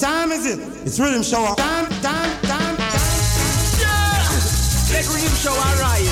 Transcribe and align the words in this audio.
What 0.00 0.08
time 0.08 0.32
is 0.32 0.46
it? 0.48 0.58
It's 0.88 0.98
rhythm 0.98 1.22
show. 1.22 1.44
Time, 1.60 1.84
time, 2.00 2.32
time, 2.48 2.72
time. 2.72 3.12
Yeah! 3.76 4.24
Let 4.96 5.04
rhythm 5.12 5.36
show 5.36 5.52
arise. 5.52 6.08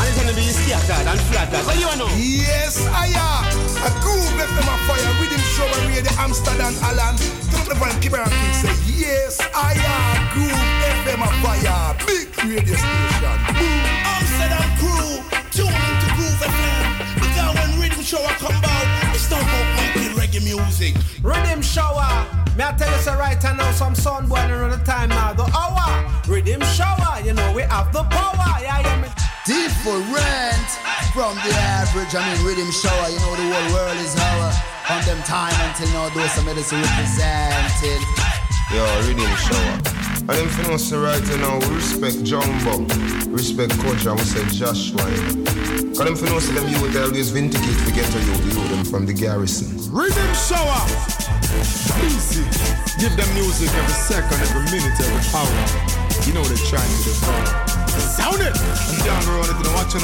And 0.00 0.08
it's 0.08 0.16
gonna 0.16 0.32
be 0.32 0.48
scattered 0.56 1.04
and 1.04 1.20
flattered. 1.28 1.60
What 1.68 1.76
you 1.76 1.84
know? 2.00 2.08
Yes, 2.16 2.80
I 2.88 3.12
am. 3.12 3.44
A 3.84 3.92
groove 4.00 4.32
left 4.40 4.56
them 4.56 4.64
a 4.64 4.76
fire. 4.88 5.12
Rhythm 5.20 5.44
show 5.52 5.68
and 5.68 5.84
radio 5.84 6.16
Amsterdam, 6.16 6.72
Alan. 6.80 7.20
Don't 7.52 7.68
the 7.68 7.76
one 7.76 7.92
keep 8.00 8.16
around 8.16 8.32
say, 8.56 8.72
yes, 8.88 9.36
I 9.52 9.76
am. 9.84 10.32
Groove 10.32 10.56
FM 11.04 11.20
a 11.20 11.28
fire. 11.44 11.92
Big 12.08 12.32
radio 12.40 12.72
station. 12.72 13.36
Boom. 13.52 13.84
Amsterdam 14.16 14.68
crew. 14.80 15.12
Tune 15.52 15.76
into 15.76 16.08
Groove 16.16 16.40
FM. 16.40 17.20
Because 17.20 17.52
when 17.52 17.84
rhythm 17.84 18.00
show 18.00 18.24
I 18.24 18.32
come 18.40 18.56
out, 18.64 18.75
music. 20.78 20.94
Riddim 21.22 21.62
shower. 21.62 22.26
Me 22.56 22.64
I 22.64 22.72
tell 22.72 22.90
you 22.90 23.02
so 23.02 23.14
right 23.16 23.42
now 23.42 23.70
some 23.72 23.94
sun 23.94 24.28
boy 24.28 24.36
around 24.36 24.70
the 24.70 24.84
time 24.84 25.10
now 25.10 25.32
the 25.32 25.44
hour. 25.44 26.04
Riddim 26.24 26.62
shower, 26.76 27.20
you 27.24 27.32
know 27.32 27.52
we 27.54 27.62
have 27.62 27.92
the 27.92 28.02
power. 28.04 28.62
Yeah, 28.62 28.80
yeah, 28.80 29.02
me. 29.02 29.08
Different 29.46 30.68
from 31.12 31.34
the 31.44 31.52
average. 31.54 32.14
I 32.14 32.34
mean 32.34 32.44
riddim 32.46 32.72
shower, 32.72 33.08
you 33.10 33.20
know 33.20 33.34
the 33.36 33.46
whole 33.52 33.74
world 33.74 33.98
is 33.98 34.16
our 34.16 34.52
on 34.88 35.04
them 35.04 35.22
time 35.24 35.56
until 35.68 35.88
now 35.92 36.08
those 36.10 36.30
some 36.32 36.46
medicine 36.46 36.80
represented. 36.80 38.00
Yo, 38.72 38.84
riddim 39.04 39.36
shower. 39.36 39.95
And 40.28 40.38
them 40.38 40.48
famous 40.48 40.90
right 40.90 41.22
now, 41.38 41.54
we 41.60 41.76
respect 41.76 42.24
Jumbo, 42.24 42.82
respect 43.30 43.78
Coach, 43.78 44.06
and 44.06 44.18
we 44.18 44.26
say 44.26 44.42
Joshua. 44.50 45.06
Cause 45.94 46.02
them 46.02 46.16
famous 46.16 46.48
them 46.50 46.66
you 46.66 46.82
would 46.82 46.96
always 46.96 47.30
vindicate 47.30 47.78
to 47.86 47.92
get 47.94 48.10
to 48.10 48.18
you, 48.18 48.34
you 48.42 48.68
them 48.74 48.84
from 48.84 49.06
the 49.06 49.14
garrison. 49.14 49.78
Riddim 49.86 50.32
shower. 50.34 50.82
Easy. 52.02 52.42
Give 52.98 53.14
them 53.14 53.30
music 53.38 53.70
every 53.70 53.94
second, 53.94 54.42
every 54.42 54.66
minute, 54.74 54.98
every 54.98 55.22
hour. 55.30 55.46
You 56.26 56.34
know 56.34 56.42
what 56.42 56.50
they're 56.50 56.66
trying 56.74 56.90
to 56.90 57.00
define. 57.06 57.86
Sound 57.94 58.42
it! 58.42 58.50
I'm 58.50 59.06
down 59.06 59.22
the 59.22 59.30
road, 59.30 59.46
if 59.46 59.56
you 59.58 59.62
don't 59.62 59.78
watch. 59.78 59.94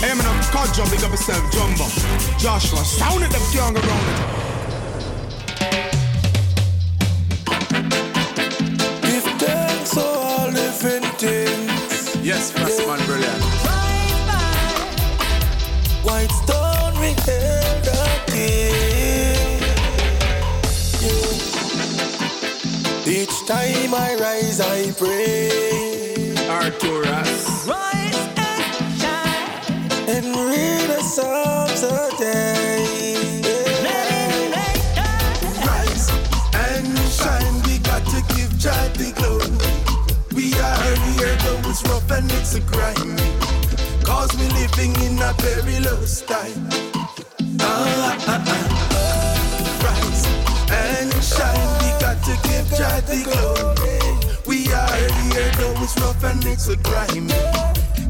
Hey, 0.00 0.16
man, 0.16 0.24
I'm 0.24 0.40
called 0.48 0.72
Jumbo, 0.72 0.96
big 0.96 1.04
up 1.04 1.10
yourself, 1.12 1.44
Jumbo. 1.52 1.84
Joshua, 2.40 2.80
sound 2.88 3.22
it, 3.22 3.28
them 3.28 3.44
can't 3.52 3.76
go 3.76 3.84
around 3.84 4.08
it. 4.16 4.57
Each 23.28 23.44
time 23.46 23.92
I 23.92 24.16
rise, 24.18 24.58
I 24.58 24.90
pray. 24.92 26.32
Arturus. 26.48 27.68
Rise 27.68 28.16
and 28.38 29.00
shine. 29.00 30.08
And 30.08 30.26
read 30.34 30.88
the 30.88 31.02
Psalms 31.02 31.82
a 31.82 32.08
day. 32.16 33.20
Rise 35.66 36.08
and 36.54 36.98
shine. 37.12 37.62
We 37.66 37.78
got 37.80 38.02
to 38.06 38.34
give 38.34 38.56
Jah 38.58 38.88
the 38.96 39.12
glory. 39.18 39.58
We 40.34 40.54
are 40.54 40.96
here, 41.12 41.36
though 41.44 41.68
it's 41.68 41.82
rough 41.86 42.10
and 42.10 42.32
it's 42.32 42.54
a 42.54 42.62
crime. 42.62 43.16
Cause 44.04 44.34
we 44.38 44.48
living 44.56 44.94
in 45.02 45.20
a 45.20 45.34
perilous 45.34 46.22
time. 46.22 46.68
Ah, 47.60 48.16
ah, 48.26 48.44
ah. 48.48 48.77
To 52.28 52.48
give 52.48 52.68
Jah 52.76 53.00
the 53.08 53.24
glory. 53.24 53.98
We 54.46 54.70
are 54.72 54.96
here, 55.32 55.50
though 55.56 55.82
it's 55.82 55.96
rough 56.00 56.22
and 56.24 56.44
it's 56.44 56.68
a 56.68 56.76
crime. 56.76 57.28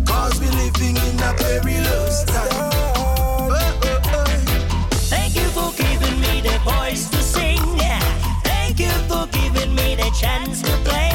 Cause 0.04 0.40
we 0.40 0.48
living 0.58 0.96
in 0.96 1.16
a 1.22 1.32
perilous 1.34 2.24
time. 2.24 3.52
Thank 5.12 5.36
you 5.36 5.48
for 5.56 5.70
giving 5.76 6.20
me 6.20 6.40
the 6.40 6.58
voice 6.64 7.08
to 7.10 7.22
sing. 7.22 7.62
Thank 8.42 8.80
you 8.80 8.94
for 9.08 9.28
giving 9.30 9.74
me 9.76 9.94
the 9.94 10.10
chance 10.20 10.62
to 10.62 10.72
play 10.88 11.07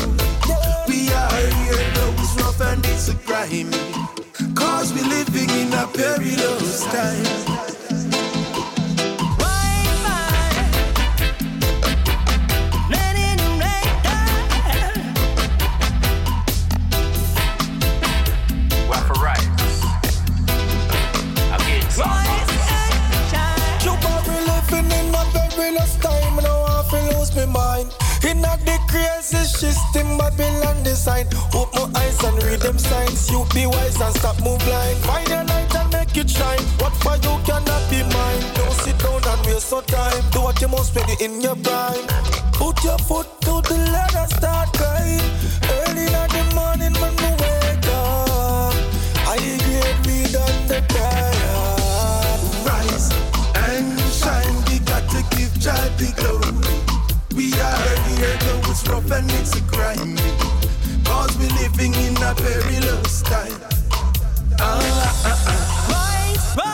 We 0.87 1.11
are 1.11 1.47
here, 1.59 1.91
though 1.95 2.15
it's 2.17 2.35
rough 2.41 2.61
and 2.61 2.85
it's 2.85 3.09
a. 3.09 3.15
Cause 4.55 4.93
we 4.93 5.01
living 5.01 5.49
in 5.49 5.73
a 5.73 5.87
perilous 5.87 6.85
time. 6.85 7.78
System, 29.59 30.17
Babylon 30.17 30.81
design. 30.83 31.27
Open 31.53 31.91
my 31.91 31.99
eyes 31.99 32.23
and 32.23 32.41
read 32.43 32.61
them 32.61 32.79
signs. 32.79 33.29
You 33.29 33.45
be 33.53 33.65
wise 33.67 33.99
and 33.99 34.15
stop 34.15 34.39
move 34.41 34.59
blind. 34.63 34.97
Find 35.03 35.29
a 35.31 35.43
light 35.43 35.75
and 35.75 35.91
make 35.91 36.15
it 36.15 36.29
shine. 36.29 36.63
What 36.79 36.95
for 37.03 37.15
you 37.25 37.33
cannot 37.43 37.83
be 37.91 37.99
mine. 38.15 38.43
Don't 38.55 38.77
sit 38.83 38.97
down 38.99 39.21
and 39.31 39.41
waste 39.45 39.71
no 39.71 39.81
time. 39.81 40.23
Do 40.31 40.41
what 40.41 40.61
you 40.61 40.69
must 40.69 40.95
when 40.95 41.07
you 41.09 41.17
in 41.19 41.41
your 41.41 41.57
prime. 41.57 42.07
Put 42.53 42.83
your 42.85 42.99
foot 42.99 43.27
to 43.41 43.61
the 43.67 43.77
ladder, 43.93 44.27
start 44.37 44.71
crying. 44.77 45.29
Early 45.75 46.07
in 46.07 46.29
the 46.35 46.43
morning 46.55 46.95
when 47.01 47.13
we 47.21 47.29
wake 47.43 47.87
up. 47.99 48.73
I 49.27 49.37
grade 49.65 50.01
me 50.07 50.17
done 50.31 50.59
the 50.71 50.79
tired. 50.87 52.39
Rise 52.67 53.11
and 53.67 53.99
shine. 54.19 54.55
We 54.67 54.79
got 54.79 55.03
to 55.11 55.19
give 55.35 55.53
Jah 55.59 55.91
the 55.97 56.13
glory. 56.15 56.38
And 59.11 59.31
it's 59.31 59.55
a 59.55 59.61
crime. 59.63 60.15
Cause 61.03 61.37
we 61.37 61.47
living 61.61 61.93
in 61.93 62.15
a 62.17 62.33
perilous 62.35 63.21
time. 63.23 63.53
Ah, 64.59 64.79
ah, 65.25 65.45
ah. 65.47 65.79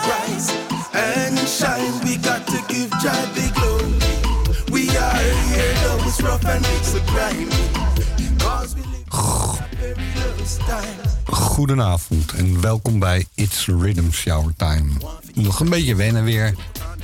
Rise 0.08 0.52
and 0.94 1.38
shine. 1.48 1.94
We 2.04 2.18
got 2.18 2.46
to 2.48 2.60
give 2.68 2.90
Jah 3.02 3.26
the 3.36 3.52
glory. 3.56 3.94
We 4.72 4.90
are 4.98 5.18
here, 5.50 5.74
though 5.84 6.08
it's 6.08 6.22
rough 6.22 6.46
and 6.46 6.66
it's 6.76 6.96
a 6.96 7.02
crime. 7.12 7.50
Cause 8.40 8.76
we 8.76 8.82
live 8.82 9.08
in 9.08 9.96
a 9.96 9.96
perilous 9.96 10.58
time. 10.58 11.04
Goedenavond 11.26 12.32
en 12.34 12.62
welkom 12.62 13.00
bij 13.00 13.26
It's 13.36 13.66
Rhythm 13.66 14.12
Shower 14.12 14.54
Time. 14.58 14.90
Nog 15.34 15.60
een 15.60 15.70
beetje 15.70 15.96
wennen 15.96 16.24
weer 16.24 16.56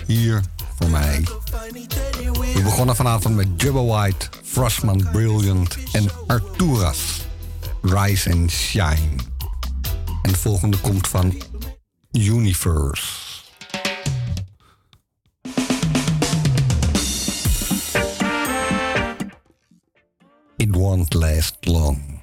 hier 0.05 0.41
mij. 0.89 1.23
We 2.53 2.61
begonnen 2.63 2.95
vanavond 2.95 3.35
met 3.35 3.47
Jubba 3.57 3.83
White, 3.83 4.29
Frostman 4.43 5.07
Brilliant 5.11 5.77
en 5.91 6.09
Arturas. 6.27 7.25
Rise 7.81 8.31
and 8.31 8.51
Shine. 8.51 9.15
En 10.21 10.31
de 10.31 10.37
volgende 10.37 10.77
komt 10.77 11.07
van 11.07 11.41
Universe. 12.11 13.03
It 20.57 20.75
won't 20.75 21.13
last 21.13 21.55
long. 21.61 22.20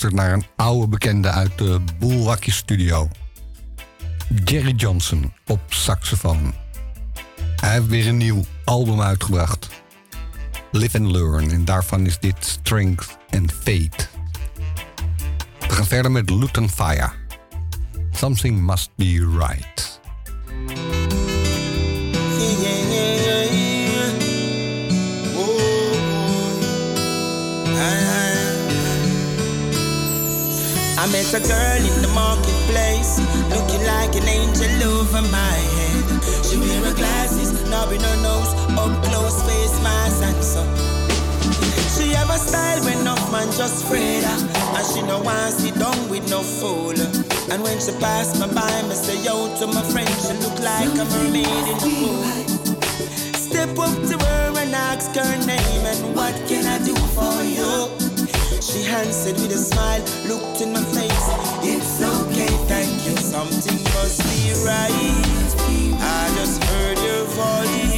Je 0.00 0.06
luistert 0.06 0.30
naar 0.30 0.38
een 0.38 0.64
oude 0.66 0.88
bekende 0.88 1.28
uit 1.28 1.58
de 1.58 1.80
Boelwakkie 1.98 2.52
Studio. 2.52 3.08
Jerry 4.44 4.74
Johnson 4.74 5.32
op 5.46 5.60
saxofoon. 5.68 6.54
Hij 7.56 7.72
heeft 7.72 7.86
weer 7.86 8.06
een 8.06 8.16
nieuw 8.16 8.44
album 8.64 9.00
uitgebracht. 9.00 9.68
Live 10.70 10.98
and 10.98 11.10
Learn. 11.10 11.50
En 11.50 11.64
daarvan 11.64 12.06
is 12.06 12.18
dit 12.18 12.36
Strength 12.40 13.18
and 13.30 13.52
Fate. 13.52 14.06
We 15.60 15.68
gaan 15.68 15.86
verder 15.86 16.10
met 16.10 16.30
Luton 16.30 16.70
Fire. 16.70 17.10
Something 18.12 18.60
must 18.60 18.90
be 18.96 19.36
right. 19.38 19.79
I 31.00 31.06
met 31.06 31.32
a 31.32 31.40
girl 31.40 31.80
in 31.80 32.02
the 32.02 32.12
marketplace, 32.12 33.16
looking 33.48 33.80
like 33.88 34.12
an 34.20 34.28
angel 34.28 34.68
over 35.00 35.22
my 35.32 35.56
head. 35.72 36.04
She 36.44 36.58
wear 36.60 36.76
her 36.84 36.94
glasses, 36.94 37.56
knobbing 37.70 38.02
her 38.02 38.16
nose, 38.20 38.52
up 38.76 38.92
close 39.08 39.40
face 39.48 39.80
mask 39.80 40.20
and 40.20 40.44
so. 40.44 40.60
She 41.96 42.12
have 42.12 42.28
a 42.28 42.36
style 42.36 42.84
when 42.84 43.02
no 43.02 43.16
man 43.32 43.48
just 43.56 43.84
afraid 43.84 44.24
her, 44.24 44.38
and 44.76 44.86
she 44.92 45.00
no 45.00 45.20
want 45.24 45.54
sit 45.54 45.72
down 45.80 45.96
with 46.10 46.28
no 46.28 46.42
fool. 46.42 46.92
And 47.48 47.62
when 47.62 47.80
she 47.80 47.92
pass 47.96 48.36
me 48.36 48.52
by, 48.52 48.68
me 48.84 48.92
say 48.92 49.24
yo 49.24 49.48
to 49.56 49.66
my 49.68 49.80
friend, 49.80 50.12
she 50.20 50.36
look 50.44 50.60
like 50.60 50.92
a 51.00 51.04
mermaid 51.16 51.48
in 51.48 51.78
the 51.80 51.96
pool. 51.96 52.28
Step 53.40 53.72
up 53.72 53.96
to 54.04 54.18
her 54.20 54.52
and 54.60 54.74
ask 54.74 55.16
her 55.16 55.46
name 55.48 55.84
and 55.88 56.14
what 56.14 56.36
can 56.46 56.66
I 56.66 56.76
do 56.84 56.94
for 57.16 57.40
you? 57.42 58.09
She 58.60 58.84
answered 58.84 59.36
with 59.40 59.52
a 59.52 59.58
smile, 59.58 60.02
looked 60.28 60.60
in 60.60 60.72
my 60.74 60.82
face. 60.92 61.26
It's 61.64 62.02
okay, 62.02 62.52
thank 62.68 62.92
you. 63.06 63.16
Something 63.16 63.82
must 63.96 64.20
be 64.28 64.52
right. 64.64 64.92
I 66.02 66.32
just 66.36 66.62
heard 66.64 66.98
your 66.98 67.24
voice, 67.24 67.89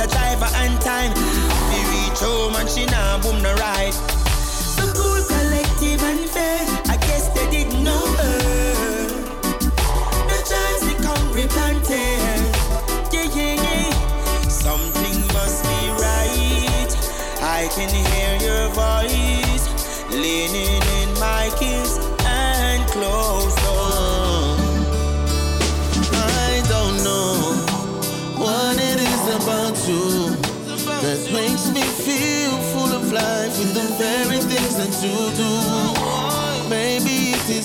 a 0.00 0.06
driver 0.06 0.48
and 0.56 0.80
time. 0.80 1.12
We 1.70 1.78
reach 1.92 2.20
home 2.20 2.54
and 2.56 2.68
she 2.68 2.86
now 2.86 3.20
boom 3.20 3.42
the 3.42 3.54
ride. 3.56 3.92
So 3.92 4.92
cool, 4.94 5.22
collective 5.24 6.02
and 6.02 6.30
fair. 6.30 6.79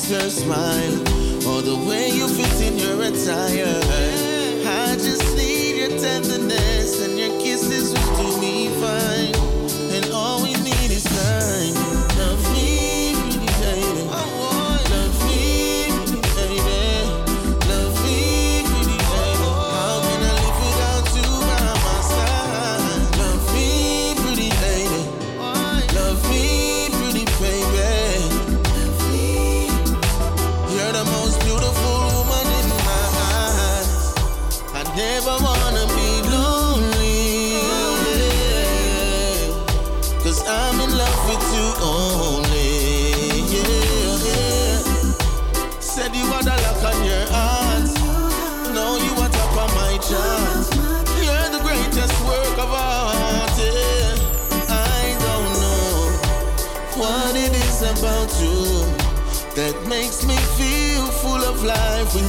Maybe 0.07 0.17
it 0.17 0.21
is 0.21 0.21
your 0.21 0.29
smile 0.29 0.99
or 1.47 1.61
the 1.61 1.75
way 1.87 2.09
you 2.09 2.27
fit 2.27 2.61
in 2.61 2.77
your 2.77 3.01
attire. 3.01 3.79
I 4.67 4.95
just 4.95 5.35
need 5.35 5.77
your 5.77 5.99
tenderness 5.99 6.44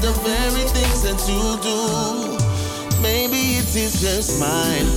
the 0.07 0.13
very 0.23 0.65
things 0.71 1.03
that 1.03 1.19
you 1.27 1.43
do. 1.67 1.79
Maybe 3.03 3.59
it 3.59 3.75
is 3.75 4.01
your 4.01 4.23
smile 4.23 4.91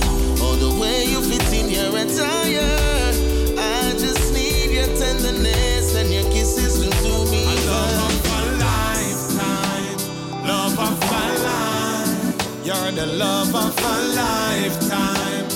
or 0.44 0.54
the 0.54 0.70
way 0.80 1.04
you 1.04 1.20
fit 1.20 1.52
in 1.52 1.68
your 1.68 1.90
attire. 1.98 3.10
I 3.58 3.90
just 3.98 4.32
need 4.32 4.70
your 4.70 4.86
tenderness 5.02 5.96
and 5.96 6.08
your 6.14 6.22
kisses 6.30 6.78
to 6.78 6.88
do 7.02 7.14
me 7.32 7.44
love 7.66 7.98
of 8.06 8.24
a 8.38 8.42
lifetime, 8.66 9.98
love 10.46 10.78
of 10.78 11.00
my 11.10 11.30
life. 11.48 12.64
You're 12.64 12.92
the 12.92 13.06
love 13.06 13.52
of 13.52 13.74
a 13.92 13.96
lifetime, 14.22 15.46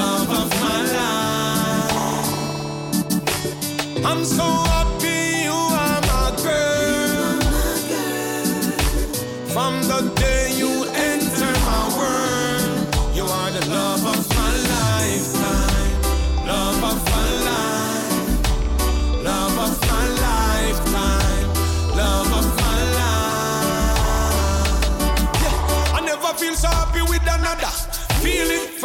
love 0.00 0.30
of 0.42 0.48
my 0.60 0.80
life. 0.98 2.28
I'm 4.04 4.22
so 4.22 4.77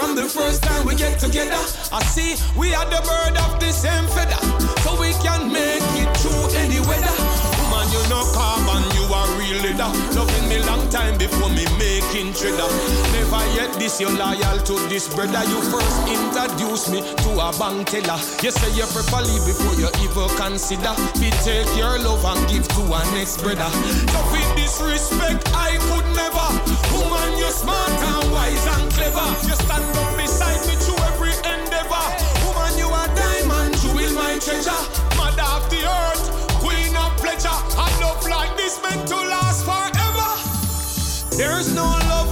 from 0.03 0.15
the 0.15 0.27
first 0.27 0.61
time 0.63 0.85
we 0.85 0.95
get 0.95 1.17
together. 1.19 1.59
I 1.91 2.03
see 2.11 2.35
we 2.59 2.75
are 2.75 2.85
the 2.85 2.99
bird 3.07 3.39
of 3.39 3.59
the 3.59 3.71
same 3.71 4.05
feather, 4.11 4.39
so 4.83 4.99
we 4.99 5.15
can 5.23 5.47
make 5.47 5.83
it 5.95 6.11
through 6.19 6.45
any 6.59 6.79
weather. 6.83 7.15
Woman, 7.63 7.87
you 7.95 8.03
know 8.11 8.23
carbon, 8.35 8.83
you 8.99 9.05
are 9.07 9.29
real 9.39 9.59
leader. 9.63 9.87
Loving 10.11 10.45
me 10.51 10.59
long 10.67 10.83
time 10.89 11.15
before 11.17 11.49
me 11.49 11.63
making 11.79 12.35
trigger. 12.35 12.67
Never 13.15 13.43
yet 13.55 13.71
this 13.79 14.01
you 14.01 14.11
loyal 14.11 14.59
to 14.67 14.75
this 14.91 15.07
brother. 15.07 15.39
You 15.47 15.59
first 15.71 15.95
introduced 16.11 16.91
me 16.91 16.99
to 17.23 17.29
a 17.39 17.55
bank 17.55 17.87
teller. 17.87 18.19
You 18.43 18.51
say 18.51 18.71
you 18.75 18.87
prefer 18.91 19.23
leave 19.23 19.45
before 19.47 19.75
you 19.79 19.87
even 20.03 20.27
consider. 20.35 20.91
We 21.23 21.31
take 21.47 21.69
your 21.79 21.95
love 22.03 22.27
and 22.27 22.43
give 22.51 22.67
to 22.75 22.81
our 22.91 23.05
next 23.15 23.39
brother. 23.39 23.71
So 24.11 24.19
with 24.35 24.51
disrespect, 24.59 25.47
I 25.55 25.79
Woman, 26.93 27.37
you're 27.37 27.51
smart 27.51 27.89
and 27.89 28.31
wise 28.31 28.67
and 28.77 28.91
clever. 28.93 29.27
You 29.47 29.55
stand 29.55 29.97
up 29.97 30.17
beside 30.17 30.61
me 30.67 30.75
every 31.09 31.33
endeavor. 31.41 32.05
Woman, 32.45 32.73
you 32.77 32.87
are 32.87 33.09
diamond, 33.15 33.77
jewel 33.81 34.13
my 34.13 34.37
treasure. 34.39 34.83
Mother 35.17 35.47
of 35.57 35.69
the 35.69 35.81
earth, 35.83 36.23
queen 36.61 36.95
of 36.95 37.11
pleasure. 37.17 37.59
Like 38.29 38.55
this 38.55 38.81
meant 38.81 39.07
to 39.09 39.15
last 39.15 39.65
forever. 39.65 40.31
There's 41.37 41.73
no 41.75 41.83
love 41.83 42.22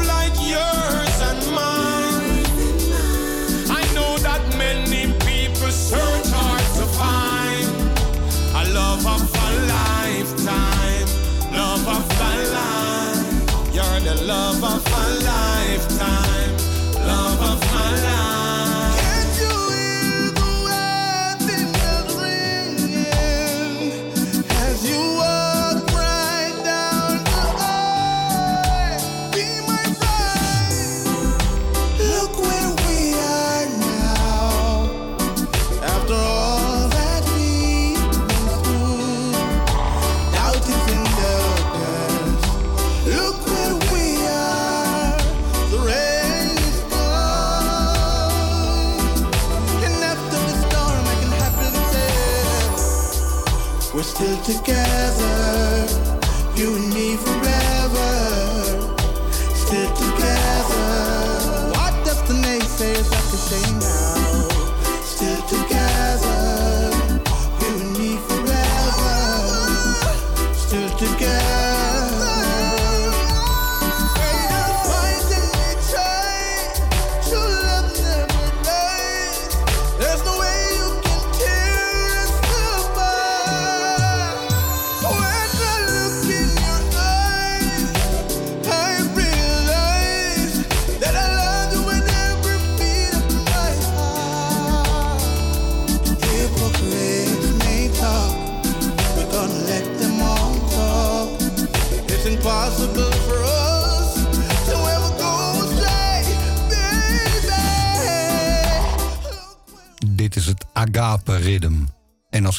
together. 54.51 55.10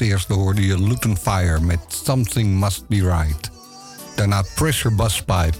eerste 0.02 0.32
hoorde 0.32 0.66
je 0.66 0.82
Luton 0.82 1.16
Fire 1.16 1.60
met 1.60 1.78
Something 2.04 2.60
Must 2.60 2.88
Be 2.88 2.96
Right. 2.96 3.50
Daarna 4.16 4.42
Pressure 4.54 4.94
Bus 4.94 5.22
Pipe 5.22 5.56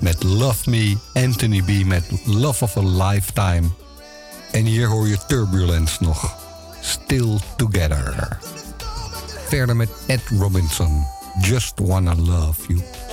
met 0.00 0.22
Love 0.22 0.70
Me, 0.70 0.96
Anthony 1.14 1.62
B 1.62 1.86
met 1.86 2.04
Love 2.24 2.64
of 2.64 2.76
a 2.76 2.82
Lifetime. 2.82 3.68
En 4.52 4.64
hier 4.64 4.86
hoor 4.86 5.08
je 5.08 5.18
Turbulence 5.26 6.04
nog. 6.04 6.34
Still 6.80 7.38
Together. 7.56 8.38
Verder 9.48 9.76
met 9.76 9.90
Ed 10.06 10.22
Robinson. 10.38 11.06
Just 11.40 11.72
Wanna 11.80 12.14
Love 12.14 12.60
You. 12.68 13.05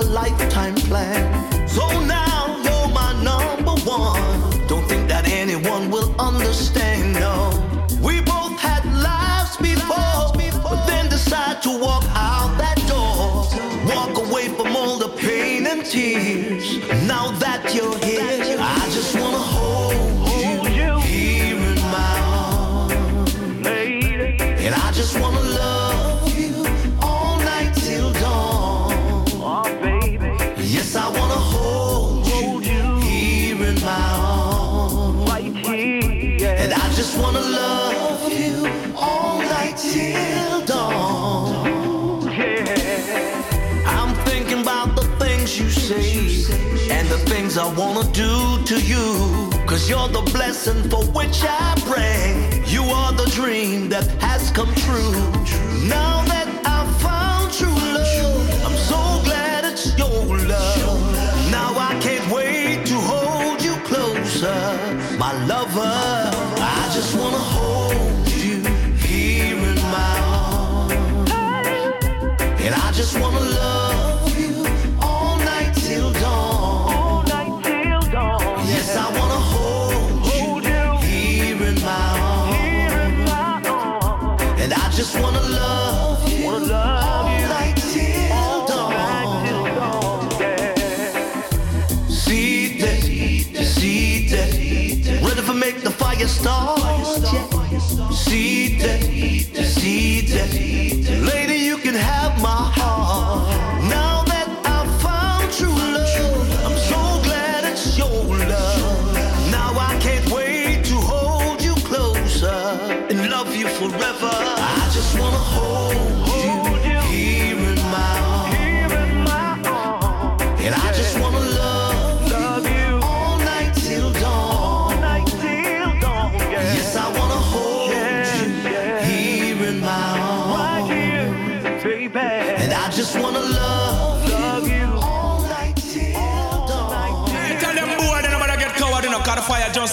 a 0.00 0.02
lifetime 0.04 0.74
plan. 0.74 1.68
So 1.68 1.86
now. 2.00 2.29
things 47.50 47.58
I 47.58 47.72
wanna 47.74 48.10
do 48.12 48.62
to 48.64 48.80
you. 48.80 49.50
Cause 49.66 49.88
you're 49.88 50.08
the 50.08 50.22
blessing 50.32 50.88
for 50.88 51.04
which 51.06 51.42
I 51.42 51.74
pray. 51.86 52.62
You 52.66 52.82
are 52.84 53.12
the 53.12 53.26
dream 53.30 53.88
that 53.88 54.06
has 54.20 54.50
come 54.50 54.72
true. 54.74 55.39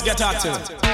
get 0.08 0.22
at 0.22 0.46
it. 0.46 0.87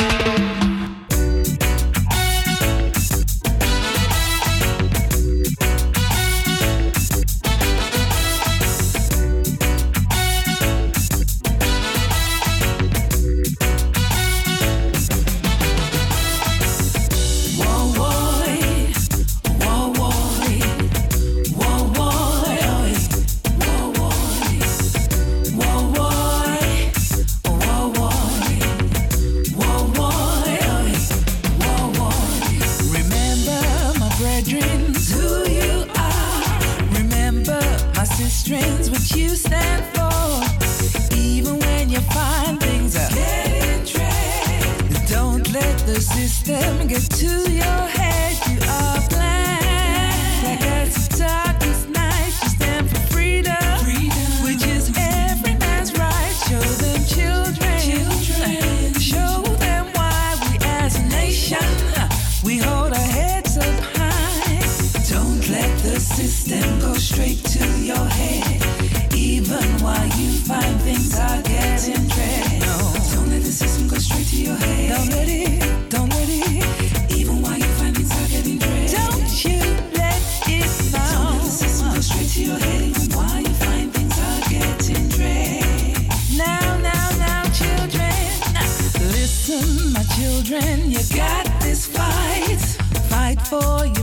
for 93.54 93.86
you. 93.86 94.03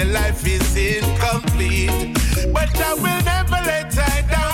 your 0.00 0.12
life 0.12 0.46
is 0.46 0.76
incomplete. 0.76 1.90
But 2.52 2.74
I 2.80 2.94
will 2.94 3.24
never 3.24 3.60
let 3.66 3.98
I 3.98 4.22
down. 4.30 4.49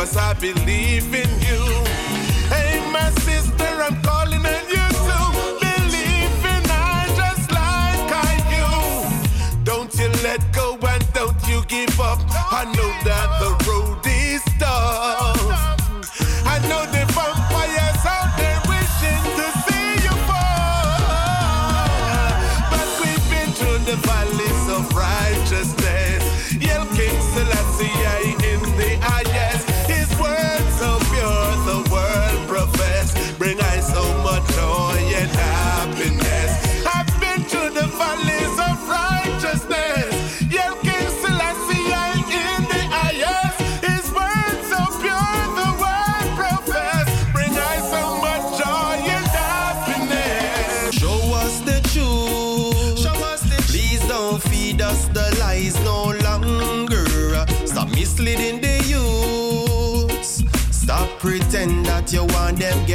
Cause 0.00 0.16
I 0.16 0.32
believe 0.32 1.14
in 1.14 1.28
you. 1.42 1.89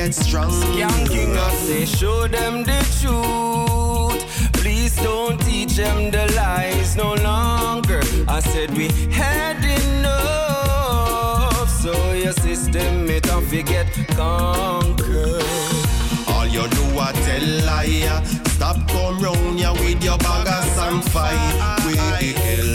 get 0.06 0.14
strong. 0.14 0.52
Skanking, 0.52 1.36
I 1.36 1.50
say, 1.56 1.86
show 1.86 2.28
them 2.28 2.64
the 2.64 2.80
truth. 3.00 4.24
Please 4.54 4.96
don't 4.98 5.40
teach 5.42 5.76
them 5.76 6.12
the 6.12 6.32
lies 6.36 6.96
no 6.96 7.16
longer. 7.16 8.02
I 8.28 8.40
said, 8.40 8.70
we 8.78 8.90
had 9.12 9.58
enough. 9.82 11.70
So 11.82 12.14
your 12.14 12.34
system, 12.34 13.10
it 13.10 13.24
don't 13.24 13.46
forget 13.46 13.88
Conquer. 14.16 15.42
All 16.30 16.48
you 16.48 16.68
do 16.78 16.84
a 17.06 17.12
tell 17.26 17.48
liar. 17.66 18.22
Stop 18.56 18.88
come 18.88 19.20
round 19.20 19.60
ya 19.60 19.74
with 19.74 20.04
your 20.04 20.18
bag 20.20 20.48
of 20.48 20.66
some 20.78 21.02
fire. 21.02 21.76
With 21.86 22.04
the 22.20 22.34
hell, 22.44 22.72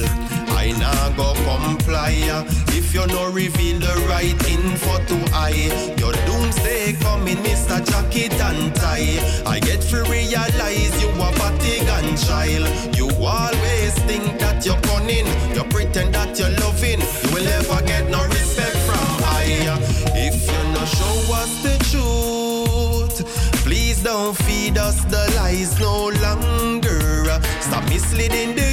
I 0.59 0.73
nah 0.81 1.09
go 1.17 1.35
comply. 1.45 2.11
ya. 2.27 2.70
If 2.93 2.97
you 2.97 3.07
no 3.07 3.31
reveal 3.31 3.79
the 3.79 4.05
right 4.09 4.35
info 4.51 4.99
to 4.99 5.31
I, 5.33 5.95
your 5.97 6.13
doomsday 6.27 6.95
coming, 6.95 7.37
Mr. 7.37 7.79
Jacket 7.89 8.33
and 8.33 8.75
tie. 8.75 9.15
I 9.47 9.61
get 9.61 9.81
to 9.91 10.03
realize 10.11 11.01
you 11.01 11.09
a 11.11 11.31
fatigant 11.39 12.19
child. 12.27 12.97
You 12.97 13.07
always 13.25 13.95
think 14.11 14.41
that 14.41 14.67
you're 14.67 14.81
cunning, 14.81 15.29
you 15.55 15.63
pretend 15.71 16.17
that 16.17 16.37
you're 16.37 16.51
loving. 16.59 16.99
You 16.99 17.31
will 17.33 17.45
never 17.45 17.81
get 17.87 18.11
no 18.11 18.25
respect 18.25 18.77
from 18.79 19.07
I. 19.39 19.71
If 20.17 20.51
you 20.51 20.63
no 20.75 20.85
show 20.85 21.35
us 21.39 21.63
the 21.63 21.79
truth. 21.95 23.25
Please 23.63 24.03
don't 24.03 24.37
feed 24.37 24.79
us 24.79 25.05
the 25.05 25.33
lies 25.37 25.79
no 25.79 26.09
longer. 26.09 27.41
Stop 27.61 27.85
misleading 27.85 28.57
the 28.57 28.70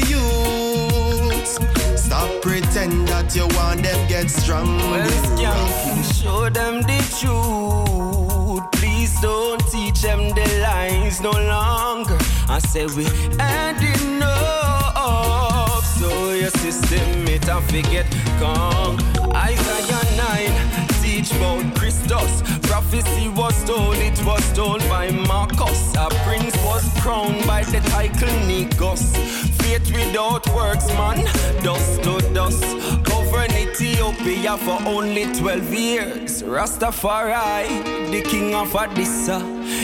you 3.38 3.48
want 3.56 3.84
them 3.84 4.08
get 4.08 4.30
strong. 4.32 4.78
Well, 4.92 5.08
skanking, 5.30 6.04
show 6.22 6.50
them 6.50 6.82
the 6.82 7.00
truth. 7.20 8.64
Please 8.72 9.14
don't 9.22 9.62
teach 9.72 10.02
them 10.02 10.30
the 10.30 10.46
lies 10.64 11.22
no 11.22 11.32
longer. 11.32 12.18
I 12.50 12.60
say 12.60 12.88
we 12.88 13.06
had 13.38 13.78
enough. 14.02 15.86
So 16.00 16.32
your 16.32 16.50
system 16.50 17.28
it 17.28 17.48
a 17.48 17.62
forget 17.62 18.08
calm. 18.40 18.98
Isaiah 19.36 20.06
9 20.18 20.88
teach 21.04 21.32
about 21.32 21.76
Christus. 21.76 22.42
Prophecy 22.64 23.30
was 23.30 23.64
told, 23.66 23.98
it 23.98 24.20
was 24.26 24.44
told 24.54 24.82
by 24.90 25.12
Marcus. 25.12 25.94
A 25.96 26.10
prince 26.26 26.56
was 26.64 26.84
crowned 27.02 27.46
by 27.46 27.64
the 27.64 27.82
title 27.92 28.34
Negus. 28.48 29.16
Faith 29.62 29.92
without 29.92 30.46
works, 30.56 30.88
man, 31.00 31.18
dust 31.64 32.04
to 32.04 32.14
dust. 32.34 32.64
Govern 33.04 33.27
Ethiopia 33.58 34.58
for 34.58 34.78
only 34.86 35.26
12 35.34 35.74
years. 35.74 36.44
Rastafari, 36.44 38.12
the 38.12 38.22
king 38.22 38.54
of 38.54 38.72
Addisa. 38.74 39.40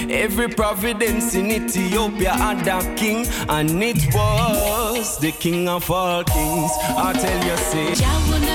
Every 0.10 0.50
providence 0.50 1.36
in 1.36 1.52
Ethiopia 1.52 2.34
had 2.34 2.68
a 2.68 2.96
king, 2.96 3.26
and 3.50 3.84
it 3.84 4.14
was 4.14 5.18
the 5.18 5.32
king 5.32 5.68
of 5.68 5.90
all 5.90 6.24
kings. 6.24 6.72
I 6.98 7.14
tell 7.14 7.46
you, 7.48 7.58
say, 7.58 8.53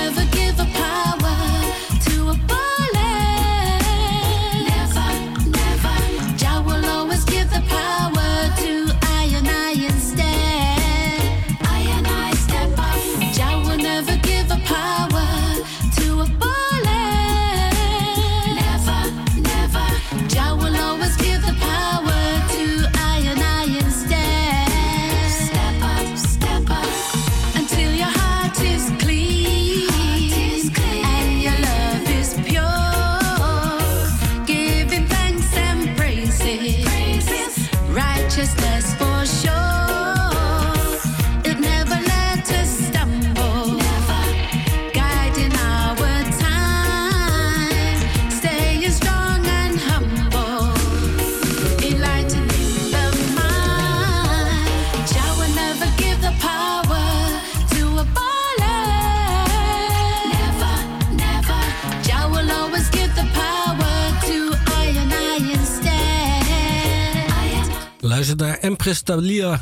Luister 68.85 69.15
naar 69.15 69.27
Empress 69.29 69.61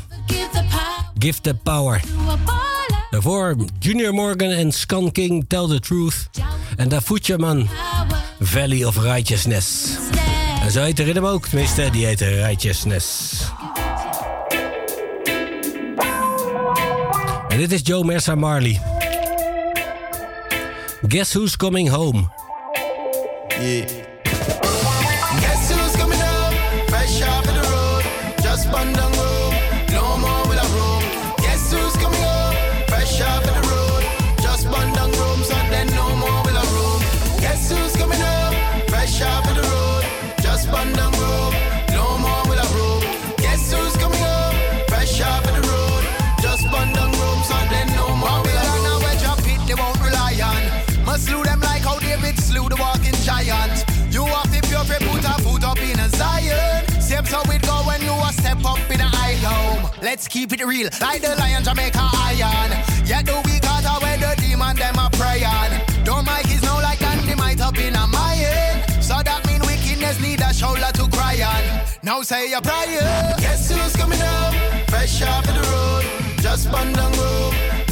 Give 1.18 1.40
the 1.40 1.54
power. 1.54 2.00
Daarvoor 3.10 3.56
Junior 3.78 4.14
Morgan 4.14 4.50
en 4.50 4.72
Scan 4.72 5.12
King 5.12 5.44
Tell 5.48 5.66
the 5.66 5.80
Truth. 5.80 6.30
En 6.76 6.88
daar 6.88 7.02
Man 7.36 7.68
Valley 8.40 8.84
of 8.84 8.96
Righteousness. 8.96 9.96
En 10.62 10.70
zo 10.70 10.82
heet 10.82 10.96
de 10.96 11.02
ritme 11.02 11.28
ook. 11.28 11.46
Tenminste, 11.46 11.90
die 11.90 12.06
heet 12.06 12.20
Righteousness. 12.20 13.40
En 17.48 17.58
dit 17.58 17.72
is 17.72 17.80
Joe 17.82 18.04
Mersa 18.04 18.34
Marley. 18.34 18.80
Guess 21.08 21.32
who's 21.32 21.56
coming 21.56 21.88
home? 21.88 22.28
Yeah. 23.60 24.07
Let's 60.18 60.26
keep 60.26 60.52
it 60.52 60.66
real, 60.66 60.90
like 61.00 61.22
the 61.22 61.36
lion 61.38 61.62
Jamaica 61.62 62.10
iron. 62.12 62.74
Yeah, 63.06 63.22
weak 63.46 63.62
heart 63.62 63.86
are 63.86 64.00
where 64.02 64.18
the 64.18 64.34
demon 64.42 64.74
them 64.74 64.98
a 64.98 65.08
praying. 65.12 66.02
Don't 66.02 66.26
my 66.26 66.42
kids 66.42 66.60
know 66.64 66.74
like 66.82 66.98
dynamite 66.98 67.60
up 67.60 67.78
in 67.78 67.94
a 67.94 68.02
head. 68.02 68.82
So 69.00 69.14
that 69.22 69.46
mean 69.46 69.60
wickedness 69.62 70.20
need 70.20 70.40
a 70.40 70.52
shoulder 70.52 70.90
to 70.94 71.06
cry 71.14 71.38
on. 71.38 71.62
Now 72.02 72.22
say 72.22 72.52
a 72.52 72.60
prayer. 72.60 72.98
Guess 73.38 73.70
who's 73.70 73.94
coming 73.94 74.18
up? 74.20 74.54
Fresh 74.90 75.22
off 75.22 75.46
of 75.46 75.54
the 75.54 75.62
road, 75.70 76.04
just 76.42 76.68
bun 76.72 76.92
down. 76.94 77.14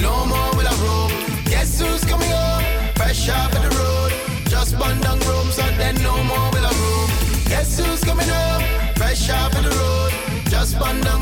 No 0.02 0.26
more 0.26 0.50
will 0.58 0.66
I 0.66 0.74
roam. 0.82 1.14
Guess 1.46 1.78
who's 1.78 2.04
coming 2.04 2.32
up? 2.32 2.60
Fresh 2.98 3.28
off 3.28 3.54
of 3.54 3.62
the 3.62 3.70
road, 3.78 4.10
just 4.50 4.76
bun 4.76 5.00
down 5.00 5.20
so 5.54 5.62
then 5.78 5.94
no 6.02 6.24
more 6.24 6.50
will 6.50 6.66
I 6.66 6.74
roam. 6.74 7.08
Guess 7.46 7.78
who's 7.78 8.02
coming 8.02 8.28
up? 8.28 8.62
Fresh 8.98 9.30
off 9.30 9.54
of 9.54 9.62
the 9.62 9.70
road, 9.70 10.10
just 10.50 10.76
bun 10.76 11.00
down 11.02 11.20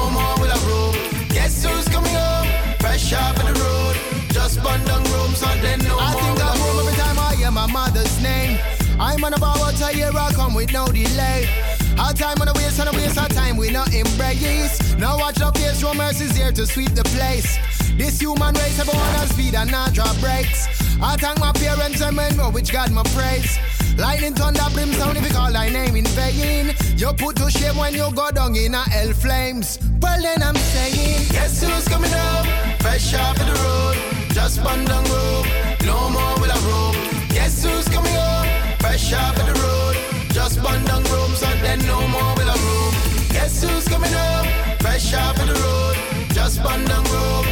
no 0.00 0.10
more 0.10 0.34
will 0.40 0.52
I 0.52 0.58
roam. 0.68 0.94
Guess 1.28 1.64
who's 1.64 1.88
coming 1.88 2.16
up? 2.16 2.46
Fresh 2.80 3.12
off 3.12 3.36
of 3.36 3.46
the 3.48 3.56
road, 3.64 3.94
just 4.32 4.62
bun 4.62 4.80
down 4.84 5.02
room, 5.12 5.32
so 5.34 5.46
then 5.64 5.78
no 5.80 5.96
I 5.98 6.12
think 6.12 6.40
I'm 6.48 6.58
home 6.58 6.78
every 6.80 6.96
time 6.98 7.18
I 7.18 7.34
hear 7.36 7.50
my 7.50 7.66
mother's 7.66 8.16
name. 8.22 8.58
I'm 8.98 9.22
on 9.24 9.34
about 9.34 9.58
what 9.58 9.80
I 9.82 9.92
hear, 9.92 10.10
I 10.14 10.32
come 10.32 10.54
with 10.54 10.72
no 10.72 10.86
delay. 10.86 11.48
Our 11.98 12.12
time 12.14 12.40
on 12.40 12.46
the 12.46 12.54
waste, 12.56 12.80
on 12.80 12.86
the 12.86 12.92
waste, 12.92 13.18
our 13.18 13.28
time 13.28 13.56
we 13.56 13.70
not 13.70 13.92
embrace. 13.92 14.96
Now 14.96 15.18
watch 15.18 15.36
the 15.36 15.50
face, 15.52 15.80
your 15.80 15.94
mercy's 15.94 16.36
here 16.36 16.52
to 16.52 16.66
sweep 16.66 16.92
the 16.94 17.04
place. 17.04 17.58
This 18.00 18.18
human 18.18 18.54
race, 18.54 18.80
everyone 18.80 19.12
has 19.20 19.28
speed 19.28 19.54
and 19.54 19.70
not 19.70 19.92
drop 19.92 20.18
breaks. 20.20 20.66
I 21.02 21.16
thank 21.16 21.38
my 21.38 21.52
parents 21.52 22.00
and 22.00 22.16
men 22.16 22.34
know 22.34 22.48
which 22.48 22.72
God 22.72 22.90
my 22.92 23.02
praise. 23.12 23.58
Lightning, 23.98 24.32
thunder, 24.32 24.64
brimstone, 24.72 25.18
if 25.18 25.28
you 25.28 25.34
call 25.34 25.52
thy 25.52 25.68
name 25.68 25.94
in 25.96 26.06
vain. 26.16 26.74
You 26.96 27.12
put 27.12 27.36
to 27.36 27.50
shame 27.50 27.76
when 27.76 27.92
you 27.92 28.10
go 28.14 28.30
down 28.30 28.56
in 28.56 28.72
a 28.74 28.88
hell 28.88 29.12
flames. 29.12 29.78
Well 30.00 30.18
then 30.22 30.42
I'm 30.42 30.56
saying, 30.56 31.28
guess 31.28 31.62
who's 31.62 31.86
coming 31.88 32.10
up? 32.10 32.46
Fresh 32.80 33.12
off 33.12 33.38
of 33.38 33.46
the 33.46 33.52
road, 33.68 34.32
just 34.32 34.64
bun 34.64 34.82
down 34.86 35.04
road. 35.04 35.44
No 35.84 36.08
more 36.08 36.40
will 36.40 36.50
I 36.50 36.58
roam. 36.72 37.28
Guess 37.28 37.64
who's 37.64 37.86
coming 37.86 38.16
up? 38.16 38.46
Fresh 38.80 39.12
off 39.12 39.36
of 39.36 39.44
the 39.44 39.60
road, 39.60 40.32
just 40.32 40.62
bun 40.62 40.82
down 40.86 41.04
room, 41.12 41.32
so 41.34 41.44
then 41.60 41.78
no 41.80 42.00
more 42.08 42.32
will 42.34 42.48
I 42.48 42.56
roam. 42.64 43.28
Guess 43.28 43.62
who's 43.62 43.86
coming 43.86 44.14
up? 44.14 44.46
Fresh 44.80 45.12
off 45.12 45.38
of 45.38 45.48
the 45.48 45.54
road, 45.54 46.32
just 46.32 46.62
bun 46.62 46.82
down 46.86 47.04
room. 47.04 47.49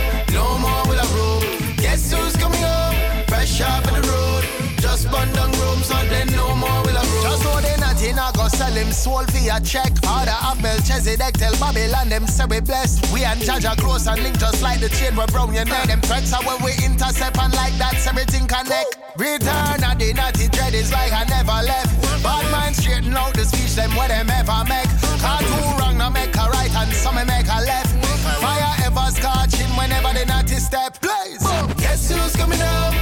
Off 3.61 3.85
of 3.85 3.91
the 3.91 4.07
road, 4.07 4.45
just 4.79 5.11
bun 5.11 5.27
down 5.33 5.51
room, 5.59 5.83
so 5.83 5.99
then 6.07 6.29
no 6.31 6.55
more 6.55 6.71
will 6.87 6.97
I 6.97 7.03
roam. 7.03 7.23
Just 7.27 7.43
so 7.43 7.61
they 7.61 7.75
not 7.83 8.01
in, 8.01 8.17
I 8.17 8.31
go 8.31 8.47
sell 8.47 8.71
him 8.71 8.93
soul 8.93 9.25
via 9.35 9.59
check. 9.61 9.91
Order 10.07 10.39
of 10.47 10.63
Melchizedek, 10.63 11.35
tell 11.35 11.53
Babylon 11.59 12.09
them 12.09 12.27
say 12.29 12.47
we 12.47 12.61
blessed. 12.61 13.13
We 13.13 13.25
and 13.25 13.41
Jaja 13.41 13.77
close 13.77 14.07
and 14.07 14.23
link 14.23 14.39
just 14.39 14.63
like 14.63 14.79
the 14.79 14.89
chain 14.89 15.17
we 15.17 15.27
brown 15.27 15.53
your 15.53 15.65
neck. 15.65 15.89
Them 15.89 16.01
threats 16.03 16.33
are 16.33 16.43
when 16.47 16.63
we 16.63 16.71
intercept 16.87 17.37
and 17.37 17.53
like 17.55 17.75
that's 17.79 18.07
everything 18.07 18.47
connect. 18.47 18.95
Return 19.19 19.83
of 19.83 19.99
the 19.99 20.15
naughty 20.15 20.47
dread 20.55 20.75
is 20.75 20.93
like 20.93 21.11
I 21.11 21.25
never 21.27 21.59
left. 21.67 21.91
Bad 22.23 22.47
mind 22.53 22.77
straighten 22.77 23.17
out 23.17 23.35
the 23.35 23.45
speech 23.45 23.75
them 23.75 23.91
where 23.99 24.07
them 24.07 24.31
ever 24.31 24.63
make. 24.71 24.87
Car 25.19 25.43
two 25.43 25.83
wrong, 25.83 25.99
now 25.99 26.11
make 26.11 26.31
a 26.37 26.47
right 26.55 26.71
and 26.79 26.93
some 26.95 27.19
make 27.27 27.51
a 27.51 27.59
left. 27.67 27.91
Fire 28.39 28.87
ever 28.87 29.11
scorching 29.11 29.71
whenever 29.75 30.15
the 30.15 30.25
naughty 30.27 30.63
step. 30.63 30.95
Blaze. 31.03 31.43
Guess 31.83 32.15
who's 32.15 32.37
coming 32.37 32.63
up? 32.63 32.98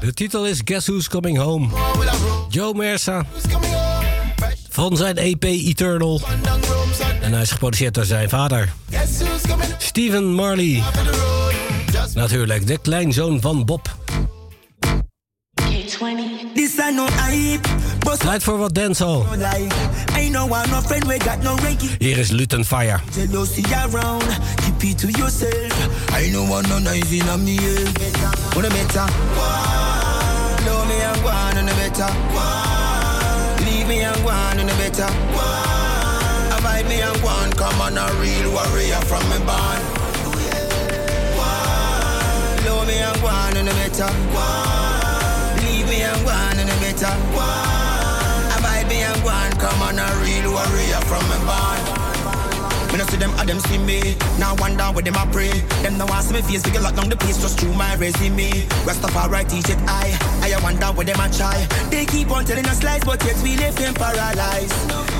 De 0.00 0.14
titel 0.14 0.46
is 0.46 0.60
Guess 0.64 0.86
Who's 0.86 1.08
Coming 1.08 1.38
Home. 1.38 1.68
Joe 2.48 2.74
Mersa. 2.74 3.26
Van 4.68 4.96
zijn 4.96 5.16
EP 5.16 5.44
Eternal. 5.44 6.20
En 7.20 7.32
hij 7.32 7.42
is 7.42 7.50
geproduceerd 7.50 7.94
door 7.94 8.04
zijn 8.04 8.28
vader. 8.28 8.72
Steven 9.78 10.32
Marley. 10.32 10.82
Natuurlijk, 12.14 12.66
de 12.66 12.78
kleinzoon 12.78 13.40
van 13.40 13.64
Bob. 13.64 13.96
This. 16.54 16.76
But 18.08 18.20
Tijd 18.20 18.42
voor 18.42 18.58
wat 18.58 18.74
dancehall. 18.74 19.24
like, 19.36 19.74
ain't 20.16 20.32
no 20.32 20.46
one, 20.46 20.70
no 20.70 20.80
friend, 20.80 21.04
we 21.06 21.18
got 21.18 21.42
no 21.42 21.56
reggae. 21.56 21.96
Hier 21.98 22.18
is 22.18 22.30
Luton 22.30 22.64
Fyah. 22.64 23.00
Jealousy 23.12 23.62
around, 23.72 24.24
keep 24.56 24.82
it 24.82 24.98
to 24.98 25.06
yourself. 25.06 25.72
I 26.16 26.30
know 26.30 26.48
one 26.48 26.68
no 26.68 26.78
nice 26.78 27.12
in 27.12 27.28
a 27.28 27.36
me 27.36 27.56
head. 27.56 27.98
Wanna 28.54 28.68
better? 28.70 29.06
Love 30.64 30.88
me 30.88 30.94
and 31.00 31.22
go 31.22 31.28
on 31.28 31.58
a 31.58 31.74
better. 31.74 32.10
Leave 33.64 33.86
me 33.88 34.00
and 34.00 34.22
go 34.22 34.30
on 34.30 34.58
a 34.58 34.64
better. 34.80 35.10
Avoid 36.56 36.88
me 36.88 37.02
and 37.02 37.20
go 37.20 37.28
on, 37.28 37.52
come 37.52 37.80
on 37.80 37.98
a 37.98 38.06
real 38.22 38.52
warrior 38.52 39.02
from 39.04 39.24
me 39.28 39.38
barn. 39.44 39.80
Love 42.64 42.86
me 42.86 42.96
and 42.98 43.20
go 43.20 43.28
on 43.28 43.56
a 43.56 43.72
better. 43.78 44.10
Leave 45.62 45.88
me 45.88 46.02
and 46.02 46.24
go 46.24 46.30
on 46.30 46.58
a 46.58 46.76
better. 46.80 47.14
Avoid 47.34 47.77
come 49.58 49.82
on 49.82 49.98
a 49.98 50.06
real 50.22 50.52
warrior 50.52 51.02
from 51.10 51.22
me 51.28 51.38
barn. 51.44 51.80
Me 52.92 52.96
no 52.96 53.04
see 53.10 53.16
them, 53.18 53.32
ah 53.36 53.44
them 53.44 53.60
see 53.60 53.78
me. 53.78 54.16
Now 54.38 54.54
wonder 54.56 54.84
where 54.94 55.02
them 55.02 55.16
a 55.16 55.26
pray. 55.30 55.52
Them 55.82 55.98
no 55.98 56.06
want 56.06 56.24
see 56.24 56.34
me 56.34 56.42
face, 56.42 56.62
get 56.62 56.80
lock 56.80 56.94
down 56.94 57.08
the 57.08 57.16
place 57.16 57.36
just 57.36 57.58
through 57.58 57.74
my 57.74 57.94
resume. 57.96 58.50
Rastafari 58.86 59.48
teach 59.48 59.68
it 59.68 59.78
I, 59.86 60.16
I 60.42 60.56
wonder 60.62 60.86
where 60.96 61.04
them 61.04 61.20
a 61.20 61.28
try. 61.28 61.58
They 61.90 62.06
keep 62.06 62.30
on 62.30 62.44
telling 62.44 62.66
us 62.66 62.82
lies, 62.82 63.04
but 63.04 63.22
yet 63.24 63.36
we 63.42 63.56
live 63.56 63.76
them 63.76 63.94
paralyzed. 63.94 64.74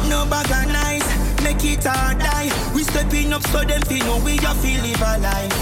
No 0.08 0.24
bag 0.30 0.50
of 0.50 0.72
nice, 0.72 1.08
make 1.42 1.64
it 1.64 1.84
hard 1.84 2.18
die. 2.18 2.48
We 2.74 2.84
stepping 2.84 3.32
up 3.32 3.42
so 3.48 3.64
them 3.64 3.82
feel 3.82 4.04
know 4.06 4.18
we 4.24 4.38
a 4.38 4.54
feel 4.62 4.80
live 4.82 5.02
alive. 5.02 5.52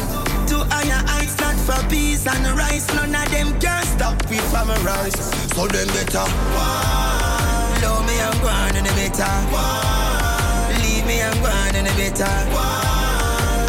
To 0.53 0.57
higher 0.71 1.03
heights, 1.11 1.37
not 1.41 1.57
for 1.67 1.81
peace 1.89 2.27
and 2.27 2.47
rice. 2.57 2.87
None 2.95 3.15
of 3.15 3.31
them 3.33 3.59
can 3.59 3.83
stop 3.85 4.15
we 4.31 4.37
from 4.53 4.69
rise. 4.85 5.19
So 5.57 5.67
them 5.67 5.89
better. 5.89 7.36
Love 7.87 8.05
me 8.05 8.19
and 8.19 8.41
go 8.43 8.49
on 8.49 8.75
and 8.75 8.87
they 8.87 9.09
better. 9.09 9.35
Leave 10.83 11.07
me 11.07 11.21
and 11.21 11.39
go 11.41 11.49
on 11.49 11.75
and 11.77 11.87
they 11.87 12.11
better. 12.11 12.35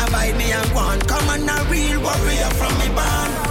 Avoid 0.06 0.36
me 0.40 0.52
and 0.52 0.70
go 0.74 0.80
on. 0.80 1.00
Come 1.02 1.30
on, 1.30 1.48
a 1.48 1.58
real 1.70 2.02
warrior 2.02 2.50
from 2.58 2.74
me 2.80 2.90
barn. 2.96 3.47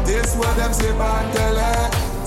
Practice 0.00 0.36
what 0.36 0.56
them 0.56 0.72
say 0.72 0.90
on 0.90 1.32
telly. 1.32 1.72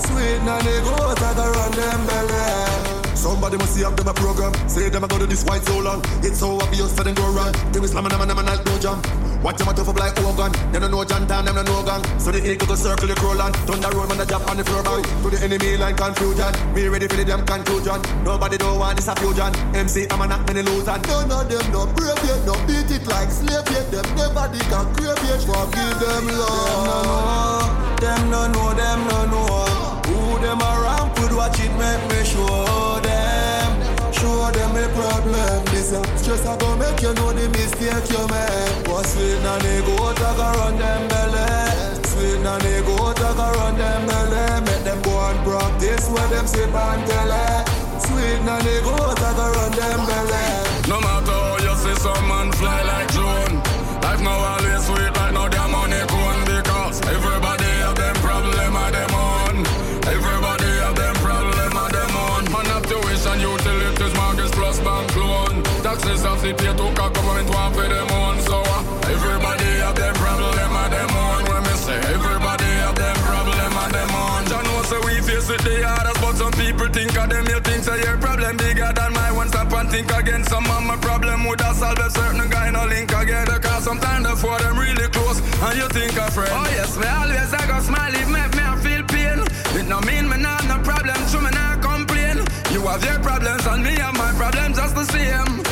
Sweet 0.06 0.42
na 0.44 0.58
go 0.60 1.14
to 1.14 1.34
go 1.34 1.52
run 1.52 1.72
them 1.72 2.06
belly. 2.06 3.14
Somebody 3.14 3.56
must 3.56 3.74
see 3.74 3.84
up 3.84 3.96
them 3.96 4.08
a 4.08 4.14
program. 4.14 4.52
Say 4.68 4.88
them 4.88 5.04
a 5.04 5.08
go 5.08 5.18
to 5.18 5.26
this 5.26 5.44
white 5.44 5.62
so 5.64 5.78
long. 5.78 6.02
It's 6.22 6.38
so 6.38 6.58
obvious 6.60 6.94
for 6.94 7.04
them 7.04 7.14
go 7.14 7.30
run. 7.30 7.52
They 7.72 7.80
will 7.80 7.88
slam 7.88 8.04
and 8.04 8.12
them 8.12 8.20
and 8.20 8.30
them 8.30 8.38
and 8.38 8.64
no 8.66 8.78
jump. 8.78 9.06
Watch 9.42 9.58
them 9.58 9.68
a 9.68 9.74
tough 9.74 9.88
up 9.88 9.98
like 9.98 10.16
Hogan. 10.18 10.52
Them 10.72 10.82
no 10.82 10.88
know 10.88 11.04
John 11.04 11.26
them 11.26 11.44
no 11.44 11.62
know 11.62 11.82
gang. 11.84 12.02
So 12.18 12.32
the 12.32 12.40
eagle 12.40 12.66
go 12.66 12.74
circle 12.74 13.08
the 13.08 13.14
crow 13.14 13.32
land. 13.32 13.54
Thunder 13.68 13.90
roll 13.96 14.06
man 14.06 14.20
a 14.20 14.26
jump 14.26 14.48
on 14.48 14.56
the 14.56 14.64
floor 14.64 14.82
bang. 14.82 15.04
To 15.22 15.30
the 15.30 15.38
enemy 15.44 15.76
line 15.76 15.96
confusion. 15.96 16.52
Me 16.74 16.88
ready 16.88 17.08
for 17.08 17.16
the 17.16 17.24
damn 17.24 17.44
conclusion. 17.44 18.00
Nobody 18.24 18.56
don't 18.56 18.78
want 18.78 18.96
this 18.96 19.08
a 19.08 19.14
fusion. 19.16 19.52
MC 19.76 20.06
I'm 20.10 20.20
a 20.20 20.26
knock 20.26 20.46
many 20.46 20.62
losing. 20.62 21.00
None 21.08 21.30
of 21.32 21.48
them 21.48 21.72
no 21.72 21.86
brave 21.92 22.20
yet, 22.24 22.40
no 22.44 22.54
beat 22.66 22.88
it 22.88 23.06
like 23.06 23.30
slave 23.30 23.68
yet. 23.68 23.84
Them 23.92 24.04
never 24.16 24.48
dig 24.48 24.72
a 24.72 24.80
grave 24.96 25.20
yet. 25.28 25.44
Forgive 25.44 25.96
them 26.00 26.26
Lord. 26.40 27.63
Them 28.00 28.30
no 28.30 28.46
know, 28.48 28.74
them 28.74 29.00
no 29.08 29.24
know. 29.26 30.00
Who 30.06 30.38
them 30.40 30.60
around 30.60 31.14
could 31.16 31.32
watch 31.32 31.58
it 31.60 31.72
make 31.78 32.02
me 32.10 32.24
show 32.24 33.00
them. 33.00 34.12
Show 34.12 34.50
them 34.52 34.76
a 34.76 34.88
problem. 34.94 35.64
A 35.94 36.18
stress 36.18 36.44
I 36.46 36.56
go 36.58 36.76
make 36.76 37.00
you 37.02 37.14
know 37.14 37.32
the 37.32 37.48
mistake 37.50 38.10
you 38.10 38.24
make. 38.26 38.84
But 38.84 39.06
sweet 39.06 39.38
go 39.86 40.12
to 40.12 40.30
go 40.36 40.46
run 40.58 40.78
them 40.78 41.08
belly. 41.08 41.46
Sweet 42.10 42.42
go 42.42 43.12
to 43.12 43.28
go 43.38 43.46
run 43.58 43.76
them 43.78 44.06
belly. 44.06 44.64
Make 44.66 44.82
them 44.82 45.00
go 45.02 45.14
and 45.30 45.38
practice 45.44 46.08
what 46.08 46.28
them 46.30 46.46
say 46.46 46.64
on 46.64 46.98
telly. 47.06 47.46
Sweet 48.02 48.42
go 48.82 48.96
to 49.14 49.30
go 49.38 49.46
run 49.54 49.72
them 49.72 50.00
belly. 50.06 50.64
No 50.88 51.00
matter 51.00 51.32
how 51.32 51.58
you 51.62 51.74
see 51.76 51.94
some 52.02 52.28
man 52.28 52.52
fly 52.52 52.82
like 52.82 53.08
drone 53.12 53.62
Life 54.02 54.20
no 54.20 54.30
Taxes 66.44 66.66
have 66.68 66.76
to 66.76 66.84
pay 66.84 67.08
government 67.08 67.48
want 67.48 67.74
for 67.74 67.88
them 67.88 68.10
own 68.12 68.36
So 68.44 68.60
uh, 68.60 69.08
everybody 69.08 69.64
have 69.80 69.96
them 69.96 70.14
problem 70.14 70.76
of 70.76 70.90
them 70.92 71.10
own 71.16 71.40
When 71.48 71.62
me 71.64 71.74
say 71.80 71.96
everybody 72.12 72.68
have 72.84 72.94
them 73.00 73.16
problem 73.24 73.72
of 73.72 73.88
them 73.88 74.12
own 74.12 74.44
John 74.52 74.64
know 74.64 74.82
say 74.84 75.00
we 75.08 75.24
face 75.24 75.48
it 75.48 75.64
the 75.64 75.88
hardest 75.88 76.20
But 76.20 76.36
some 76.36 76.52
people 76.52 76.88
think 76.92 77.16
of 77.16 77.30
them, 77.30 77.48
you 77.48 77.60
think 77.60 77.84
say 77.84 77.96
your 78.04 78.18
problem 78.18 78.58
bigger 78.58 78.92
than 78.92 79.12
my 79.14 79.32
one 79.32 79.48
Stop 79.48 79.72
and 79.72 79.88
think 79.88 80.12
again, 80.12 80.44
some 80.44 80.68
of 80.68 80.84
my 80.84 80.96
problem 81.00 81.48
would 81.48 81.60
have 81.62 81.76
solved 81.76 82.00
if 82.00 82.12
certain 82.12 82.50
guy 82.50 82.68
no 82.68 82.84
link 82.92 83.08
together 83.08 83.58
Cause 83.58 83.84
sometimes 83.84 84.28
the 84.28 84.36
four 84.36 84.58
them 84.60 84.76
really 84.76 85.08
close 85.16 85.40
and 85.40 85.78
you 85.80 85.88
think 85.96 86.12
a 86.20 86.28
friend 86.30 86.52
Oh 86.52 86.68
yes, 86.76 86.92
me 87.00 87.08
always 87.08 87.54
I 87.56 87.64
go 87.64 87.80
smile 87.80 88.12
if 88.12 88.28
me, 88.28 88.44
me 88.52 88.60
I 88.60 88.76
feel 88.84 89.02
pain. 89.08 89.40
It 89.80 89.88
no 89.88 89.96
mean 90.04 90.28
me 90.28 90.36
not 90.36 90.60
no 90.68 90.76
problem, 90.84 91.16
so 91.24 91.40
me 91.40 91.48
not 91.56 91.80
complain. 91.80 92.44
You 92.68 92.84
have 92.84 93.00
your 93.00 93.16
problems 93.24 93.64
and 93.64 93.80
me 93.80 93.96
have 93.96 94.12
my 94.12 94.28
problems 94.36 94.76
just 94.76 94.94
the 94.94 95.08
same 95.08 95.63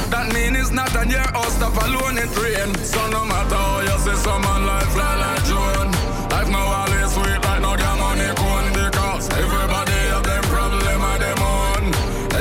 not 0.83 0.97
on 0.97 1.11
your 1.11 1.29
house, 1.31 1.55
stop 1.57 1.77
alone 1.85 2.19
it 2.19 2.33
rain 2.43 2.75
So 2.83 3.01
no 3.11 3.25
matter 3.25 3.55
how 3.55 3.81
you 3.87 3.99
see 4.03 4.19
some 4.25 4.43
man 4.43 4.67
life 4.67 4.91
fly 4.95 5.15
like 5.23 5.45
drone. 5.47 5.91
Life 6.35 6.51
no 6.51 6.59
always 6.59 7.11
sweet 7.15 7.41
like 7.47 7.63
no 7.63 7.73
damn 7.77 7.99
money 8.03 8.31
cone 8.41 8.69
Because 8.75 9.27
everybody 9.43 9.99
have 10.13 10.25
them 10.27 10.45
problem 10.51 11.01
of 11.11 11.19
them 11.23 11.41
own. 11.55 11.85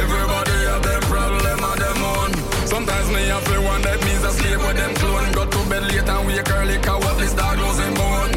Everybody 0.03 0.57
have 0.71 0.83
them 0.89 1.01
problem 1.13 1.59
of 1.69 1.77
them 1.83 2.01
own. 2.13 2.31
Sometimes 2.65 3.07
me 3.13 3.21
have 3.29 3.45
to 3.45 3.57
one 3.61 3.81
that 3.85 3.99
means 4.05 4.23
a 4.23 4.31
slave 4.31 4.61
with 4.65 4.77
them 4.77 4.93
clone. 4.95 5.29
Go 5.37 5.43
to 5.45 5.59
bed 5.69 5.83
late 5.91 6.09
and 6.09 6.23
wake 6.27 6.51
early 6.57 6.77
cause 6.81 7.03
what 7.03 7.17
this 7.21 7.33
dog 7.33 7.57
losing 7.61 7.93
bone 7.93 8.33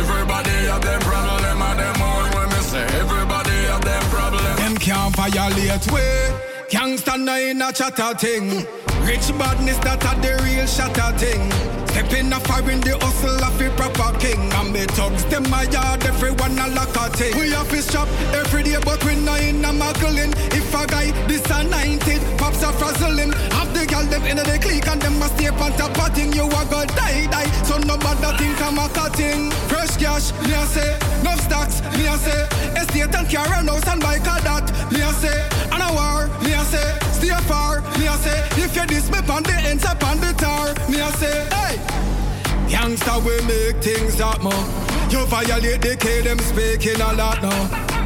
Everybody 0.00 0.56
have 0.68 0.84
them 0.84 1.00
problem 1.00 1.62
of 1.68 1.74
them 1.80 2.02
own. 2.02 2.26
When 2.34 2.48
me 2.52 2.60
say 2.70 2.84
everybody 3.00 3.56
have 3.72 3.84
them 3.84 4.04
problem. 4.12 4.52
Them 4.60 4.76
can't 4.76 5.14
violate 5.16 5.86
way. 5.92 6.49
Can't 6.70 7.00
stand 7.00 7.28
in 7.28 7.60
a 7.60 7.72
chatter 7.72 8.14
thing. 8.14 8.64
Rich 9.02 9.34
badness 9.34 9.76
that 9.78 10.06
are 10.06 10.14
the 10.22 10.38
real 10.46 10.66
shatter 10.70 11.10
thing. 11.18 11.50
Step 11.90 12.12
in 12.14 12.32
a 12.32 12.38
foreign, 12.46 12.78
the 12.80 12.94
hustle 13.02 13.42
of 13.42 13.60
a 13.60 13.68
proper 13.74 14.16
king. 14.22 14.38
And 14.38 14.72
me 14.72 14.86
thugs, 14.94 15.24
them 15.26 15.50
my 15.50 15.64
yard, 15.64 16.06
everyone 16.06 16.56
a 16.60 16.68
lock 16.70 16.94
a 16.94 17.10
thing. 17.10 17.34
We 17.34 17.50
have 17.50 17.68
to 17.70 17.82
shop 17.82 18.06
every 18.32 18.62
day, 18.62 18.78
but 18.84 19.02
we 19.04 19.16
not 19.16 19.40
in 19.42 19.64
a 19.64 19.72
muggling. 19.72 20.30
If 20.54 20.70
a 20.72 20.86
guy 20.86 21.10
this 21.26 21.42
a 21.50 21.64
90, 21.64 22.38
pops 22.38 22.62
a 22.62 22.70
frazzling. 22.78 23.32
Have 23.58 23.74
the 23.74 23.84
girl 23.90 23.99
them 24.10 24.24
in 24.26 24.36
the 24.36 24.58
clique 24.60 24.86
and 24.88 25.00
them 25.00 25.18
must 25.18 25.34
stay 25.36 25.48
on 25.48 25.72
top 25.78 25.96
of 25.98 26.14
thing. 26.14 26.32
You 26.32 26.46
a 26.46 26.62
go 26.66 26.84
die 26.98 27.26
die, 27.30 27.50
so 27.62 27.78
nobody 27.78 28.36
think 28.36 28.60
I'm 28.60 28.78
a 28.78 28.88
cutting. 28.90 29.50
Fresh 29.70 29.96
cash, 29.96 30.32
me 30.42 30.52
a 30.52 30.66
say, 30.66 30.98
no 31.22 31.34
stocks, 31.36 31.80
me 31.96 32.06
a 32.06 32.16
say. 32.18 32.42
Estate 32.76 33.14
and 33.14 33.28
car 33.30 33.48
and 33.54 33.68
house 33.68 33.86
and 33.86 34.00
bike 34.02 34.26
a 34.26 34.36
that, 34.42 34.66
me 34.92 35.00
a 35.00 35.12
say. 35.22 35.38
And 35.72 35.82
a 35.82 35.88
war, 35.94 36.28
me 36.42 36.52
a 36.52 36.64
say. 36.64 36.98
Stay 37.14 37.30
far, 37.46 37.80
me 37.98 38.06
a 38.06 38.16
say. 38.18 38.40
If 38.58 38.74
you 38.74 38.86
diss 38.86 39.10
me 39.10 39.18
on 39.30 39.42
the 39.42 39.56
ends 39.70 39.84
up 39.84 40.02
on 40.04 40.20
the 40.20 40.32
tar, 40.34 40.74
me 40.90 41.00
a 41.00 41.10
say. 41.20 41.46
Hey. 41.54 41.76
Youngster 42.68 43.18
we 43.20 43.34
make 43.46 43.82
things 43.82 44.16
that 44.16 44.42
more. 44.42 44.66
You 45.10 45.26
violate 45.26 45.82
the 45.82 45.96
K, 45.96 46.22
them 46.22 46.38
speaking 46.38 47.00
a 47.00 47.12
lot 47.14 47.42
now. 47.42 47.99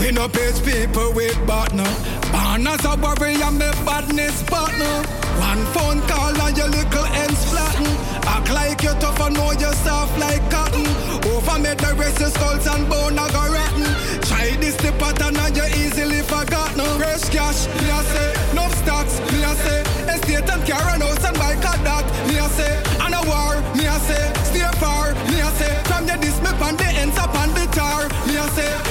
We 0.00 0.10
no 0.10 0.28
page 0.28 0.62
people 0.64 1.12
with 1.12 1.36
partner. 1.46 1.88
Born 2.32 2.66
as 2.66 2.84
a 2.84 2.94
and 2.94 3.58
me 3.58 3.70
badness 3.86 4.42
partner. 4.44 4.94
One 5.40 5.64
phone 5.74 6.00
call 6.08 6.34
and 6.34 6.56
your 6.56 6.68
little 6.68 7.06
ends 7.22 7.44
flatten. 7.50 7.86
Act 8.26 8.50
like 8.52 8.82
you 8.82 8.94
tough 9.00 9.20
and 9.20 9.34
know 9.34 9.52
yourself 9.52 10.10
like 10.18 10.42
cotton. 10.50 10.86
Over 11.30 11.58
me 11.58 11.74
the 11.74 11.94
rest 11.96 12.20
of 12.20 12.32
skulls 12.32 12.66
and 12.66 12.88
bone 12.88 13.18
are 13.18 13.30
rotten. 13.30 13.86
Try 14.28 14.56
this 14.60 14.76
the 14.76 14.92
pattern 14.98 15.36
and 15.36 15.56
you 15.56 15.66
easily 15.82 16.22
forgotten. 16.22 16.84
Fresh 16.98 17.28
cash, 17.30 17.66
me 17.80 17.90
I 17.90 18.02
say. 18.12 18.30
No 18.54 18.68
stocks, 18.82 19.20
me 19.32 19.44
I 19.44 19.54
say. 19.64 19.80
Estate 20.12 20.50
and 20.50 20.62
car 20.68 20.86
and 20.92 21.02
house 21.02 21.24
and 21.24 21.38
bike 21.38 21.64
and 21.64 21.82
that, 21.86 22.04
me 22.28 22.38
I 22.38 22.48
say. 22.48 22.74
And 23.00 23.14
a 23.14 23.22
war, 23.28 23.56
me 23.76 23.86
I 23.86 23.98
say. 23.98 24.24
Stay 24.50 24.68
far, 24.78 25.14
me 25.30 25.40
I 25.40 25.50
say. 25.58 25.74
From 25.88 26.06
your 26.06 26.18
this 26.18 26.38
me 26.40 26.50
pan 26.60 26.76
the 26.76 26.88
ends 27.02 27.16
up 27.18 27.34
on 27.34 27.50
the 27.54 27.66
tar, 27.72 28.08
me 28.26 28.36
I 28.36 28.48
say. 28.50 28.83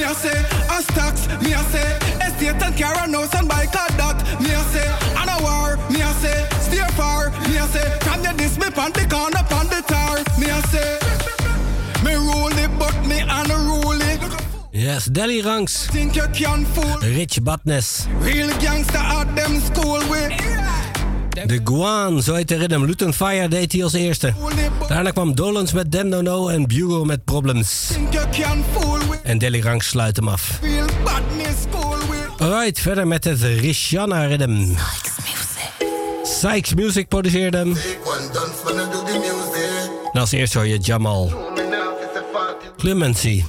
Me 0.00 0.06
I 0.06 0.12
say, 0.14 0.40
a 0.40 0.82
stocks, 0.82 1.28
me 1.42 1.52
I 1.52 1.62
say, 1.72 1.88
estate 2.24 2.62
and 2.62 2.76
car 2.78 2.96
and 3.04 3.14
house 3.14 3.34
and 3.34 3.46
bike 3.46 3.76
and 3.76 3.94
that. 4.00 4.16
Me 4.40 4.48
I 4.48 4.62
say, 4.72 4.88
and 5.20 5.28
a 5.28 5.36
war, 5.44 5.76
me 5.92 6.00
I 6.00 6.12
say, 6.22 6.38
steer 6.64 6.88
far, 6.96 7.28
me 7.48 7.58
I 7.58 7.66
say, 7.66 7.98
can 8.00 8.24
you 8.24 8.32
diss 8.38 8.56
me 8.56 8.68
on 8.80 8.92
the 8.92 9.04
corner 9.12 9.44
on 9.58 9.66
the 9.68 9.82
tar? 9.86 10.16
Me 10.40 10.48
I 10.48 10.60
say, 10.72 10.96
me 12.04 12.14
rule 12.14 12.56
it, 12.64 12.72
but 12.78 12.96
me 13.06 13.20
unruly. 13.28 14.16
Yes, 14.72 15.08
Delly 15.08 15.44
Ranks. 15.44 15.86
Think 15.88 16.16
you 16.16 16.26
can 16.32 16.64
fool? 16.64 16.98
Rich 17.00 17.44
Badness. 17.44 18.08
Real 18.20 18.48
gangster 18.58 18.96
at 18.96 19.36
them 19.36 19.60
school 19.60 20.00
with. 20.08 20.89
De 21.46 21.60
Guan, 21.64 22.22
zo 22.22 22.34
heet 22.34 22.48
de 22.48 22.56
rhythm. 22.56 22.84
Luton 22.84 23.14
Fire 23.14 23.48
deed 23.48 23.72
hij 23.72 23.84
als 23.84 23.92
eerste. 23.92 24.34
Daarna 24.88 25.10
kwam 25.10 25.34
Dolans 25.34 25.72
met 25.72 25.92
Dem 25.92 26.08
No 26.08 26.48
en 26.48 26.66
Bugle 26.66 27.04
met 27.04 27.24
Problems. 27.24 27.90
En 29.22 29.38
Delly 29.38 29.60
Ranks 29.60 29.88
sluit 29.88 30.16
hem 30.16 30.28
af. 30.28 30.60
Alright, 32.38 32.80
verder 32.80 33.06
met 33.06 33.24
het 33.24 33.42
Rishana 33.42 34.26
rhythm. 34.26 34.74
Sykes 36.22 36.74
Music 36.74 37.08
produceerde 37.08 37.56
hem. 37.56 37.76
En 40.12 40.20
als 40.20 40.32
eerste 40.32 40.58
hoor 40.58 40.66
je 40.66 40.78
Jamal. 40.78 41.32
Clemency. 42.76 43.44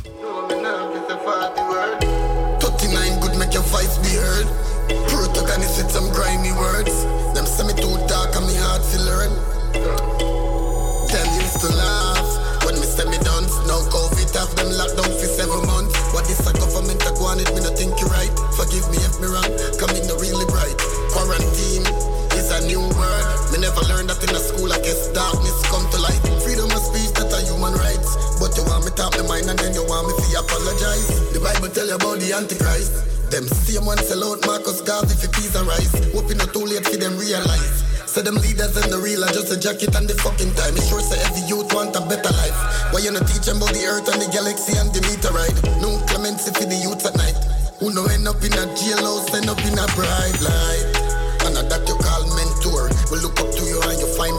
Guess 24.92 25.08
darkness 25.16 25.56
come 25.72 25.88
to 25.96 26.00
light. 26.04 26.20
Freedom 26.44 26.68
of 26.68 26.84
speech 26.84 27.16
that 27.16 27.32
are 27.32 27.46
human 27.48 27.72
rights. 27.80 28.12
But 28.44 28.52
you 28.60 28.68
want 28.68 28.84
me 28.84 28.92
talk 28.92 29.16
my 29.16 29.40
mind 29.40 29.48
and 29.48 29.56
then 29.56 29.72
you 29.72 29.88
want 29.88 30.12
me 30.12 30.14
to 30.20 30.28
apologize. 30.36 31.32
The 31.32 31.40
Bible 31.40 31.72
tell 31.72 31.88
you 31.88 31.96
about 31.96 32.20
the 32.20 32.36
Antichrist. 32.36 33.32
Them 33.32 33.48
same 33.48 33.88
one 33.88 34.02
sell 34.04 34.20
out 34.28 34.44
Marcus 34.44 34.84
Garvey 34.84 35.16
for 35.16 35.32
peas 35.32 35.56
and 35.56 35.64
rice. 35.64 35.96
Hoping 36.12 36.44
not 36.44 36.52
too 36.52 36.68
late 36.68 36.84
for 36.84 37.00
them 37.00 37.16
realize. 37.16 37.88
Say 38.04 38.28
them 38.28 38.36
leaders 38.44 38.76
and 38.76 38.92
the 38.92 39.00
real 39.00 39.24
are 39.24 39.32
just 39.32 39.56
a 39.56 39.56
jacket 39.56 39.96
and 39.96 40.04
the 40.04 40.16
fucking 40.20 40.52
time. 40.60 40.76
It 40.76 40.84
sure 40.92 41.00
say 41.00 41.16
every 41.24 41.48
youth 41.48 41.72
want 41.72 41.96
a 41.96 42.04
better 42.04 42.34
life. 42.36 42.60
Why 42.92 43.00
you 43.00 43.16
not 43.16 43.24
teach 43.32 43.48
them 43.48 43.64
about 43.64 43.72
the 43.72 43.88
earth 43.88 44.12
and 44.12 44.20
the 44.20 44.28
galaxy 44.36 44.76
and 44.76 44.92
the 44.92 45.00
meteorite? 45.08 45.56
No 45.80 45.96
clemency 46.12 46.52
for 46.52 46.68
the 46.68 46.76
youth 46.76 47.08
at 47.08 47.16
night. 47.16 47.40
Who 47.80 47.96
no 47.96 48.04
end 48.12 48.28
up 48.28 48.44
in 48.44 48.52
a 48.52 48.68
jailhouse, 48.76 49.32
end 49.32 49.48
up 49.48 49.64
in 49.64 49.80
a 49.80 49.88
bright 49.96 50.40
light. 50.44 51.12
And 51.48 51.56
that 51.56 51.84
you 51.88 51.96
call 52.04 52.24
mentor. 52.36 52.92
We 53.12 53.20
look 53.24 53.40
up 53.40 53.52
to 53.52 53.64
you 53.64 53.80
and 53.80 54.00
you 54.00 54.08
find 54.20 54.36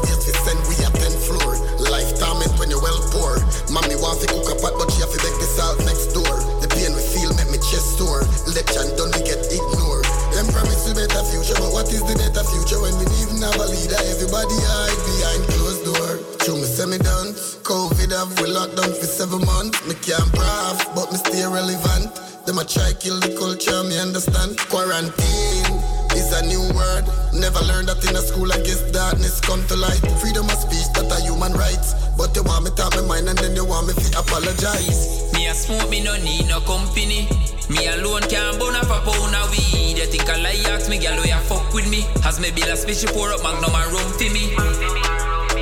Torment 2.22 2.54
when 2.54 2.70
you're 2.70 2.78
well 2.78 3.02
poor. 3.10 3.42
Mommy 3.66 3.98
want 3.98 4.22
to 4.22 4.30
cook 4.30 4.46
a 4.46 4.54
pot, 4.54 4.78
but 4.78 4.94
she 4.94 5.02
have 5.02 5.10
to 5.10 5.18
beg 5.18 5.34
the 5.42 5.48
salt 5.58 5.82
next 5.82 6.14
door. 6.14 6.38
The 6.62 6.70
pain 6.70 6.94
we 6.94 7.02
feel 7.02 7.34
make 7.34 7.50
me 7.50 7.58
chest 7.58 7.98
sore. 7.98 8.22
Lecture 8.46 8.86
done 8.94 9.10
we 9.10 9.26
get 9.26 9.42
ignored. 9.50 10.06
Them 10.30 10.46
promise 10.54 10.86
we 10.86 10.94
better 10.94 11.18
future, 11.34 11.58
but 11.58 11.74
what 11.74 11.90
is 11.90 12.06
the 12.06 12.14
better 12.14 12.46
future 12.46 12.78
when 12.78 12.94
we 12.94 13.10
even 13.18 13.42
have 13.42 13.58
a 13.58 13.66
leader? 13.66 13.98
Everybody 14.06 14.54
hide 14.54 15.00
behind 15.02 15.42
closed 15.50 15.82
door. 15.82 16.10
Show 16.46 16.54
me 16.54 16.66
send 16.70 16.94
me 16.94 16.98
done. 17.02 17.34
COVID 17.66 18.14
have 18.14 18.30
we 18.38 18.46
locked 18.54 18.78
down 18.78 18.94
for 18.94 19.08
seven 19.10 19.42
months. 19.42 19.82
Me 19.90 19.98
can't 19.98 20.30
brave, 20.30 20.78
but 20.94 21.10
me 21.10 21.18
stay 21.18 21.42
relevant. 21.42 22.14
Them 22.46 22.58
a 22.58 22.64
try 22.64 22.94
kill 23.02 23.18
the 23.18 23.34
culture, 23.34 23.82
me 23.82 23.98
understand. 23.98 24.58
Quarantine 24.70 25.74
is 26.14 26.30
a 26.34 26.42
new 26.46 26.62
word. 26.74 27.06
Never 27.34 27.62
learned 27.66 27.88
that 27.88 28.02
in 28.02 28.14
a 28.14 28.22
school. 28.22 28.50
I 28.50 28.58
guess 28.62 28.82
darkness 28.90 29.40
come 29.40 29.62
to 29.66 29.76
light. 29.76 30.02
Freedom 30.18 30.46
of 30.46 30.58
speech 30.58 30.86
that 30.94 31.10
are 31.10 31.22
human 31.22 31.54
rights. 31.54 31.94
But 32.16 32.36
you 32.36 32.42
want 32.42 32.64
me 32.64 32.70
talk 32.70 32.94
my 32.94 33.02
mind 33.02 33.28
and 33.28 33.38
then 33.38 33.56
you 33.56 33.64
want 33.64 33.86
me 33.88 33.94
to 33.94 34.18
apologize. 34.18 35.32
Me 35.34 35.48
a 35.48 35.54
smoke, 35.54 35.88
me 35.90 36.02
no 36.02 36.16
need 36.22 36.48
no 36.48 36.60
company. 36.60 37.28
Me 37.70 37.86
alone 37.88 38.22
can't 38.28 38.58
burn 38.58 38.76
up 38.76 38.90
a 38.90 39.00
pound 39.02 39.34
of 39.34 39.50
weed. 39.50 39.98
You 39.98 40.06
think 40.06 40.28
I 40.28 40.36
lie, 40.38 40.62
ask 40.70 40.90
me, 40.90 40.98
girl, 40.98 41.16
you 41.24 41.40
fuck 41.48 41.72
with 41.72 41.88
me. 41.88 42.04
As 42.24 42.38
me 42.38 42.50
bill 42.50 42.68
a 42.68 42.76
special 42.76 43.10
pour 43.12 43.32
up 43.32 43.42
magnum 43.42 43.74
and 43.74 43.92
rum 43.92 44.08
for 44.12 44.30
me. 44.30 44.52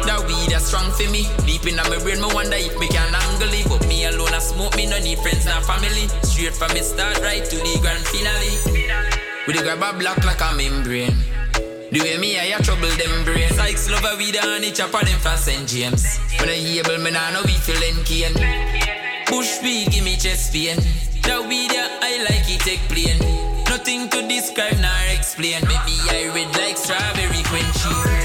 That 0.05 0.25
weed 0.27 0.53
is 0.53 0.67
strong 0.67 0.91
for 0.93 1.09
me. 1.11 1.29
Deep 1.47 1.67
in 1.67 1.77
my 1.77 1.99
brain, 2.03 2.21
me 2.21 2.29
wonder 2.35 2.57
if 2.57 2.77
me 2.79 2.89
can 2.89 3.15
angle 3.15 3.53
it. 3.53 3.69
But 3.69 3.87
me 3.87 4.05
alone, 4.07 4.35
I 4.35 4.41
smoke, 4.41 4.75
me 4.77 4.87
no 4.87 4.99
need 4.99 5.19
friends, 5.21 5.47
not 5.47 5.65
family. 5.65 6.09
Straight 6.27 6.57
from 6.57 6.73
the 6.75 6.83
start 6.83 7.21
right 7.21 7.45
to 7.45 7.57
the 7.57 7.79
grand 7.81 8.03
finale. 8.11 8.53
We 9.47 9.55
the 9.55 9.63
grab 9.63 9.83
a 9.83 9.97
block 9.97 10.25
like 10.25 10.41
a 10.41 10.55
membrane. 10.57 11.30
The 11.91 11.99
way 11.99 12.19
me 12.19 12.39
I 12.39 12.57
trouble 12.63 12.87
them 12.87 13.25
brain. 13.25 13.49
Sykes 13.51 13.91
love 13.91 14.05
a 14.05 14.17
weed 14.17 14.37
and 14.37 14.65
it 14.65 14.77
chop 14.77 14.95
on 14.95 15.05
them 15.05 15.19
from 15.19 15.37
St. 15.37 15.67
James. 15.69 16.19
When 16.39 16.49
I 16.49 16.55
able, 16.55 16.99
me 16.99 17.11
nah 17.11 17.31
know 17.33 17.43
we 17.43 17.55
feeling 17.59 17.99
cane. 18.05 18.35
Bush 19.27 19.61
weed 19.61 19.91
give 19.91 20.05
me 20.05 20.17
chest 20.17 20.53
pain. 20.53 20.79
That 21.23 21.45
weed 21.49 21.73
I 21.75 22.23
like 22.31 22.47
it 22.47 22.61
take 22.61 22.87
plain. 22.87 23.19
Nothing 23.65 24.09
to 24.09 24.23
describe 24.29 24.79
nor 24.79 25.03
explain. 25.11 25.67
Make 25.67 25.85
me 25.85 25.99
eye 26.15 26.31
red 26.33 26.55
like 26.55 26.77
strawberry 26.77 27.43
quenchy. 27.51 28.20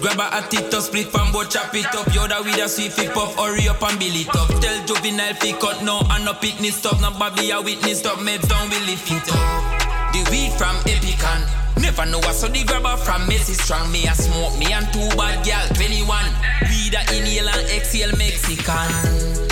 Grab 0.00 0.18
a 0.18 0.34
at 0.34 0.54
it 0.54 0.72
up, 0.72 0.82
split 0.82 1.08
from 1.08 1.30
both 1.30 1.50
chop 1.50 1.74
it 1.74 1.84
up. 1.94 2.08
Yo 2.14 2.26
that 2.26 2.42
weed 2.44 2.58
a 2.58 2.68
sweet 2.68 2.92
fi 2.92 3.08
puff, 3.08 3.36
hurry 3.36 3.68
up 3.68 3.82
and 3.82 3.98
bill 4.00 4.16
it 4.16 4.32
up. 4.32 4.48
Tell 4.60 4.78
juvenile 4.86 5.34
fi 5.36 5.52
cut 5.52 5.84
now 5.84 6.00
and 6.16 6.24
no 6.24 6.32
picnic 6.32 6.72
stop. 6.72 7.00
No 7.00 7.10
Bobby 7.12 7.50
a 7.50 7.60
witness 7.60 8.00
stop, 8.00 8.18
meds 8.18 8.48
down 8.48 8.70
we 8.70 8.80
lift 8.88 9.10
it 9.12 9.28
up. 9.28 10.12
The 10.16 10.24
weed 10.32 10.52
from 10.56 10.76
Epican. 10.88 11.44
Never 11.82 12.06
know 12.06 12.18
what 12.18 12.34
so 12.34 12.48
the 12.48 12.64
grabber 12.64 12.96
from 12.96 13.28
Messi 13.28 13.52
strong. 13.52 13.92
Me 13.92 14.06
a 14.06 14.14
smoke 14.14 14.56
me 14.58 14.72
and 14.72 14.88
two 14.92 15.04
bad 15.16 15.44
gal 15.44 15.68
21. 15.76 16.24
Weed 16.68 16.96
a 16.96 17.00
inhale 17.12 17.48
and 17.48 17.68
exhale 17.68 18.16
Mexican. 18.16 19.49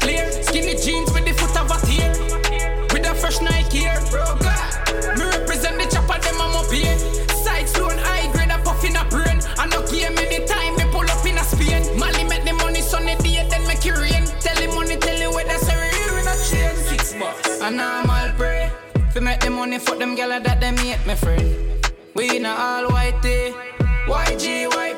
Clear. 0.00 0.24
Skinny 0.42 0.74
jeans 0.74 1.12
with 1.12 1.24
the 1.24 1.32
foot 1.32 1.54
of 1.60 1.70
a 1.70 1.78
tear. 1.86 2.10
With 2.92 3.06
a 3.06 3.14
fresh 3.14 3.40
Nike 3.40 3.84
here. 3.86 4.00
Me 5.16 5.24
represent 5.24 5.78
the 5.78 5.86
chopper, 5.92 6.18
them 6.18 6.40
I'm 6.40 6.56
up 6.56 6.70
here. 6.72 6.98
Side 7.44 7.68
slow 7.68 7.88
and 7.90 8.00
high 8.00 8.32
grade, 8.32 8.50
a 8.50 8.58
puff 8.58 8.82
in 8.84 8.96
a 8.96 9.04
brain. 9.04 9.38
I 9.56 9.66
no 9.68 9.86
game 9.86 10.18
anytime, 10.18 10.74
me 10.76 10.84
pull 10.90 11.08
up 11.08 11.24
in 11.24 11.38
a 11.38 11.44
Spain. 11.44 11.82
Mali 11.98 12.24
make 12.24 12.44
the 12.44 12.54
money 12.54 12.80
sunny 12.80 13.14
day, 13.16 13.46
then 13.48 13.66
make 13.68 13.84
it 13.86 13.96
rain. 13.96 14.24
Tell 14.40 14.56
the 14.56 14.66
money, 14.74 14.96
tell 14.96 15.18
the 15.18 15.28
weather, 15.30 15.58
say 15.64 15.76
we 15.78 16.18
in 16.18 16.26
a 16.26 16.34
chain. 16.48 16.74
Six 16.88 17.14
bucks. 17.14 17.60
And 17.60 17.80
I'm 17.80 18.10
all 18.10 18.30
pray. 18.36 18.70
Fi 19.12 19.20
make 19.20 19.40
the 19.40 19.50
money 19.50 19.78
for 19.78 19.96
them 19.96 20.16
gyal 20.16 20.42
that 20.42 20.60
them 20.60 20.76
hate 20.76 21.04
my 21.06 21.14
friend. 21.14 21.44
We 22.14 22.36
in 22.36 22.46
a 22.46 22.50
all 22.50 22.88
white 22.90 23.20
day. 23.22 23.54
YG, 24.06 24.66
Y 24.74 24.94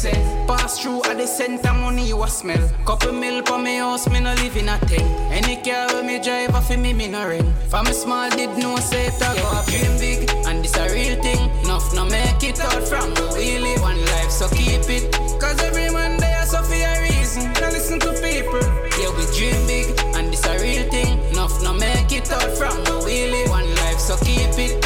say. 0.00 0.46
Pass 0.46 0.80
through 0.80 1.02
at 1.04 1.18
the 1.18 1.26
center, 1.26 1.72
money 1.74 2.08
you 2.08 2.22
a 2.22 2.28
smell. 2.28 2.64
Couple 2.86 3.12
mil 3.12 3.44
for 3.44 3.58
me 3.58 3.76
house, 3.76 4.08
me 4.08 4.20
no 4.20 4.32
live 4.34 4.56
in 4.56 4.68
a 4.68 4.78
thing. 4.90 5.06
Any 5.30 5.56
car 5.62 5.86
when 5.92 6.06
me 6.06 6.18
drive 6.18 6.54
off 6.54 6.70
me, 6.70 6.92
me 6.94 7.06
no 7.08 7.28
ring. 7.28 7.52
From 7.68 7.86
a 7.86 7.92
small 7.92 8.30
did 8.30 8.56
no 8.56 8.76
say 8.76 9.06
it 9.06 9.20
a 9.20 9.28
go 9.36 9.46
up 9.58 9.66
dream 9.66 9.94
big, 9.98 10.30
and 10.48 10.64
this 10.64 10.76
a 10.76 10.84
real 10.94 11.16
thing. 11.22 11.42
Enough 11.64 11.94
no 11.94 12.04
make 12.06 12.42
it 12.42 12.60
out 12.60 12.82
from 12.88 13.10
the 13.14 13.26
wheelie. 13.36 13.80
One 13.80 14.02
life, 14.12 14.30
so 14.30 14.48
keep 14.48 14.88
it. 14.88 15.04
Cause 15.40 15.60
every 15.62 15.90
man 15.90 16.18
there 16.18 16.46
so 16.46 16.62
for 16.62 16.74
a 16.74 16.94
reason. 17.02 17.52
Now 17.60 17.70
listen 17.70 18.00
to 18.00 18.12
people. 18.24 18.64
Yeah, 18.98 19.12
we 19.16 19.24
dream 19.36 19.60
big, 19.66 19.88
and 20.16 20.32
this 20.32 20.44
a 20.46 20.54
real 20.64 20.88
thing. 20.90 21.20
Enough 21.32 21.62
no 21.62 21.74
make 21.74 22.10
it 22.12 22.30
out 22.32 22.50
from 22.58 22.76
the 22.84 22.96
wheelie. 23.04 23.48
One 23.50 23.68
life, 23.82 24.00
so 24.00 24.16
keep 24.24 24.56
it. 24.64 24.79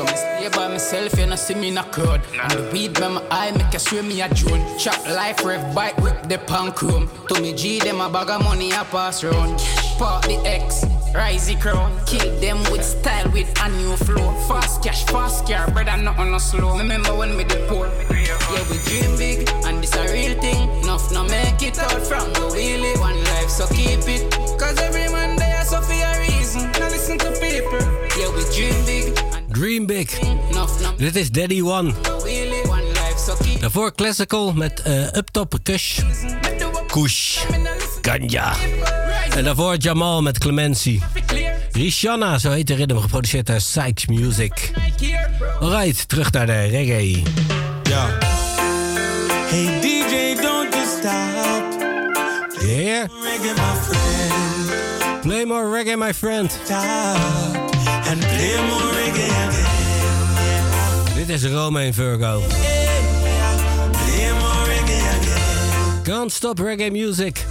So 0.00 0.06
me 0.06 0.16
stay 0.16 0.48
by 0.56 0.68
myself 0.68 1.18
you 1.18 1.26
not 1.26 1.38
see 1.38 1.54
me 1.54 1.68
in 1.68 1.76
a 1.76 1.84
crowd. 1.84 2.22
And 2.40 2.52
the 2.52 2.70
weed 2.72 2.94
by 2.94 3.08
my 3.08 3.22
eye 3.30 3.50
make 3.50 3.70
you 3.74 3.78
swear 3.78 4.02
me 4.02 4.22
a 4.22 4.32
drone. 4.32 4.64
Chop 4.78 4.96
life, 5.06 5.44
rev 5.44 5.74
bike, 5.74 5.98
whip 5.98 6.22
the 6.22 6.38
punk 6.38 6.76
chrome. 6.76 7.10
To 7.28 7.38
me 7.42 7.52
G, 7.52 7.80
them 7.80 8.00
a 8.00 8.08
bag 8.08 8.30
of 8.30 8.42
money 8.42 8.72
I 8.72 8.82
pass 8.84 9.22
round. 9.22 9.58
Park 9.98 10.22
the 10.24 10.40
X, 10.46 10.86
rise 11.14 11.48
the 11.48 11.56
crown. 11.56 11.92
Kill 12.06 12.34
them 12.40 12.62
with 12.72 12.82
style, 12.82 13.30
with 13.32 13.52
a 13.60 13.68
new 13.68 13.94
flow. 13.96 14.32
Fast 14.48 14.82
cash, 14.82 15.04
fast 15.04 15.46
car, 15.46 15.70
brother, 15.70 15.98
nothing 15.98 16.28
no 16.28 16.32
on 16.32 16.40
slow. 16.40 16.78
Remember 16.78 17.14
when 17.14 17.36
we 17.36 17.44
did 17.44 17.68
poor? 17.68 17.86
Yeah, 18.08 18.64
we 18.70 18.78
dream 18.88 19.18
big, 19.18 19.50
and 19.66 19.82
this 19.82 19.94
a 19.96 20.10
real 20.14 20.40
thing. 20.40 20.82
Enough 20.82 21.12
no 21.12 21.24
make 21.24 21.60
it 21.60 21.78
out 21.78 22.00
from 22.06 22.32
the 22.32 22.48
wheelie. 22.56 22.98
One 23.00 23.22
life, 23.24 23.50
so 23.50 23.66
keep 23.66 24.08
it. 24.08 24.32
Cause 24.58 24.78
every 24.80 25.12
man 25.12 25.36
there 25.36 25.62
so 25.66 25.82
for 25.82 25.92
a 25.92 26.20
reason. 26.20 26.72
Now 26.72 26.88
listen 26.88 27.18
to 27.18 27.32
people. 27.32 27.84
Yeah, 28.16 28.34
we 28.34 28.42
dream 28.56 28.86
big. 28.86 29.09
Dream 29.60 29.86
Big. 29.86 30.18
Dit 30.96 31.16
is 31.16 31.30
Daddy 31.30 31.60
One. 31.62 31.92
Daarvoor 33.60 33.94
Classical 33.94 34.52
met 34.52 34.82
eh 34.82 35.12
Uptop 35.12 35.58
Kush. 35.62 36.00
Kush. 36.86 37.38
Ganja. 38.02 38.54
En 39.34 39.44
daarvoor 39.44 39.76
Jamal 39.76 40.22
met 40.22 40.38
Clemency. 40.38 41.00
Rishanna, 41.72 42.38
zo 42.38 42.50
heet 42.50 42.66
de 42.66 42.74
ritme, 42.74 43.00
geproduceerd 43.00 43.46
door 43.46 43.60
Sykes 43.60 44.06
Music. 44.06 44.72
Alright, 45.60 46.08
terug 46.08 46.32
naar 46.32 46.46
de 46.46 46.62
reggae. 46.62 47.22
Ja. 47.82 48.18
Hey 49.48 49.80
DJ, 49.80 50.42
don't 50.42 50.74
you 50.74 50.86
stop. 50.98 51.64
Yeah. 52.62 53.08
Play 55.22 55.44
more 55.44 55.70
reggae, 55.70 55.96
my 55.96 56.14
friend. 56.14 56.58
Stop. 56.64 57.69
And 58.10 58.20
play 58.20 58.56
more 58.68 58.92
reggae 58.92 59.24
again. 59.24 59.52
Dit 61.14 61.28
is 61.28 61.46
Rome 61.46 61.80
en 61.80 61.94
Virgo. 61.94 62.42
Can't 66.02 66.32
stop 66.32 66.60
reggae 66.60 66.90
music. 66.90 67.46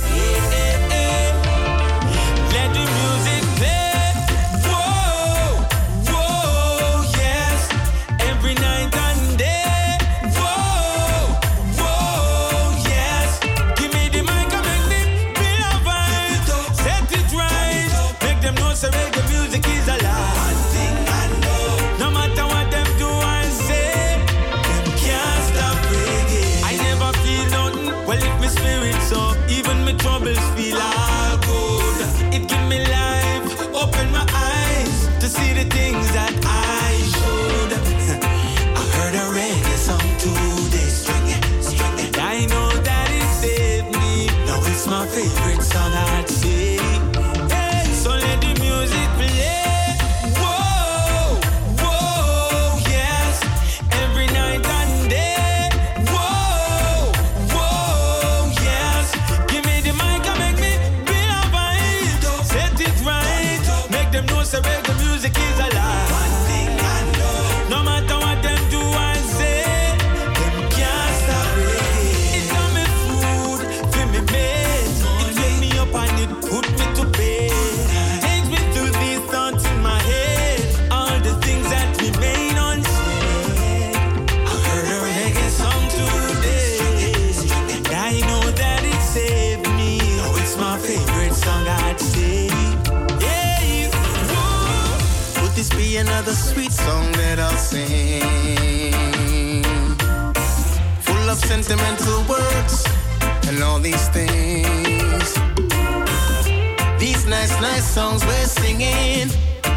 Nice, 107.61 107.83
songs 107.83 108.25
we're 108.25 108.45
singing, 108.45 109.29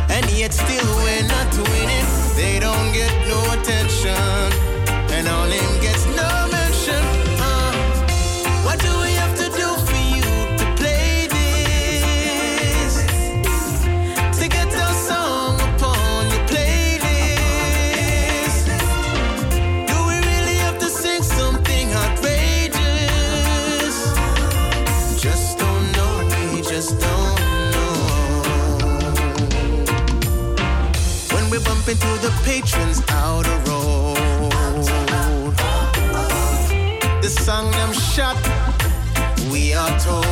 and 0.09 0.31
yet 0.31 0.53
still 0.53 0.87
we're 0.97 1.12
Bump 31.93 32.05
into 32.05 32.27
the 32.27 32.33
patrons 32.45 33.03
out 33.11 33.45
the 33.45 33.71
road, 33.71 34.51
the 37.21 37.29
song 37.29 37.71
them 37.73 37.93
shot, 37.93 38.37
we 39.51 39.75
are 39.75 39.99
told. 39.99 40.25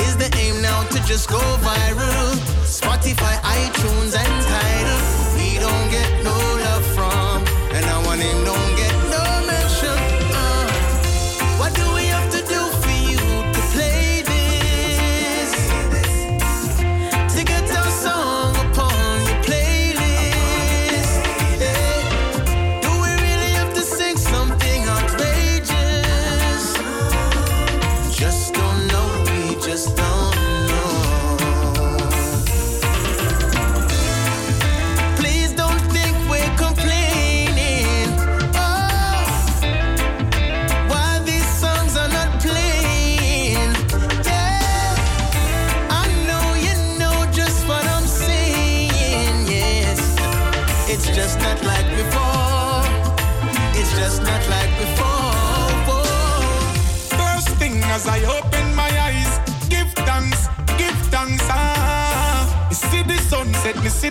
Is 0.00 0.16
the 0.18 0.28
aim 0.38 0.60
now 0.60 0.82
to 0.88 0.98
just 1.06 1.30
go 1.30 1.38
viral? 1.38 2.34
Spotify, 2.64 3.40
iTunes, 3.40 4.14
and 4.16 4.44
Tidal. 4.50 5.00
We 5.36 5.58
don't 5.60 5.90
get 5.90 6.22
no 6.22 6.35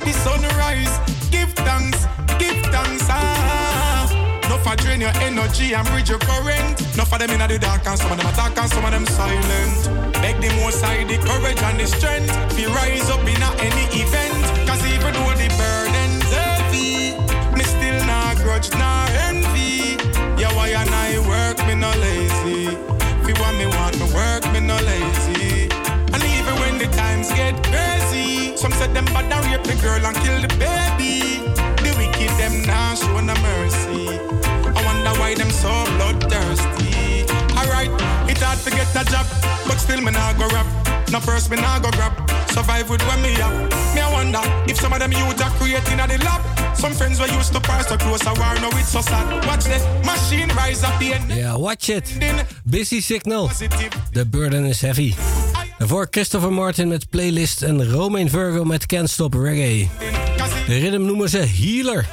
the 0.05 0.13
sunrise. 0.13 0.93
Give 1.31 1.51
thanks, 1.65 2.05
give 2.37 2.61
thanks. 2.69 3.05
Ah. 3.09 4.07
No 4.49 4.57
for 4.57 4.75
drain 4.77 5.01
your 5.01 5.15
energy 5.25 5.73
and 5.73 5.85
bridge 5.87 6.09
your 6.09 6.19
current. 6.19 6.79
No 6.95 7.03
for 7.03 7.17
them 7.17 7.31
in 7.31 7.41
the 7.49 7.57
dark 7.57 7.85
and 7.87 7.97
some 7.97 8.11
of 8.11 8.17
them 8.17 8.27
attack 8.27 8.57
and 8.57 8.69
some 8.69 8.85
of 8.85 8.91
them 8.91 9.05
silent. 9.07 10.13
Beg 10.21 10.39
the 10.39 10.49
most 10.61 10.81
high 10.83 11.03
the 11.03 11.17
courage 11.17 11.61
and 11.61 11.79
the 11.79 11.87
strength. 11.87 12.31
We 12.55 12.65
rise 12.67 13.09
up 13.09 13.21
in 13.25 13.41
any 13.59 13.85
event. 13.97 14.37
Cause 14.69 14.85
even 14.85 15.13
though 15.13 15.33
the 15.33 15.49
burden's 15.57 16.29
heavy, 16.29 17.17
me 17.57 17.63
still 17.63 17.99
not 18.05 18.37
grudge, 18.37 18.69
not 18.77 19.09
envy. 19.27 19.97
Yeah, 20.39 20.53
why 20.55 20.69
and 20.69 20.93
I 20.93 21.17
work, 21.27 21.57
me 21.65 21.73
no 21.75 21.91
lazy. 21.97 22.77
Feel 23.25 23.37
want 23.41 23.57
me 23.57 23.65
want, 23.65 23.97
Some 28.65 28.73
said 28.81 28.95
them 28.95 29.05
bad 29.13 29.31
and 29.31 29.45
rape 29.45 29.61
the 29.61 29.75
girl 29.79 30.03
and 30.03 30.17
kill 30.25 30.41
the 30.41 30.49
baby. 30.57 31.37
The 31.85 31.93
wicked 32.01 32.33
them 32.41 32.65
now 32.65 32.95
show 32.95 33.21
no 33.21 33.35
mercy. 33.45 34.17
I 34.41 34.81
wonder 34.81 35.13
why 35.21 35.35
them 35.35 35.51
so 35.51 35.69
bloodthirsty. 36.01 37.29
Alright, 37.53 37.93
it 38.25 38.41
hard 38.41 38.57
to 38.65 38.71
get 38.71 38.89
a 38.97 39.05
job, 39.05 39.27
but 39.67 39.77
still 39.77 40.01
me 40.01 40.09
nah 40.09 40.33
go 40.33 40.47
rap. 40.49 40.65
No 41.11 41.19
first 41.19 41.51
me 41.51 41.57
nah 41.57 41.77
go 41.77 41.91
grab. 41.91 42.17
Survive 42.49 42.89
with 42.89 43.05
what 43.05 43.19
me 43.19 43.37
have. 43.37 43.53
Me 43.93 44.01
I 44.01 44.11
wonder 44.11 44.41
if 44.65 44.77
some 44.77 44.93
of 44.93 44.97
them 44.97 45.11
youth 45.11 45.39
are 45.45 45.53
creating 45.61 45.99
at 45.99 46.09
the 46.09 46.17
lab. 46.25 46.41
Some 46.75 46.93
friends 46.93 47.19
were 47.19 47.29
used 47.37 47.53
to 47.53 47.61
pass 47.61 47.87
so 47.87 47.97
close 47.97 48.25
a 48.25 48.33
war, 48.33 48.55
now 48.55 48.73
it's 48.79 48.89
so 48.89 49.01
sad. 49.01 49.45
Watch 49.45 49.65
this 49.65 49.85
machine 50.03 50.49
rise 50.57 50.83
up 50.83 50.97
the 50.97 51.13
end. 51.13 51.29
Ja, 51.29 51.55
watch 51.55 51.91
it. 51.91 52.17
Busy 52.67 52.99
Signal. 52.99 53.45
The 54.11 54.25
burden 54.25 54.65
is 54.65 54.81
heavy. 54.81 55.13
Daarvoor 55.77 56.07
Christopher 56.11 56.53
Martin 56.53 56.87
met 56.87 57.09
playlist 57.09 57.61
en 57.61 57.89
Romain 57.89 58.29
Virgo 58.29 58.63
met 58.63 58.85
Can't 58.85 59.09
Stop 59.09 59.33
Reggae. 59.33 59.87
De 60.67 60.77
rhythm 60.77 61.05
noemen 61.05 61.29
ze 61.29 61.37
Healer. 61.37 62.07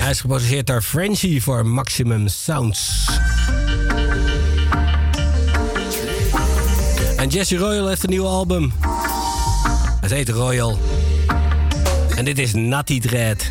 Hij 0.00 0.10
is 0.10 0.20
geproduceerd 0.20 0.66
door 0.66 0.82
Frenchie 0.82 1.42
voor 1.42 1.66
Maximum 1.66 2.28
Sounds. 2.28 3.10
En 7.16 7.28
Jesse 7.28 7.56
Royal 7.56 7.88
heeft 7.88 8.02
een 8.02 8.10
nieuw 8.10 8.26
album. 8.26 8.72
Het 10.00 10.10
heet 10.10 10.28
Royal. 10.28 10.78
En 12.16 12.24
dit 12.24 12.38
is 12.38 12.54
Natty 12.54 13.00
Dread. 13.00 13.50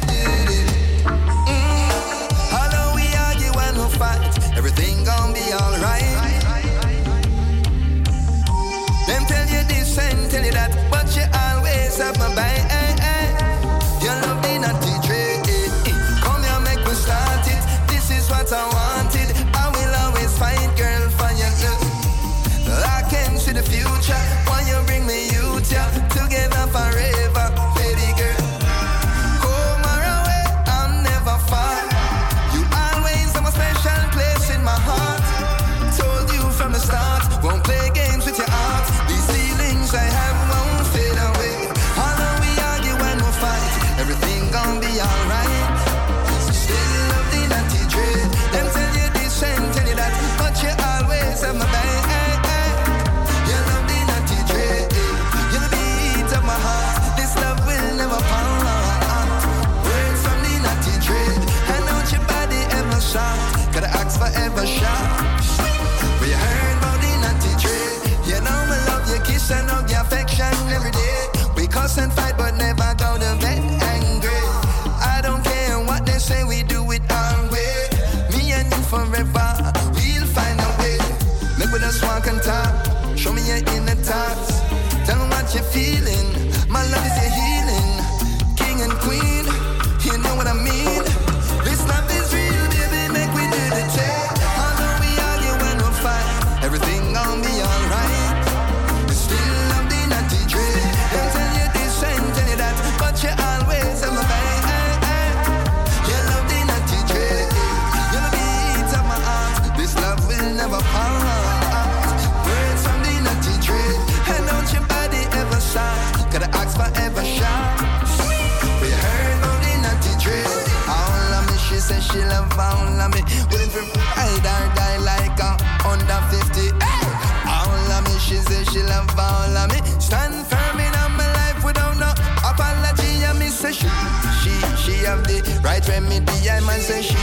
Man 136.72 136.82
say 136.82 137.02
she, 137.02 137.18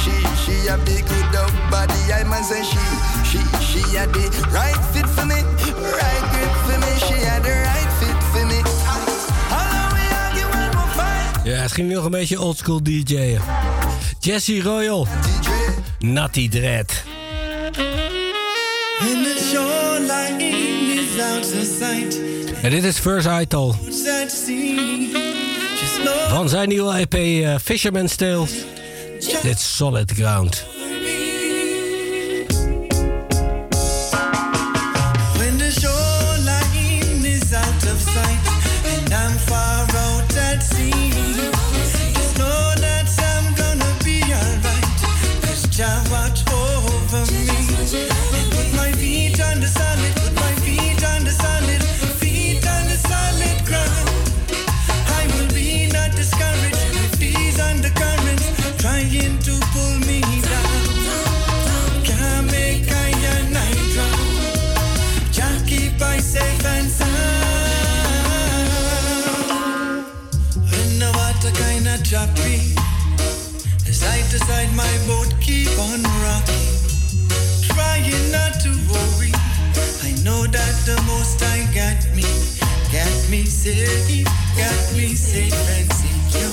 she, 0.00 0.14
she 0.42 0.54
have 0.68 0.82
the 0.84 0.96
good 1.10 1.28
dog 1.32 1.52
body. 1.70 2.00
I 2.12 2.24
man 2.24 2.44
say 2.44 2.62
she, 2.62 2.82
she, 3.28 3.40
she 3.68 3.80
had 3.96 4.08
the 4.14 4.24
right 4.52 4.80
fit 4.92 5.06
for 5.16 5.26
me, 5.26 5.40
right 6.00 6.24
grip 6.32 6.52
for 6.66 6.78
me. 6.84 6.92
She 7.06 7.18
had 7.28 7.42
the 7.42 7.54
right 7.68 7.90
fit 8.00 8.18
for 8.32 8.46
me. 8.46 8.62
Ja, 11.44 11.60
het 11.60 11.72
ging 11.72 11.92
nog 11.92 12.04
een 12.04 12.10
beetje 12.10 12.40
oldschool 12.40 12.82
DJ'en. 12.82 13.40
Jesse 14.18 14.62
Royal. 14.62 15.06
Natty 15.98 16.48
Dread. 16.48 17.02
En 22.62 22.70
dit 22.70 22.84
is. 22.84 23.00
Just 25.80 26.00
know 26.02 26.28
Van 26.28 26.48
zijn 26.48 26.68
nieuwe 26.68 26.94
EP 26.94 27.14
eh, 27.14 27.54
Fisherman's 27.62 28.16
Tale. 28.16 28.46
Is 29.26 29.60
Solid 29.60 30.14
Ground. 30.16 30.73
Side 74.38 74.74
my 74.74 74.90
boat 75.06 75.32
keep 75.40 75.70
on 75.78 76.02
rocking. 76.24 76.66
Trying 77.62 78.32
not 78.32 78.58
to 78.64 78.70
worry. 78.90 79.32
I 80.02 80.10
know 80.24 80.46
that 80.46 80.74
the 80.86 80.96
most 81.06 81.42
I 81.42 81.66
got 81.74 82.00
me, 82.16 82.26
got 82.90 83.14
me 83.30 83.44
safe, 83.44 84.26
got 84.56 84.96
me 84.96 85.14
safe 85.14 85.54
and 85.76 85.92
secure. 85.92 86.50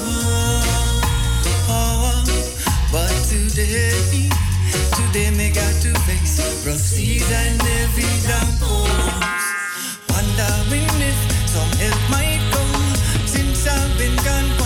Oh, 1.70 2.24
but 2.92 3.14
today, 3.30 4.30
today 4.98 5.32
me 5.32 5.50
got 5.50 5.74
to 5.82 5.94
face 6.06 6.38
rough 6.66 6.78
seas 6.78 7.30
and 7.32 7.62
heavy 7.62 8.10
downpours. 8.28 9.46
Wondering 10.10 10.90
if 11.02 11.20
some 11.50 11.72
help 11.82 12.02
might 12.12 12.42
come 12.54 12.96
since 13.26 13.68
I've 13.68 13.98
been 13.98 14.16
gone 14.18 14.61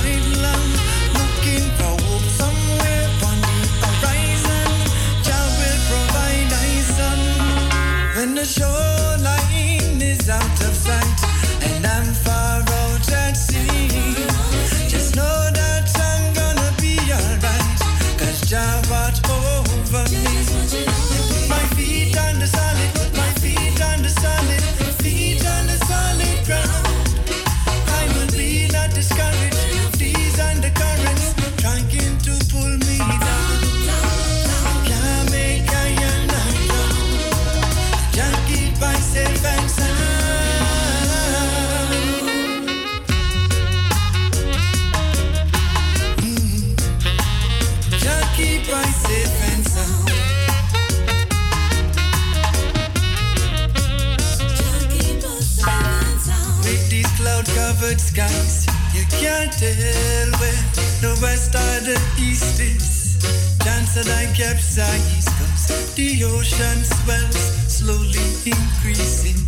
tell 59.60 60.30
where 60.40 60.64
the 61.02 61.18
west 61.22 61.56
or 61.56 61.80
the 61.88 61.98
east 62.20 62.60
is. 62.60 63.18
Chance 63.64 63.96
that 63.96 64.10
I 64.12 64.26
capsize, 64.36 65.28
cause 65.40 65.96
the 65.96 66.24
ocean 66.26 66.84
swells 66.84 67.44
slowly 67.72 68.28
increasing. 68.46 69.40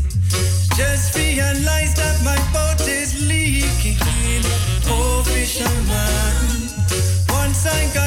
Just 0.75 1.15
realize 1.15 1.93
that 1.95 2.17
my 2.23 2.37
boat 2.53 2.87
is 2.87 3.27
leaking. 3.27 3.99
Oh, 4.87 5.23
fisherman. 5.25 6.71
Once 7.29 7.65
I 7.65 7.91
got 7.93 8.06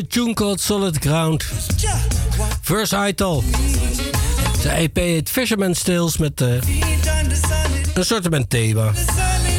a 0.00 0.02
tune 0.02 0.34
called 0.34 0.60
Solid 0.60 1.00
Ground. 1.00 1.42
Versatile. 2.62 3.42
De 4.62 4.68
EP 4.68 4.96
heet 4.96 5.30
Fisherman's 5.30 5.82
Tales 5.82 6.16
met 6.16 6.40
eh, 6.40 6.48
een 7.94 8.04
soort 8.04 8.26
van 8.30 8.46
thema. 8.48 8.92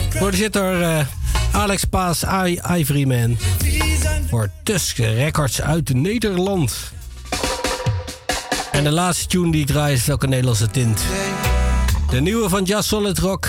Produceerd 0.09 0.53
door 0.53 0.81
eh, 0.81 1.05
Alex 1.51 1.85
Paas, 1.85 2.23
I 2.23 2.59
Ivoryman. 2.77 3.37
Voor 4.31 4.49
Tusk 4.63 4.97
Records 4.97 5.61
uit 5.61 5.93
Nederland. 5.93 6.73
En 8.71 8.83
de 8.83 8.91
laatste 8.91 9.27
tune 9.27 9.51
die 9.51 9.61
ik 9.61 9.67
draai 9.67 9.93
is 9.93 10.09
ook 10.09 10.23
een 10.23 10.29
Nederlandse 10.29 10.69
tint. 10.69 11.01
De 12.09 12.21
nieuwe 12.21 12.49
van 12.49 12.63
Just 12.63 12.87
Solid 12.87 13.19
Rock. 13.19 13.47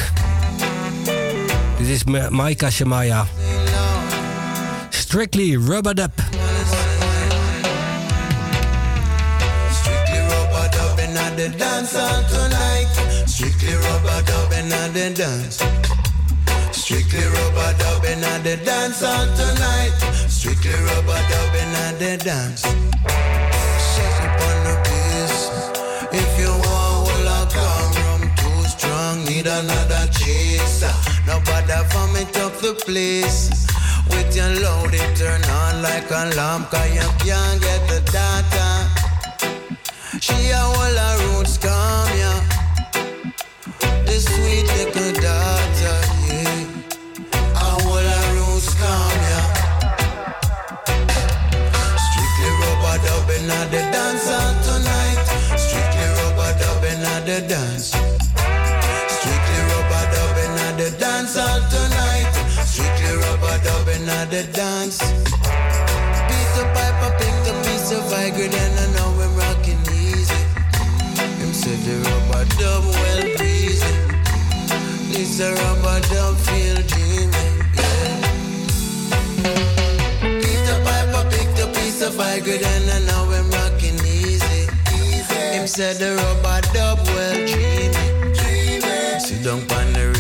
Dit 1.79 1.87
is 1.87 2.05
Ma- 2.05 2.31
Maika 2.31 2.71
Shamaya. 2.71 3.27
Strictly 4.91 5.57
Rubber 5.57 5.95
at 5.95 6.11
the 11.37 11.59
dance 11.59 11.93
hall 11.97 12.23
tonight. 12.29 12.89
Strictly 13.27 13.75
rubber 13.75 14.23
dubbing 14.27 14.73
at 14.73 14.93
the 14.95 15.15
dance. 15.15 15.63
Strictly 16.73 17.25
rubber 17.25 17.75
dubbing 17.79 18.23
at 18.25 18.43
the 18.45 18.57
dance 18.65 19.01
hall 19.01 19.27
tonight. 19.37 20.22
Strictly 20.43 20.73
rubber 20.73 21.23
dubbing 21.31 21.73
at 21.87 22.01
the 22.01 22.17
dance. 22.17 22.63
Shake 22.63 24.21
up 24.27 24.41
the 24.67 24.75
bass. 24.83 25.37
If 26.11 26.31
you 26.37 26.51
want, 26.51 27.07
well, 27.07 27.29
I 27.31 27.47
come 27.55 27.93
rum 28.03 28.23
too 28.35 28.63
strong. 28.67 29.25
Need 29.25 29.47
another 29.47 30.11
chaser. 30.11 30.91
Nobody 31.29 31.79
vomit 31.95 32.37
up 32.39 32.55
the 32.59 32.75
place. 32.75 33.69
With 34.11 34.35
your 34.35 34.51
load, 34.59 34.93
it 34.93 35.17
turn 35.17 35.45
on 35.45 35.81
like 35.81 36.11
a 36.11 36.35
lamp. 36.35 36.71
Cause 36.73 36.93
you 36.93 37.09
can't 37.23 37.63
get 37.63 37.87
the 37.87 38.01
data. 38.11 38.67
She 40.19 40.51
a 40.51 40.59
all 40.59 40.75
her 40.75 41.39
roots 41.39 41.57
come, 41.57 42.19
yeah. 42.19 42.52
The 64.43 64.53
dance. 64.53 64.99
Piece 64.99 66.57
of 66.59 66.67
pipe, 66.75 66.99
I 67.07 67.11
picked 67.19 67.47
a 67.49 67.55
piece 67.67 67.91
of 67.93 68.03
Viagra, 68.11 68.47
and 68.65 68.75
I 68.81 68.87
know 68.97 69.11
I'm 69.25 69.35
rocking 69.37 69.83
easy. 69.93 70.43
Him 71.41 71.53
said 71.53 71.79
the 71.87 71.95
rubber 72.09 72.45
dub 72.59 72.85
well 72.85 73.23
breezy. 73.37 73.95
This 75.13 75.41
a 75.41 75.55
rubber 75.55 76.01
dub 76.09 76.37
feel 76.47 76.79
dreamy. 76.91 77.47
Yeah. 77.79 78.21
Pipe, 80.87 81.15
I 81.15 81.23
picked 81.31 81.59
a 81.61 81.67
piece 81.79 82.01
of 82.03 82.13
Viagra, 82.15 82.57
and 82.75 82.91
I 82.91 82.99
know 83.09 83.31
I'm 83.31 83.51
rocking 83.51 83.99
easy. 84.05 84.67
Him 85.55 85.67
said 85.67 85.97
the 85.97 86.17
rubber 86.17 86.61
dub 86.73 86.99
well 87.15 87.39
dreamy. 87.47 87.93
Sit 89.21 89.45
down 89.45 89.61
on 89.79 89.93
the 89.93 90.12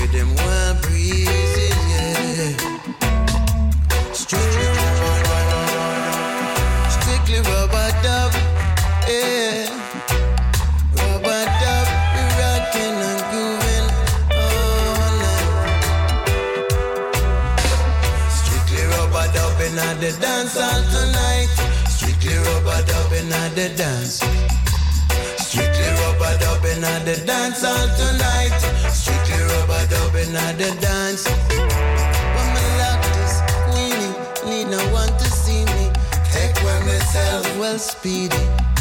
the 20.03 20.21
dance 20.21 20.59
hall 20.59 20.83
tonight. 20.91 21.47
Strictly 21.87 22.35
rubber 22.35 22.83
dubbing 22.91 23.31
at 23.31 23.55
the 23.55 23.69
dance. 23.79 24.19
Strictly 25.39 25.87
rubber 26.03 26.35
dubbing 26.43 26.83
at 26.83 27.05
the 27.05 27.23
dance 27.25 27.63
hall 27.63 27.87
tonight. 27.95 28.59
Strictly 28.91 29.39
rubber 29.39 29.87
dubbing 29.95 30.35
at 30.35 30.59
the 30.59 30.75
dance. 30.83 31.23
When 32.35 32.49
me 32.51 32.65
lock 32.83 33.01
this 33.15 33.35
queenie, 33.71 34.15
need 34.51 34.69
no 34.75 34.83
one 34.93 35.13
to 35.19 35.29
see 35.31 35.65
me. 35.77 35.93
Take 36.33 36.57
where 36.65 36.81
myself 36.85 37.47
well 37.59 37.79
speedy. 37.79 38.72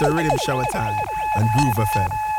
You're 0.00 0.10
listening 0.10 0.30
to 0.30 0.36
Riddim 0.36 0.38
Shower 0.46 0.64
Time 0.72 0.96
and 1.36 1.48
Groove 1.50 1.74
FM. 1.74 2.31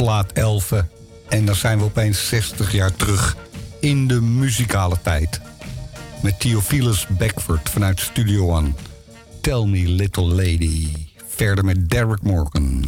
slaat 0.00 0.32
elfen. 0.32 0.90
En 1.28 1.44
dan 1.44 1.54
zijn 1.54 1.78
we 1.78 1.84
opeens 1.84 2.28
60 2.28 2.72
jaar 2.72 2.96
terug 2.96 3.36
in 3.80 4.08
de 4.08 4.20
muzikale 4.20 4.96
tijd. 5.02 5.40
Met 6.22 6.40
Theophilus 6.40 7.06
Beckford 7.06 7.68
vanuit 7.68 8.00
Studio 8.00 8.56
One. 8.56 8.72
Tell 9.40 9.64
Me 9.64 9.88
Little 9.88 10.24
Lady. 10.24 10.88
Verder 11.26 11.64
met 11.64 11.90
Derek 11.90 12.22
Morgan. 12.22 12.84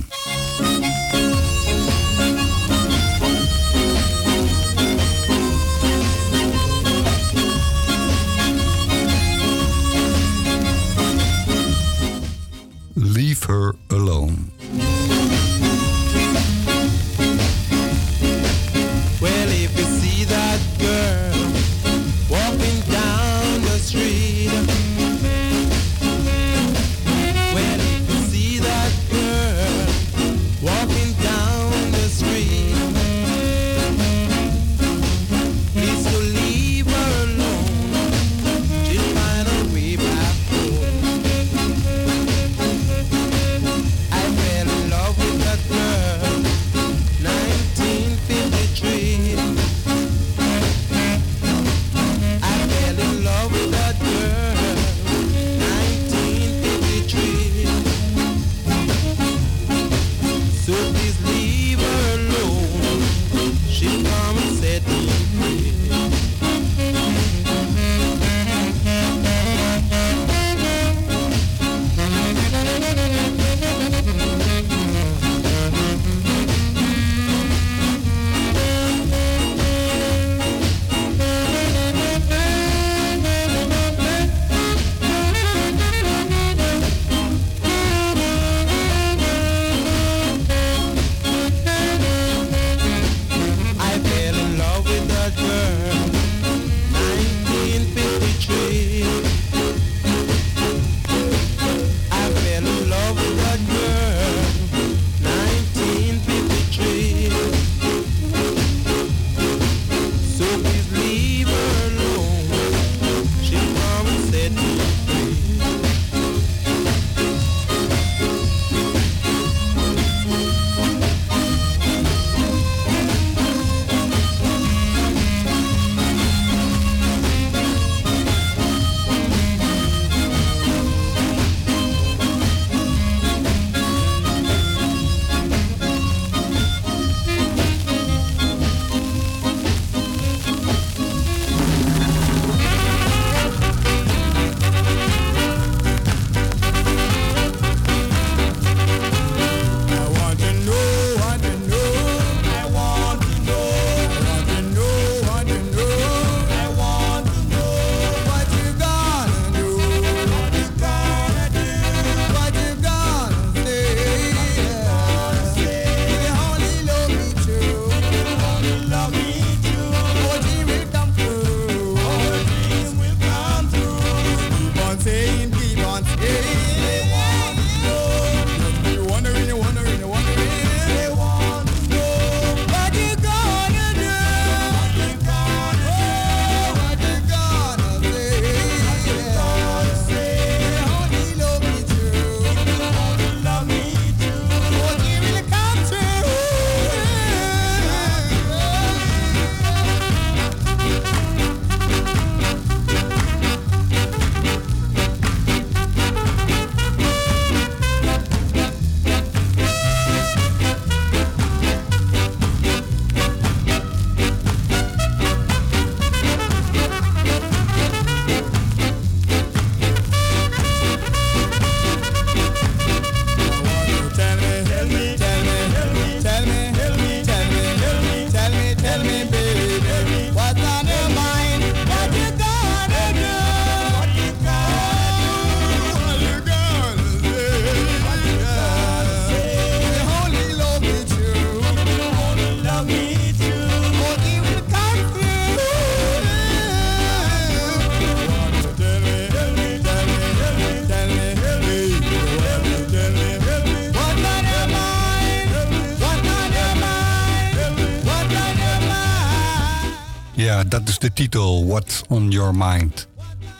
de 261.03 261.12
titel 261.12 261.66
What's 261.66 262.03
on 262.09 262.30
Your 262.30 262.55
Mind. 262.55 263.09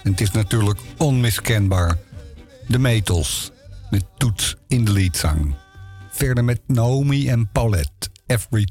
En 0.03 0.11
het 0.11 0.21
is 0.21 0.31
natuurlijk 0.31 0.81
onmiskenbaar. 0.97 1.99
De 2.69 2.79
Metals 2.79 3.51
met 3.91 4.05
toets 4.17 4.57
in 4.69 4.85
de 4.85 4.93
liedzang. 4.93 5.55
Verder 6.11 6.45
met 6.45 6.61
Naomi 6.67 7.29
en 7.29 7.49
Paulette, 7.53 8.09
Every 8.27 8.69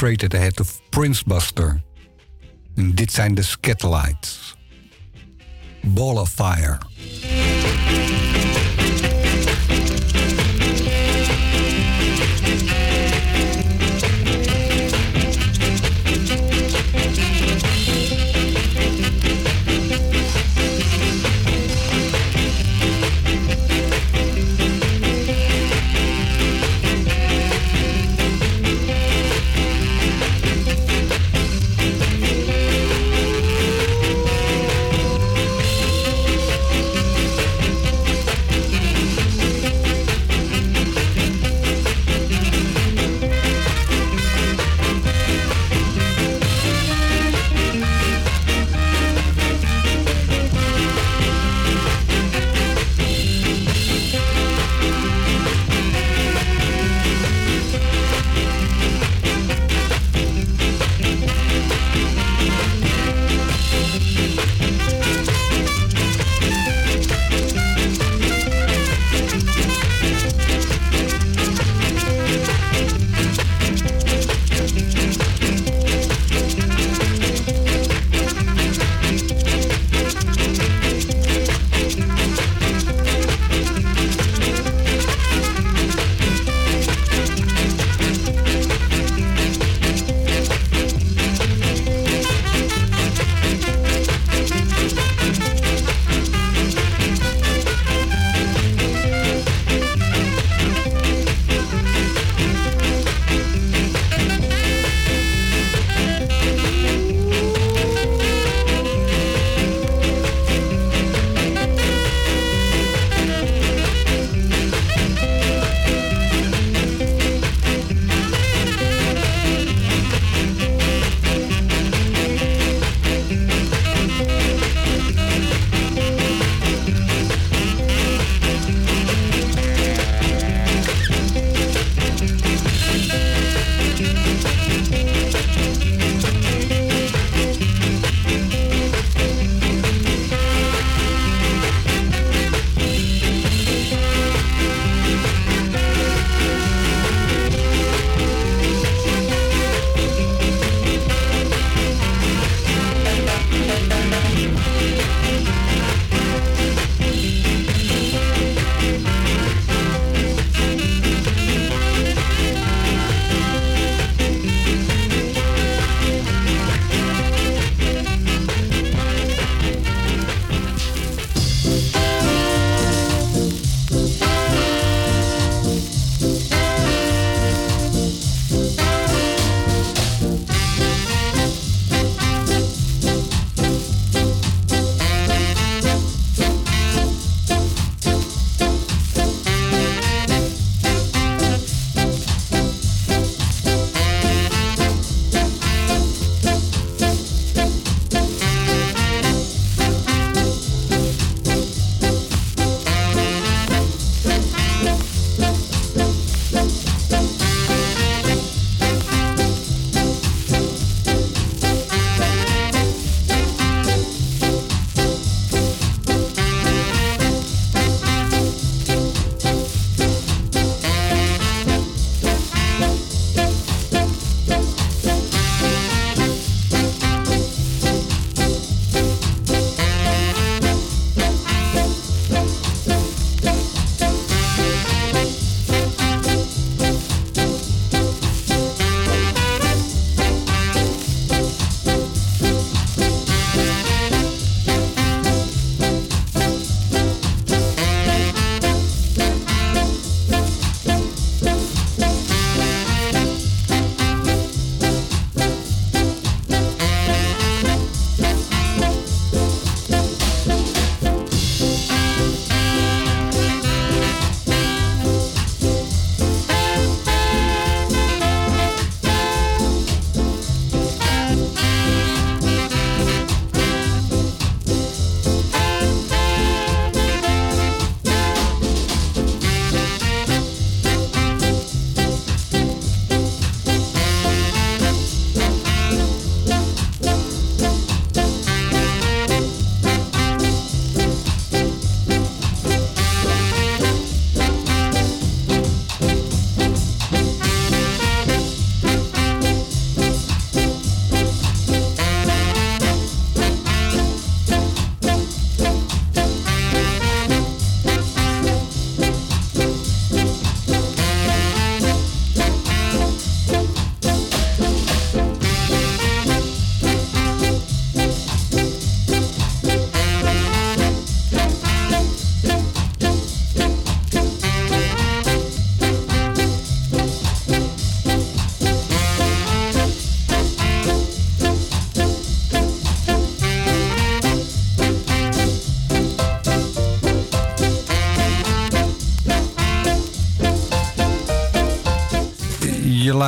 Straight 0.00 0.32
Head 0.32 0.60
of 0.60 0.80
Prince 0.88 1.22
Buster. 1.26 1.82
En 2.74 2.94
dit 2.94 3.12
zijn 3.12 3.34
de 3.34 3.42
Scatolites. 3.42 4.56
Ball 5.82 6.16
of 6.16 6.30
Fire. 6.30 6.78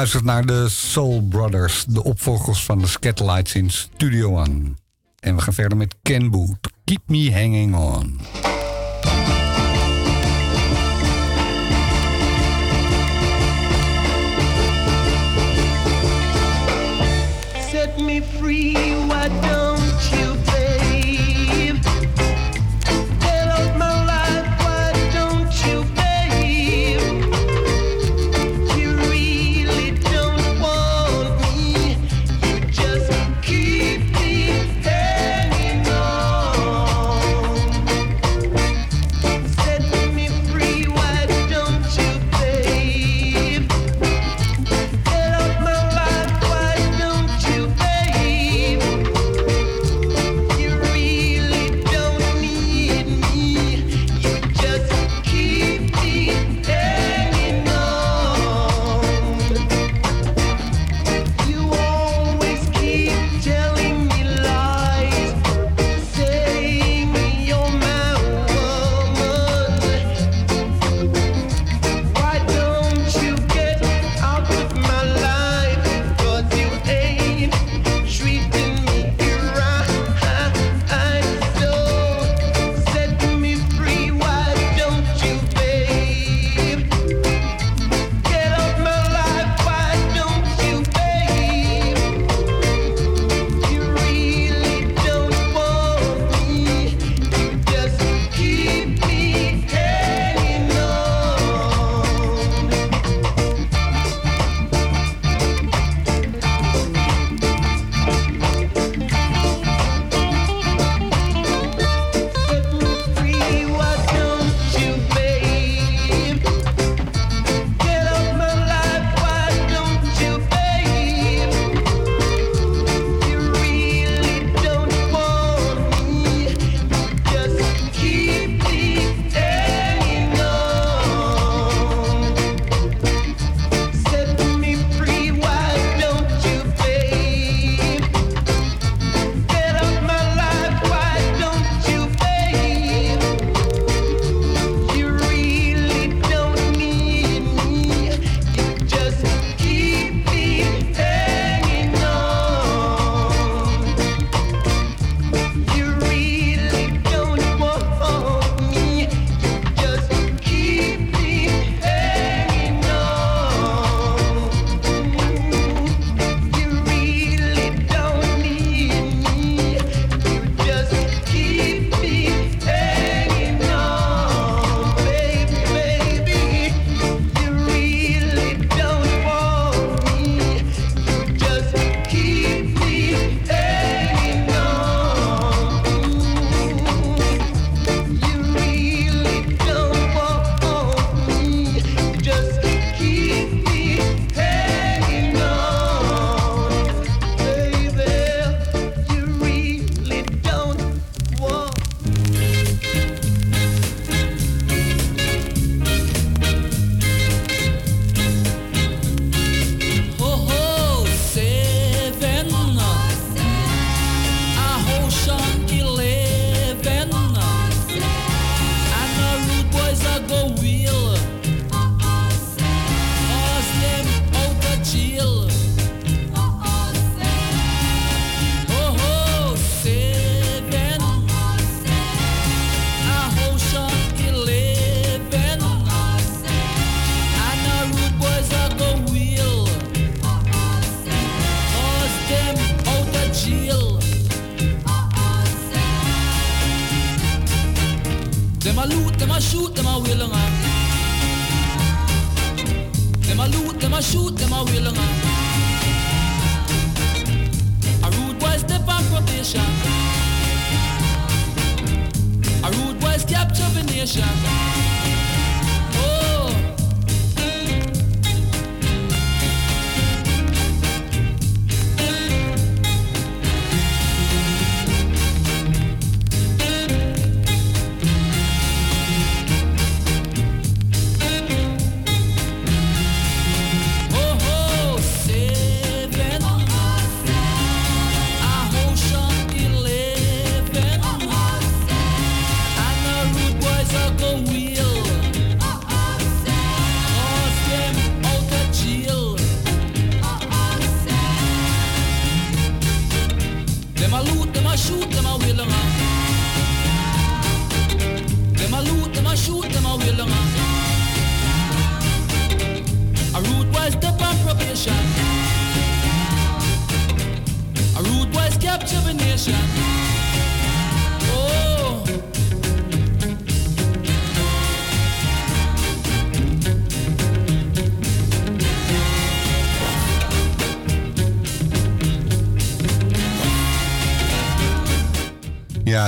geluisterd 0.03 0.35
naar 0.35 0.47
de 0.47 0.69
Soul 0.69 1.23
Brothers, 1.29 1.85
de 1.85 2.05
opvolgers 2.05 2.65
van 2.65 2.79
de 2.79 2.87
Scatlights 2.87 3.55
in 3.55 3.71
Studio 3.71 4.39
One. 4.39 4.75
En 5.21 5.35
we 5.37 5.43
gaan 5.43 5.55
verder 5.55 5.79
met 5.79 5.95
Kenboot, 6.03 6.71
Keep 6.85 7.01
Me 7.07 7.33
Hanging 7.33 7.77
On. 7.77 8.21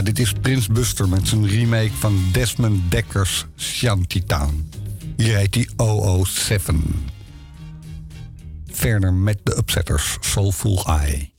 Dit 0.02 0.18
is 0.18 0.32
Prins 0.32 0.66
Buster 0.66 1.08
met 1.08 1.28
zijn 1.28 1.46
remake 1.46 1.92
van 1.98 2.24
Desmond 2.32 2.90
Dekkers 2.90 3.46
Shantytown. 3.56 4.70
Hier 5.16 5.36
heet 5.36 5.54
hij 5.54 5.68
007. 6.24 6.82
Verder 8.70 9.12
met 9.12 9.38
de 9.42 9.56
upsetters 9.56 10.16
Soulful 10.20 10.84
Eye. 10.86 11.33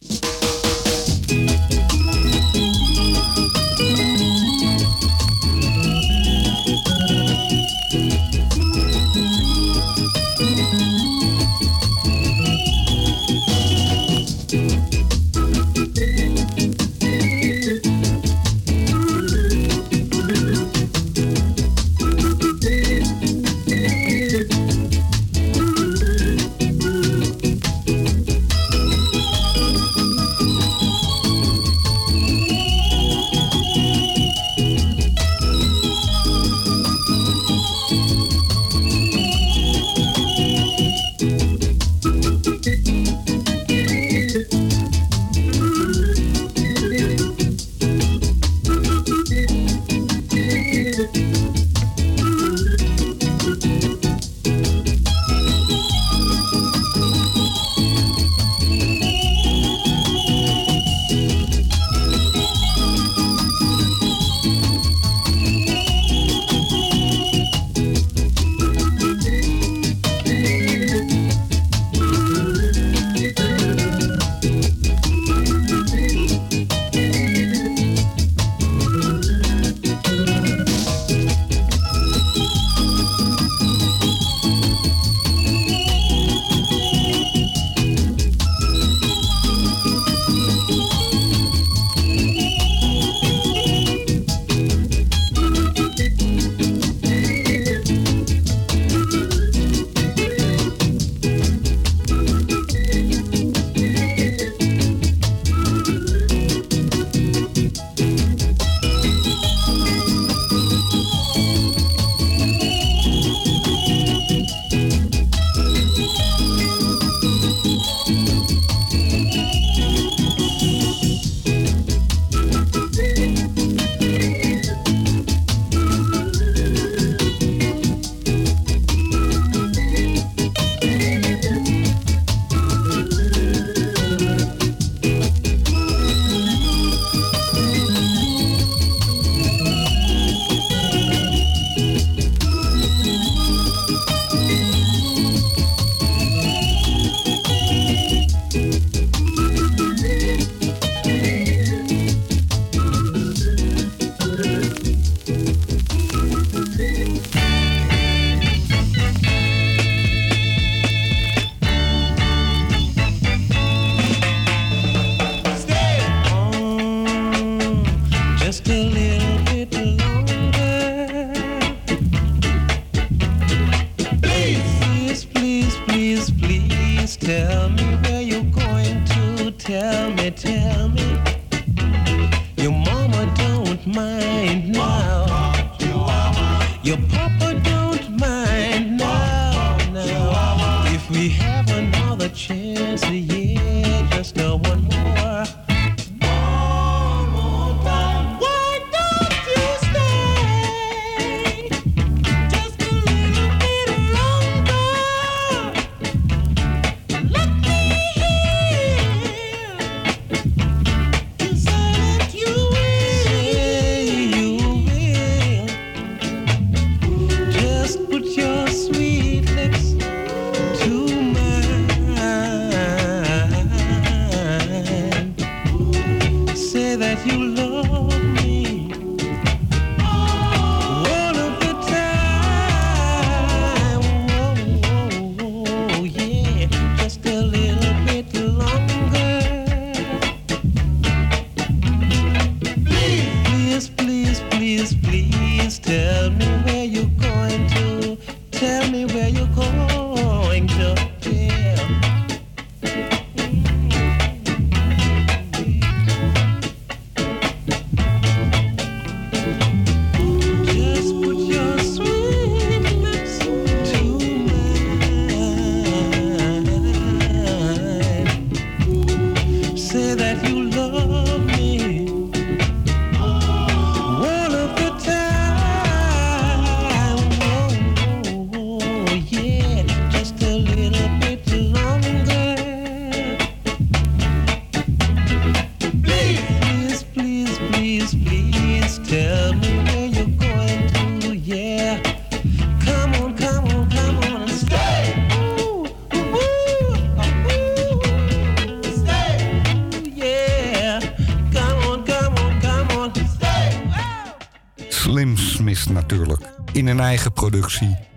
Productie 307.66 308.15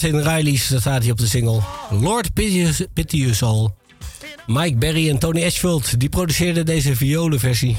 Martin 0.00 0.22
Riley 0.22 0.56
staat 0.56 1.02
hier 1.02 1.12
op 1.12 1.18
de 1.18 1.26
single. 1.26 1.60
Lord 1.90 2.32
Pity 2.92 3.24
Us 3.24 3.42
All. 3.42 3.68
Mike 4.46 4.76
Berry 4.76 5.08
en 5.08 5.18
Tony 5.18 5.44
Ashfield 5.44 6.00
die 6.00 6.08
produceerden 6.08 6.66
deze 6.66 6.96
violenversie 6.96 7.76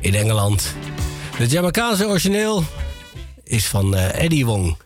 in 0.00 0.14
Engeland. 0.14 0.74
Het 1.36 1.50
Jamaicaanse 1.50 2.06
origineel 2.06 2.64
is 3.44 3.66
van 3.66 3.94
eh, 3.94 4.24
Eddie 4.24 4.46
Wong. 4.46 4.76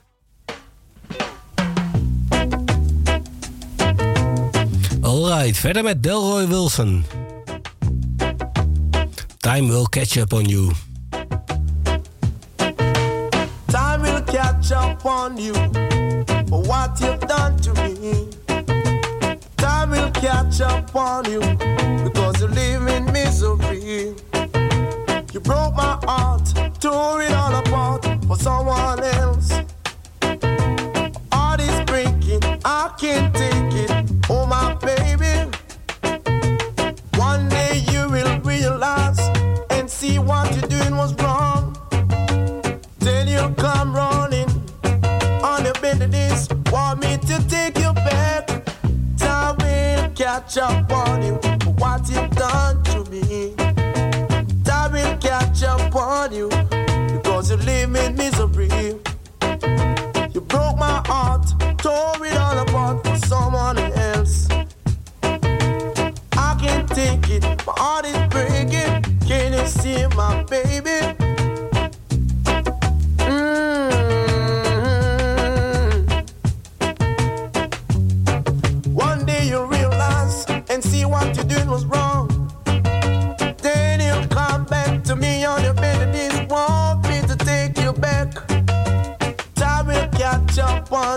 Alright, 5.00 5.56
verder 5.56 5.82
met 5.82 6.02
Delroy 6.02 6.46
Wilson. 6.46 7.04
Time 9.38 9.68
will 9.68 9.86
catch 9.88 10.16
up 10.16 10.32
on 10.32 10.44
you. 10.44 10.72
Time 13.66 14.00
will 14.00 14.22
catch 14.24 14.70
up 14.70 15.04
on 15.04 15.36
you 15.36 15.89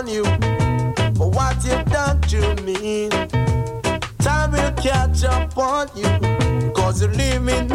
on 0.04 0.12
you. 0.12 0.24
For 1.14 1.30
what 1.30 1.64
you've 1.64 1.84
done 1.86 2.20
to 2.22 2.54
me. 2.62 3.08
Time 4.18 4.52
will 4.52 4.72
catch 4.72 5.24
up 5.24 5.56
on 5.56 5.88
you. 5.96 6.72
Cause 6.72 7.02
you 7.02 7.08
live 7.08 7.48
in 7.48 7.68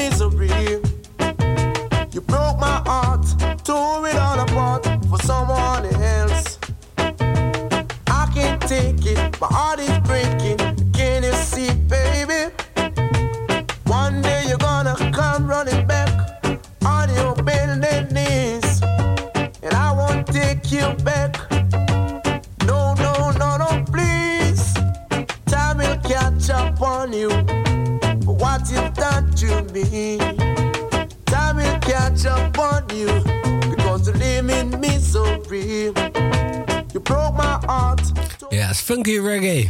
funky 39.10 39.20
reggae. 39.20 39.70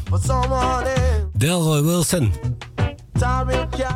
Delroy 1.38 1.84
Wilson. 1.84 2.32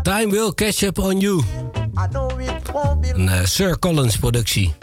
Time 0.04 0.30
will 0.30 0.54
catch. 0.54 0.84
Up 0.84 1.00
on 1.00 1.20
you. 1.20 1.44
Een 3.14 3.30
eh, 3.30 3.46
Sir 3.46 3.80
Collins 3.80 4.18
productie. 4.18 4.74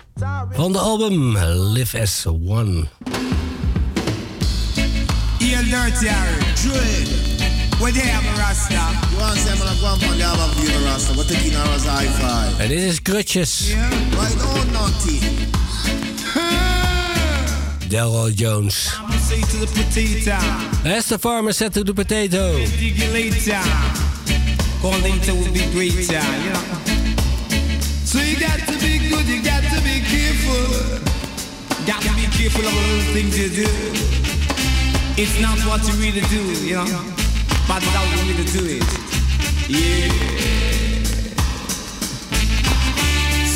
Van 0.52 0.72
de 0.72 0.78
album 0.78 1.36
Live 1.72 2.00
as 2.00 2.26
One. 2.26 2.88
Heel 5.38 5.62
dirty 5.64 6.06
Harry, 6.06 6.44
Dread. 6.54 7.08
Where 7.80 7.92
they 7.92 8.02
have 8.02 8.26
a 8.26 8.36
Rasta? 8.38 8.74
You 9.10 9.18
want 9.18 9.34
to 9.34 9.40
say 9.40 9.52
I'm 9.52 9.58
gonna 9.58 9.80
go 9.80 9.86
on 9.86 10.18
the 10.18 10.24
album 10.24 10.50
for 10.50 10.64
you, 10.64 10.84
Rasta, 10.84 11.14
but 11.14 11.28
taking 11.28 11.54
a 11.54 11.64
Rasta 11.64 11.90
high 11.90 12.06
five. 12.06 12.60
En 12.60 12.68
dit 12.68 12.82
is 12.82 13.02
Krutjes. 13.02 13.74
Right 14.10 14.42
on, 14.42 14.72
naughty. 14.72 15.18
Delroy 17.88 18.32
Jones. 18.34 19.00
Say 19.40 19.58
to 19.58 19.64
the 19.64 19.72
potato, 19.72 20.36
As 20.84 21.08
the 21.08 21.18
farmer 21.18 21.52
said 21.52 21.72
to 21.72 21.82
the 21.82 21.94
potato. 21.94 22.52
later. 22.52 23.56
Call 24.82 24.92
later 25.00 25.32
will 25.32 25.52
be 25.52 25.64
greater, 25.72 26.20
know. 26.20 26.60
So 28.04 28.20
you 28.20 28.36
got 28.38 28.60
to 28.68 28.72
be 28.76 29.08
good, 29.08 29.24
you 29.24 29.40
got 29.42 29.62
to 29.64 29.80
be 29.80 30.04
careful. 30.04 31.00
Got 31.88 32.02
to 32.02 32.12
be 32.20 32.26
careful 32.36 32.68
of 32.68 32.74
all 32.74 32.96
the 33.00 33.08
things 33.16 33.38
you 33.38 33.48
do. 33.48 33.70
It's 35.16 35.40
not 35.40 35.56
what 35.64 35.80
you 35.88 35.94
really 35.96 36.20
do, 36.28 36.42
you 36.66 36.76
know, 36.76 36.84
but 37.66 37.80
how 37.80 38.04
you 38.12 38.20
really 38.28 38.44
do 38.44 38.64
it. 38.76 38.84
Yeah. 39.72 40.12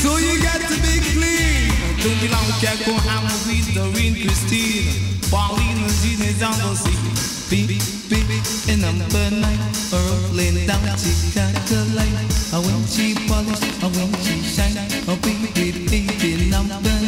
So 0.00 0.16
you 0.16 0.40
got 0.42 0.60
to 0.64 0.76
be 0.80 0.96
clean. 1.12 1.68
Don't 2.00 2.20
be 2.22 2.28
like 2.28 2.60
Jacko, 2.60 2.96
I'm 3.04 3.24
with 3.44 3.74
Doreen 3.74 4.14
Christine. 4.14 5.13
Pauline, 5.30 5.88
Jean 6.00 6.22
is 6.22 6.42
on 6.42 6.56
the 6.58 6.74
sea. 6.74 7.34
Beep, 7.50 7.80
beep, 8.08 8.26
and 8.68 8.82
number 8.82 9.30
nine. 9.30 9.58
Rolling 9.92 10.66
down 10.66 10.82
Chicago 10.98 11.80
line. 11.94 12.28
Uh, 12.52 12.60
When 12.62 12.86
she 12.86 13.14
polish, 13.28 13.62
uh, 13.82 13.88
when 13.90 14.12
she 14.24 14.42
shine. 14.42 14.76
Oh, 15.08 15.16
baby, 15.22 15.86
baby, 15.88 16.50
number 16.50 17.03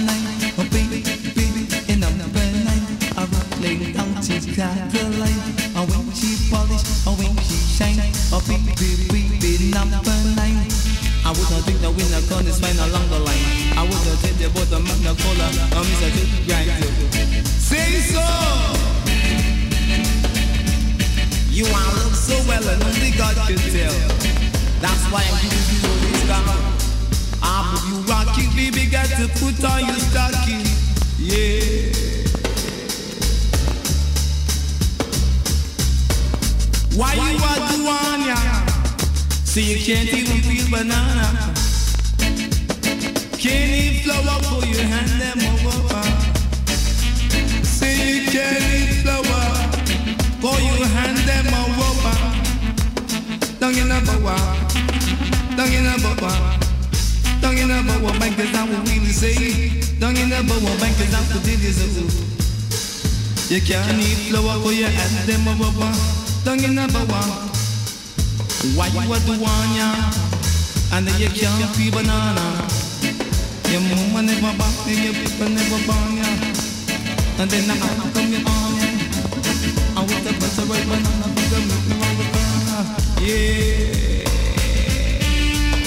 can 23.47 23.57
tell. 23.71 23.95
That's 24.83 25.05
why 25.13 25.23
I'm 25.23 25.39
giving 25.41 25.71
you 25.71 25.87
this 26.03 26.27
down. 26.27 26.59
After 27.43 27.79
you 27.87 27.97
rocking, 28.11 28.51
baby, 28.57 28.91
got 28.91 29.07
to 29.07 29.29
put 29.39 29.63
on 29.63 29.87
your 29.87 30.01
stocking. 30.03 30.67
Yeah. 31.19 31.95
Why 36.99 37.15
you 37.15 37.39
are 37.39 37.63
doing 37.71 38.27
ya? 38.27 38.39
So 39.45 39.61
you 39.61 39.79
can't 39.79 40.13
even 40.13 40.43
peel 40.43 40.67
banana. 40.69 41.55
Can't 43.39 43.71
eat 43.71 44.03
flour 44.03 44.43
for 44.43 44.67
your 44.67 44.83
hand 44.83 45.21
them 45.23 45.39
over. 45.71 46.03
Say 47.63 47.95
you 48.11 48.27
can't 48.27 48.59
eat 48.75 49.03
flour 49.03 49.55
for 50.43 50.59
your 50.61 50.87
hand 50.87 51.19
them 51.29 51.55
over. 51.55 51.76
Down 53.67 53.75
in 53.75 53.89
the 53.89 53.99
bowa, 53.99 54.37
down 55.57 55.67
in 55.75 55.83
the 55.83 55.99
bowa, 55.99 56.31
Down 57.43 57.59
in 57.59 57.67
the 57.67 57.83
bow 57.83 58.15
bank 58.21 58.39
is 58.39 58.55
out 58.55 58.69
what 58.71 58.87
we 58.87 59.11
say. 59.11 59.35
Down 59.99 60.15
in 60.15 60.31
the 60.31 60.39
bow 60.47 60.63
bank 60.79 60.95
is 61.03 61.11
out 61.11 61.27
what 61.35 61.43
it 61.43 61.59
is. 61.67 61.83
You 63.51 63.61
can't 63.67 63.99
eat 63.99 64.31
flour 64.31 64.63
for 64.63 64.71
your 64.71 64.87
hand 64.87 65.27
them 65.27 65.51
a 65.51 65.59
rubber. 65.59 65.91
Down 66.47 66.63
in 66.63 66.79
the 66.79 66.87
bow. 66.95 67.27
Why 68.79 68.87
you 68.87 69.03
a 69.03 69.19
do 69.27 69.35
one 69.35 69.75
ya? 69.75 70.15
And 70.95 71.11
you 71.19 71.27
can't 71.35 71.67
feel 71.75 71.91
banana. 71.91 72.47
Your 73.67 73.83
mama 73.83 74.31
never 74.31 74.55
back 74.55 74.77
me, 74.87 75.11
your 75.11 75.15
people 75.19 75.51
never 75.51 75.83
born 75.91 76.23
ya. 76.23 76.31
And 77.43 77.51
then 77.51 77.67
I 77.67 77.75
come 77.83 78.31
your 78.31 78.47
ya. 78.47 78.95
I 79.91 80.07
with 80.07 80.23
the 80.23 80.33
butter 80.39 80.71
right 80.71 80.87
banana, 80.87 81.27
no 81.35 81.59
one 81.67 81.76
Yeah. 83.27 84.23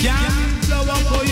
Can't 0.01 0.65
flour 0.65 0.95
for 1.07 1.23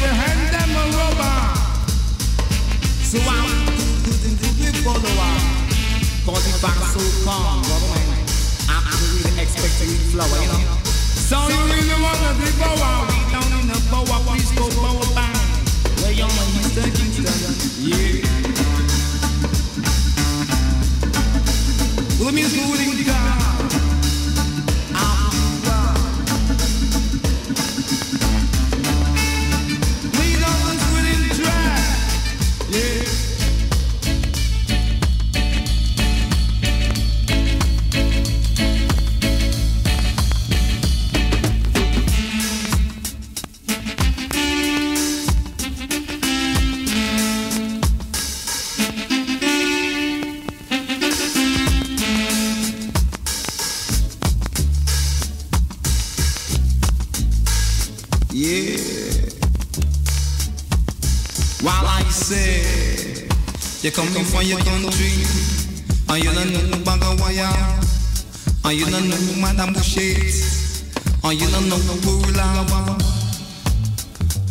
you 71.68 71.74
don't 71.74 71.86
know 71.86 71.96
Burlava, 71.96 72.98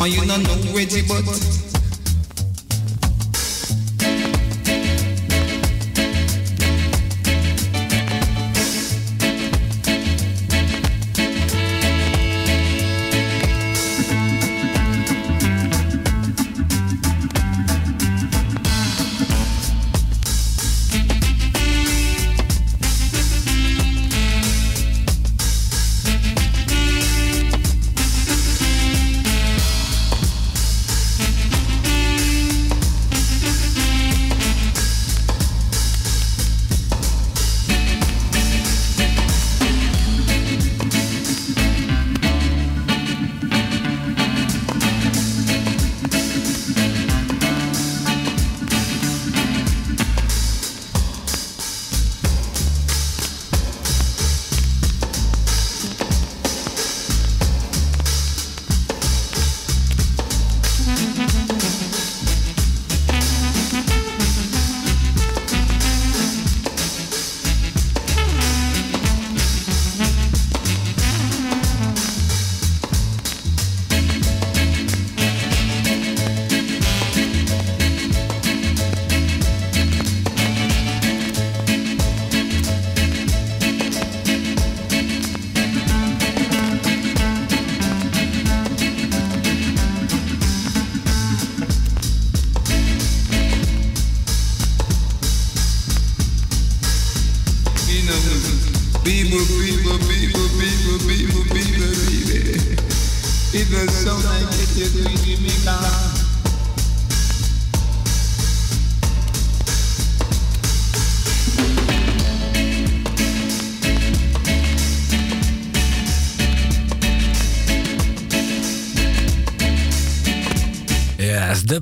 and 0.01 0.13
you 0.13 0.27
don't 0.27 0.43
know 0.43 0.77
Reggie 0.77 1.01
Butt. 1.09 1.66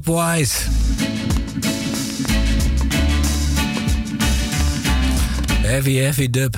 Dubwise. 0.05 0.69
Heavy, 5.63 5.97
heavy 5.97 6.31
dub. 6.31 6.57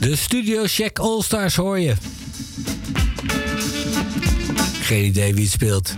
De 0.00 0.16
Studio 0.16 0.66
Shack 0.66 0.98
All 0.98 1.22
Stars 1.22 1.56
hoor 1.56 1.78
je. 1.80 1.94
Geen 4.80 5.04
idee 5.04 5.34
wie 5.34 5.42
het 5.42 5.52
speelt. 5.52 5.94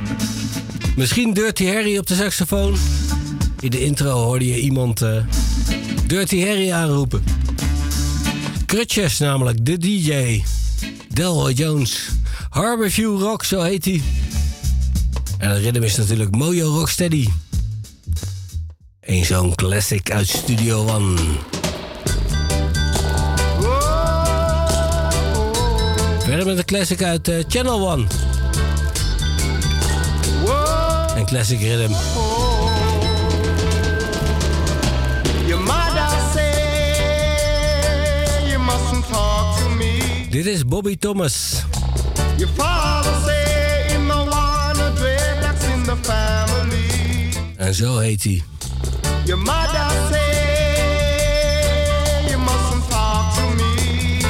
Misschien 0.97 1.33
Dirty 1.33 1.67
Harry 1.67 1.99
op 1.99 2.07
de 2.07 2.15
saxofoon. 2.15 2.77
In 3.61 3.71
de 3.71 3.85
intro 3.85 4.11
hoorde 4.11 4.47
je 4.47 4.61
iemand 4.61 5.03
eh, 5.03 5.25
Dirty 6.07 6.45
Harry 6.45 6.71
aanroepen. 6.71 7.25
Crutches 8.67 9.19
namelijk, 9.19 9.65
de 9.65 9.79
DJ. 9.79 10.43
Delroy 11.09 11.53
Jones. 11.53 12.18
Harborview 12.59 13.21
Rock, 13.21 13.45
zo 13.45 13.61
heet 13.61 13.85
hij. 13.85 14.03
En 15.39 15.51
het 15.51 15.63
ritme 15.63 15.85
is 15.85 15.97
natuurlijk 15.97 16.37
Mojo 16.37 16.69
Rocksteady. 16.69 17.29
Eén 19.01 19.25
zo'n 19.25 19.55
classic 19.55 20.11
uit 20.11 20.29
Studio 20.29 20.89
One. 20.89 21.19
Verder 26.19 26.47
met 26.47 26.59
een 26.59 26.65
classic 26.65 27.03
uit 27.03 27.29
eh, 27.29 27.45
Channel 27.49 27.91
One. 27.91 28.07
Een 31.17 31.27
classic 31.27 31.61
rhythm. 31.61 31.93
En 47.69 47.75
zo 47.75 47.99
heet 47.99 48.23
hij. 48.23 48.43
Your 49.25 49.43
mother 49.43 49.91
say 50.11 50.19
you 52.29 52.39
mustn't 52.39 52.89
talk 52.89 53.35
to 53.35 53.43
me. 53.57 54.21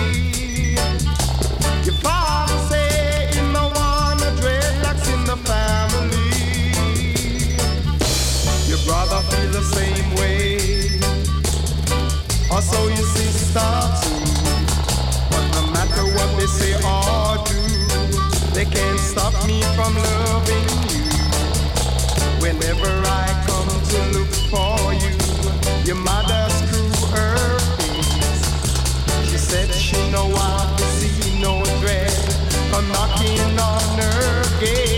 Your 1.84 1.94
father 2.02 2.58
say 2.68 3.28
you 3.32 3.52
want 3.52 4.22
a 4.22 4.30
dreadlocks 4.40 5.08
in 5.12 5.24
the 5.24 5.36
family. 5.44 6.30
Your 8.66 8.80
brother 8.86 9.22
feel 9.28 9.50
the 9.50 9.62
same 9.74 10.14
way. 10.16 11.00
Also 12.50 12.88
your 12.88 13.08
sister 13.16 13.70
too. 14.02 14.24
But 15.30 15.44
no 15.54 15.62
matter 15.72 16.04
what 16.16 16.28
they 16.38 16.46
say 16.46 16.74
they 18.58 18.64
can't 18.64 18.98
stop 18.98 19.32
me 19.46 19.62
from 19.76 19.94
loving 19.94 20.68
you. 20.90 21.06
Whenever 22.42 22.90
I 23.06 23.26
come 23.46 23.68
to 23.90 24.18
look 24.18 24.34
for 24.50 24.92
you, 24.94 25.14
your 25.84 25.94
mother's 25.94 26.54
screw 26.54 26.90
her 27.14 27.58
face. 27.78 29.30
She 29.30 29.38
said 29.38 29.72
she 29.72 30.10
know 30.10 30.28
I 30.34 30.76
see 30.98 31.40
no 31.40 31.62
dread 31.78 32.10
from 32.68 32.88
knocking 32.88 33.60
on 33.60 33.98
her 34.02 34.58
gate. 34.58 34.97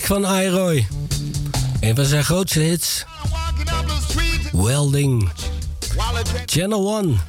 van 0.00 0.24
Iroy. 0.24 0.86
Een 1.80 1.94
van 1.94 2.04
zijn 2.04 2.24
grootste 2.24 2.60
hits. 2.60 3.04
Welding. 4.52 5.28
Channel 6.46 6.98
1. 7.00 7.20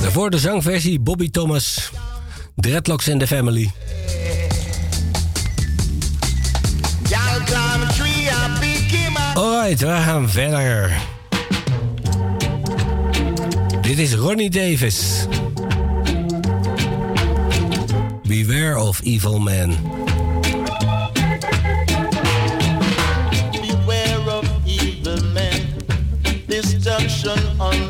Daarvoor 0.00 0.30
de 0.30 0.38
zangversie 0.38 1.00
Bobby 1.00 1.30
Thomas. 1.30 1.90
Dreadlocks 2.54 3.08
in 3.08 3.18
the 3.18 3.26
Family. 3.26 3.72
Alright, 9.34 9.80
we 9.80 9.86
gaan 9.86 10.28
verder. 10.28 10.96
Dit 13.80 13.98
is 13.98 14.14
Ronnie 14.14 14.50
Davis. 14.50 15.26
Beware 18.22 18.78
of 18.78 19.00
evil 19.02 19.38
men. 19.38 19.78
Destruction 27.26 27.60
on 27.60 27.85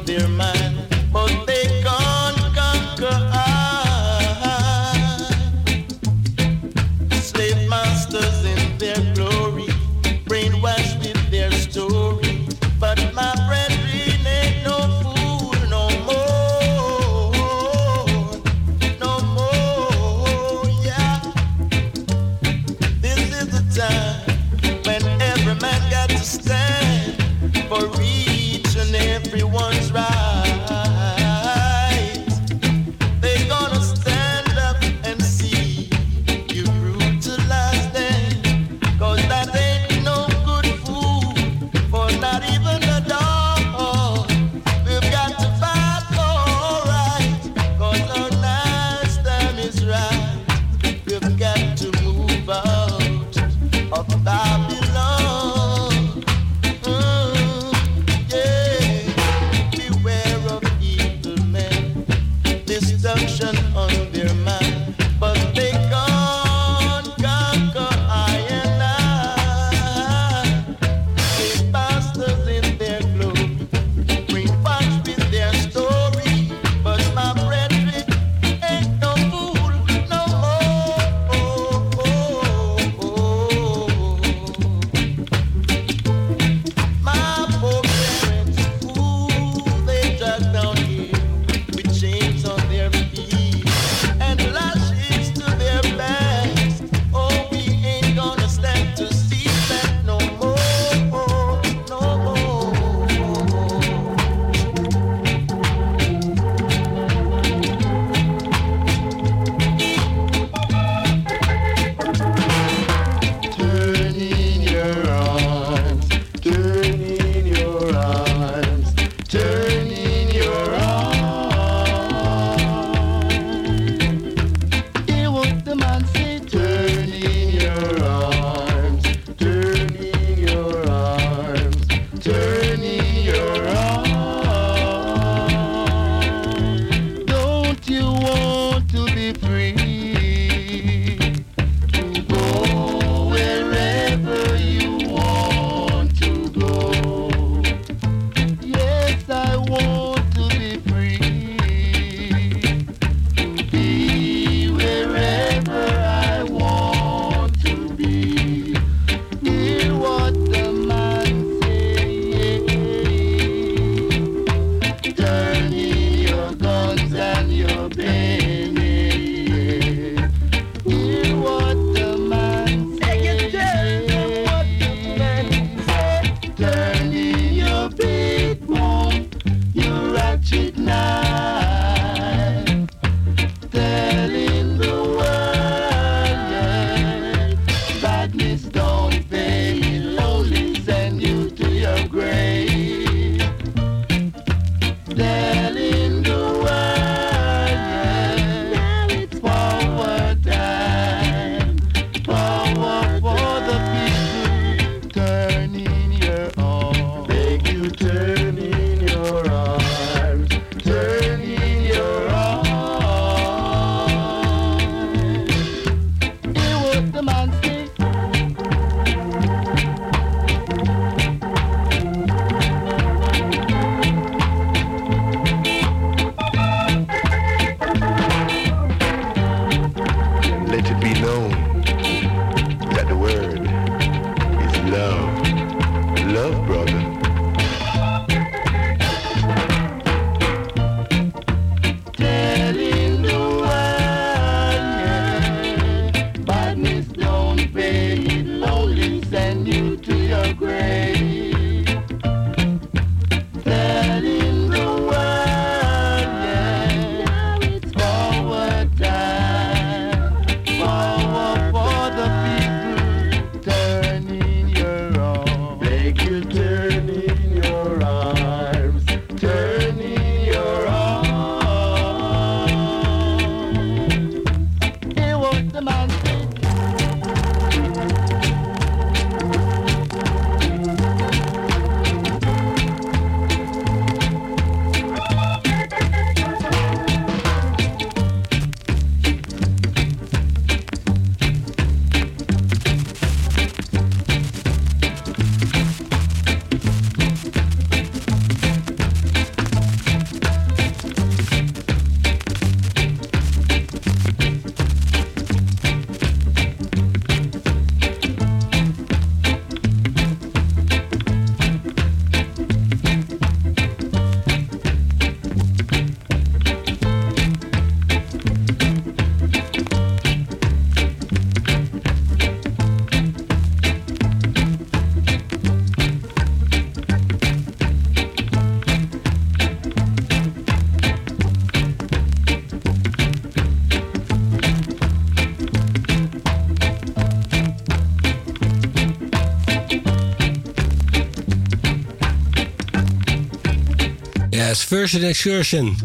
Jazz 344.77 344.89
Version 344.89 345.23
Excursion. 345.23 345.97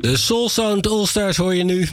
De 0.00 0.16
Soul 0.16 0.48
Sound 0.48 0.88
All-Stars 0.88 1.36
hoor 1.36 1.54
je 1.54 1.64
nu. 1.64 1.88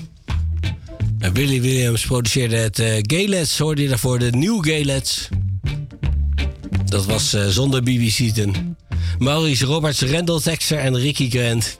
En 1.20 1.34
Williams 1.34 2.06
produceerde 2.06 2.56
het 2.56 2.80
uh, 2.80 2.88
Gaylets, 3.02 3.58
hoorde 3.58 3.82
je 3.82 3.88
daarvoor, 3.88 4.20
de 4.20 4.32
New 4.32 4.66
Gaylets. 4.66 5.28
Dat 6.86 7.06
was 7.06 7.34
uh, 7.34 7.48
zonder 7.48 7.84
BBC 7.84 8.34
ten. 8.34 8.78
Maurice 9.20 9.66
Roberts, 9.66 10.02
Randall 10.02 10.40
Texter 10.40 10.78
en 10.78 10.98
Ricky 10.98 11.30
Grant. 11.30 11.76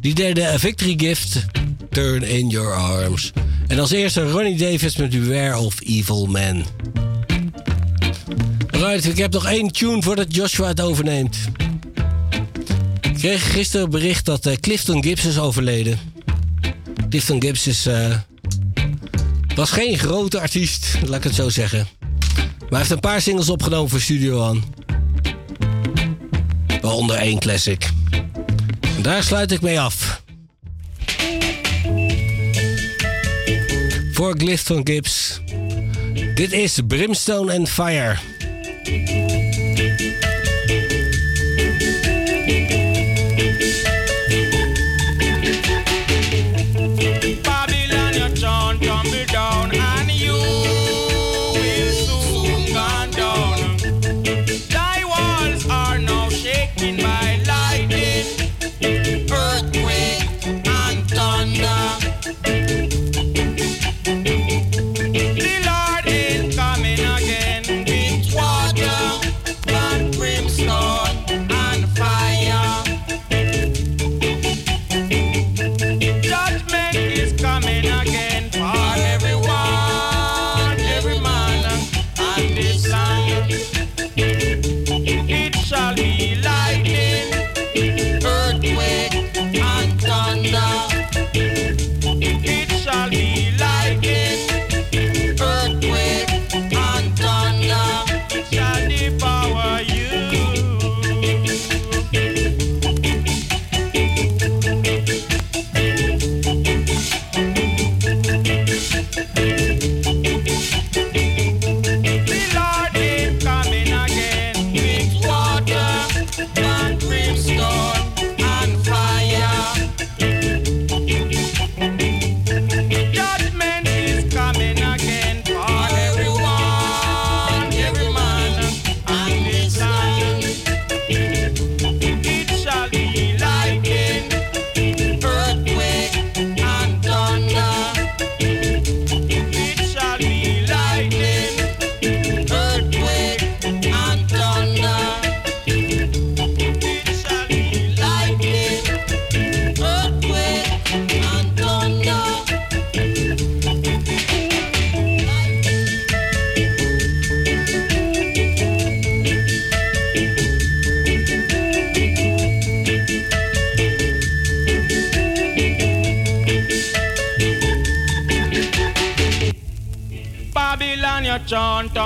Die 0.00 0.14
deden 0.14 0.46
A 0.46 0.58
Victory 0.58 0.94
Gift, 0.96 1.44
Turn 1.90 2.22
in 2.22 2.48
Your 2.48 2.74
Arms. 2.74 3.32
En 3.68 3.78
als 3.78 3.90
eerste 3.90 4.30
Ronnie 4.30 4.56
Davis 4.56 4.96
met 4.96 5.10
Beware 5.10 5.58
of 5.58 5.80
Evil 5.80 6.26
Man. 6.26 6.64
Right, 8.70 9.04
ik 9.04 9.16
heb 9.16 9.32
nog 9.32 9.46
één 9.46 9.72
tune 9.72 10.02
voordat 10.02 10.34
Joshua 10.34 10.66
het 10.66 10.80
overneemt. 10.80 11.36
Kreeg 13.22 13.52
gisteren 13.52 13.90
bericht 13.90 14.24
dat 14.24 14.46
uh, 14.46 14.54
Clifton 14.54 15.02
Gibbs 15.02 15.24
is 15.24 15.38
overleden. 15.38 15.98
Clifton 17.08 17.42
Gibbs 17.42 17.66
is, 17.66 17.86
uh, 17.86 18.16
was 19.54 19.70
geen 19.70 19.98
grote 19.98 20.40
artiest, 20.40 20.98
laat 21.06 21.16
ik 21.16 21.22
het 21.22 21.34
zo 21.34 21.48
zeggen. 21.48 21.88
Maar 22.36 22.68
hij 22.68 22.78
heeft 22.78 22.90
een 22.90 23.00
paar 23.00 23.20
singles 23.20 23.48
opgenomen 23.48 23.90
voor 23.90 24.00
Studio 24.00 24.48
One. 24.48 24.60
Waaronder 26.80 27.16
één 27.16 27.38
classic. 27.38 27.90
Daar 29.00 29.22
sluit 29.22 29.52
ik 29.52 29.60
mee 29.60 29.80
af. 29.80 30.22
Voor 34.12 34.36
Clifton 34.36 34.80
Gibbs. 34.84 35.40
Dit 36.34 36.52
is 36.52 36.78
Brimstone 36.86 37.56
and 37.56 37.68
Fire. 37.68 38.31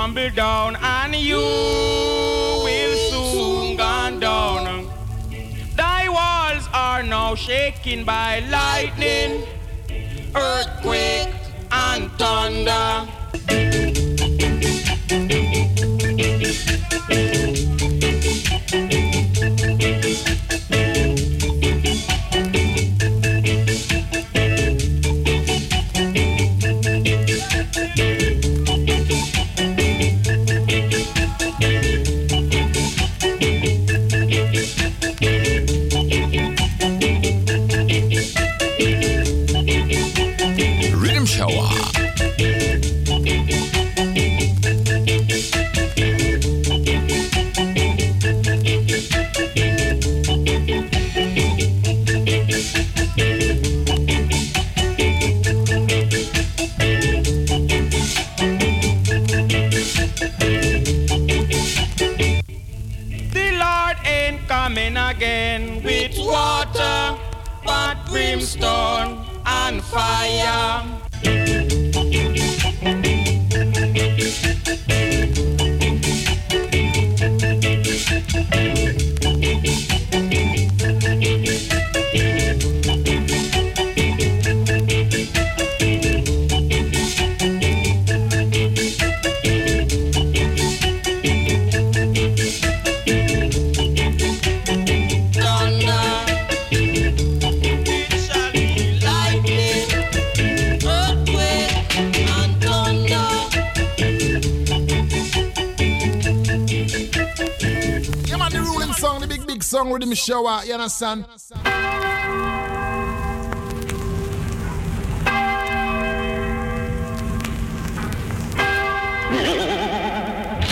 Tumble 0.07 0.29
down, 0.29 0.77
and 0.81 1.15
you 1.15 1.35
will 1.37 2.95
soon 3.11 3.75
gone 3.75 4.19
down. 4.21 4.87
Thy 5.75 6.07
walls 6.07 6.65
are 6.73 7.03
now 7.03 7.35
shaken 7.35 8.05
by 8.05 8.39
lightning, 8.49 9.43
earthquake, 10.33 11.33
and 11.71 12.09
thunder. 12.13 13.07
Shower, 110.27 110.61
you 110.65 110.73
understand? 110.73 111.23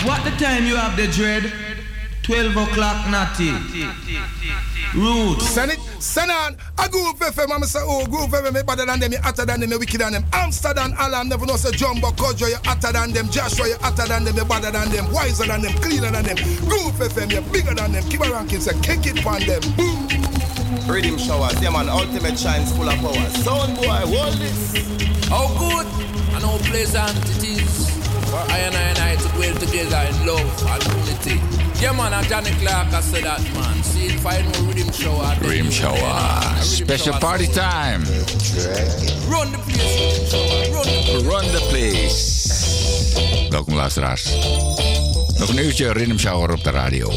What 0.04 0.24
the 0.24 0.30
time 0.38 0.66
you 0.66 0.76
have 0.76 0.94
the 0.98 1.06
dread? 1.06 1.50
12 2.24 2.56
o'clock, 2.68 3.08
natty. 3.08 3.50
Root. 4.94 5.40
Send 5.40 5.72
it, 5.72 5.78
send 6.00 6.30
on. 6.30 6.56
A 6.86 6.88
groove 6.88 7.18
FM, 7.18 7.50
I'm 7.50 7.62
say, 7.64 7.80
oh, 7.82 8.06
groove 8.06 8.30
FM, 8.30 8.54
me 8.54 8.62
better 8.62 8.86
than 8.86 9.00
them, 9.00 9.10
me 9.10 9.16
hotter 9.16 9.44
than 9.44 9.58
them, 9.58 9.70
me 9.70 9.76
wicked 9.76 10.00
than 10.00 10.12
them. 10.12 10.24
Amsterdam, 10.32 10.94
Alan, 10.98 11.28
never 11.28 11.44
know, 11.44 11.56
say, 11.56 11.72
Jumbo, 11.72 12.10
Kojo, 12.12 12.48
you 12.48 12.56
hotter 12.62 12.92
than 12.92 13.10
them. 13.10 13.28
Joshua, 13.28 13.66
you 13.66 13.76
hotter 13.80 14.06
than 14.06 14.22
them, 14.22 14.36
you 14.36 14.44
better 14.44 14.70
than 14.70 14.88
them, 14.90 15.10
wiser 15.10 15.46
than 15.46 15.62
them, 15.62 15.72
cleaner 15.82 16.12
than 16.12 16.24
them. 16.24 16.36
Groove 16.62 16.94
FM, 16.94 17.32
you 17.32 17.40
bigger 17.50 17.74
than 17.74 17.90
them. 17.90 18.04
Keep 18.08 18.20
a 18.20 18.30
ranking, 18.30 18.60
say, 18.60 18.78
kick 18.82 19.04
it 19.04 19.26
on 19.26 19.42
them. 19.42 19.60
Boom. 19.74 20.06
Riddim 20.86 21.18
showers, 21.18 21.60
yeah 21.60 21.70
man, 21.70 21.88
ultimate 21.88 22.38
shines 22.38 22.70
full 22.76 22.88
of 22.88 22.94
power. 23.02 23.30
Sound 23.42 23.74
boy, 23.74 24.06
hold 24.06 24.34
this. 24.38 25.26
How 25.26 25.48
good 25.58 25.86
and 26.34 26.44
how 26.44 26.58
pleasant 26.70 27.18
it 27.18 27.42
is 27.42 27.90
for 28.30 28.42
I 28.52 28.58
and 28.58 28.76
I 28.76 28.80
and 28.94 28.98
I 29.00 29.16
to 29.16 29.28
dwell 29.34 29.54
together 29.58 30.02
in 30.06 30.26
love 30.26 30.66
and 30.70 30.84
unity. 30.86 31.82
Yeah 31.82 31.92
man, 31.92 32.12
and 32.12 32.26
Johnny 32.28 32.50
Clarke 32.62 32.92
I 32.94 33.00
said 33.00 33.24
that 33.24 33.42
man. 33.54 33.75
Rhythm 35.40 35.70
Shower. 35.70 36.62
Special 36.62 37.18
party 37.18 37.46
time. 37.48 38.04
Run 39.28 39.50
the 39.50 39.58
place. 39.66 40.32
Run 41.24 41.44
the 41.52 41.66
place. 41.70 43.48
Welkom 43.50 43.74
luisteraars. 43.74 44.34
Nog 45.38 45.48
een 45.48 45.58
uurtje 45.58 45.92
Rhythm 45.92 46.16
Shower 46.16 46.50
op 46.50 46.64
de 46.64 46.70
radio. 46.70 47.10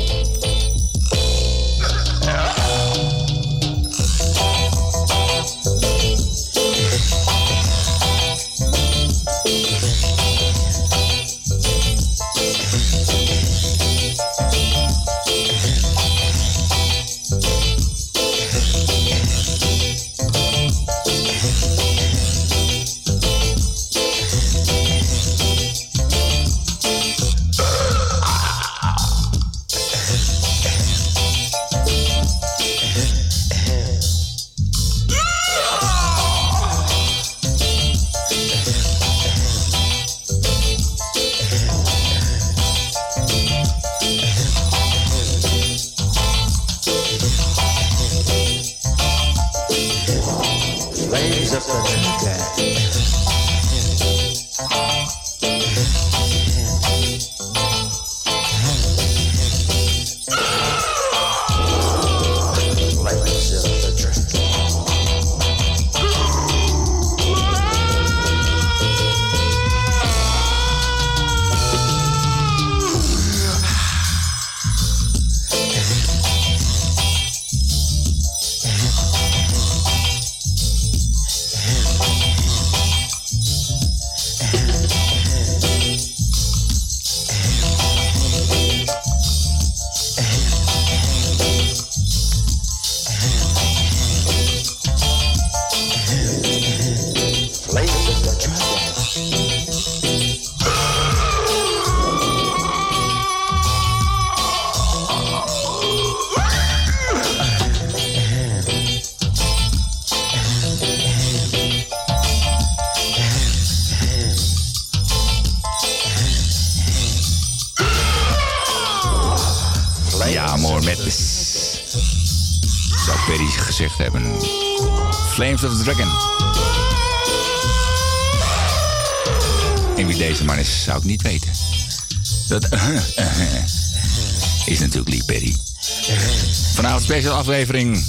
Aflevering. 137.49 138.03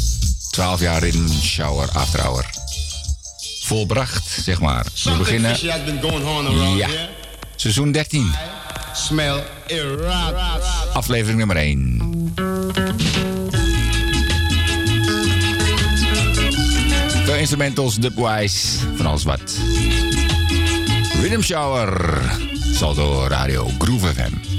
12 0.50 0.80
jaar 0.80 1.04
in 1.04 1.28
Shower 1.28 1.88
After 1.92 2.20
Hour. 2.20 2.44
Volbracht, 3.62 4.28
zeg 4.28 4.60
maar. 4.60 4.86
We 5.04 5.16
beginnen... 5.16 5.66
Ja. 6.76 6.88
Seizoen 7.56 7.92
13. 7.92 8.30
Smell 8.94 9.44
erat. 9.66 10.34
Aflevering 10.92 11.38
nummer 11.38 11.56
1. 11.56 12.32
Veel 17.24 17.34
instrumentals, 17.34 17.96
dubwise, 17.96 18.78
van 18.96 19.06
alles 19.06 19.24
wat. 19.24 19.40
Rhythm 21.20 21.40
Shower. 21.40 22.20
Saldo 22.72 23.26
Radio 23.28 23.70
Groove 23.78 24.06
FM. 24.14 24.49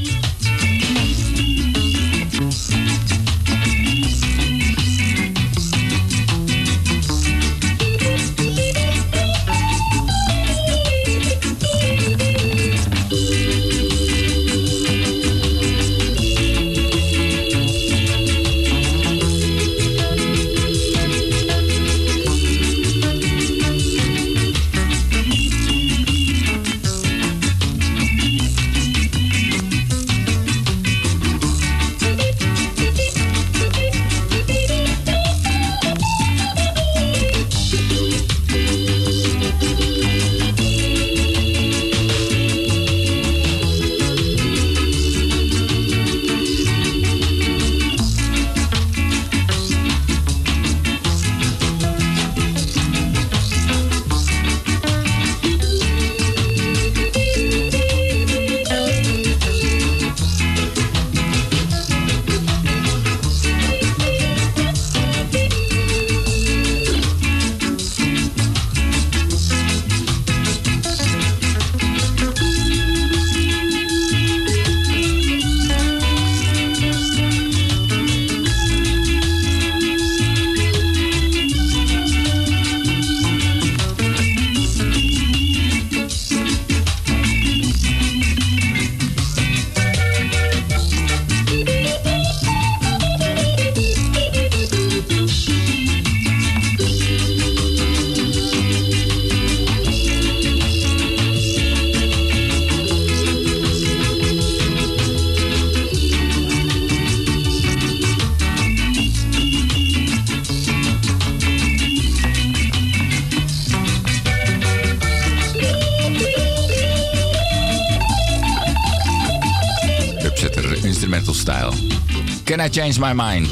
I 122.61 122.69
Change 122.69 122.99
My 122.99 123.11
Mind. 123.11 123.49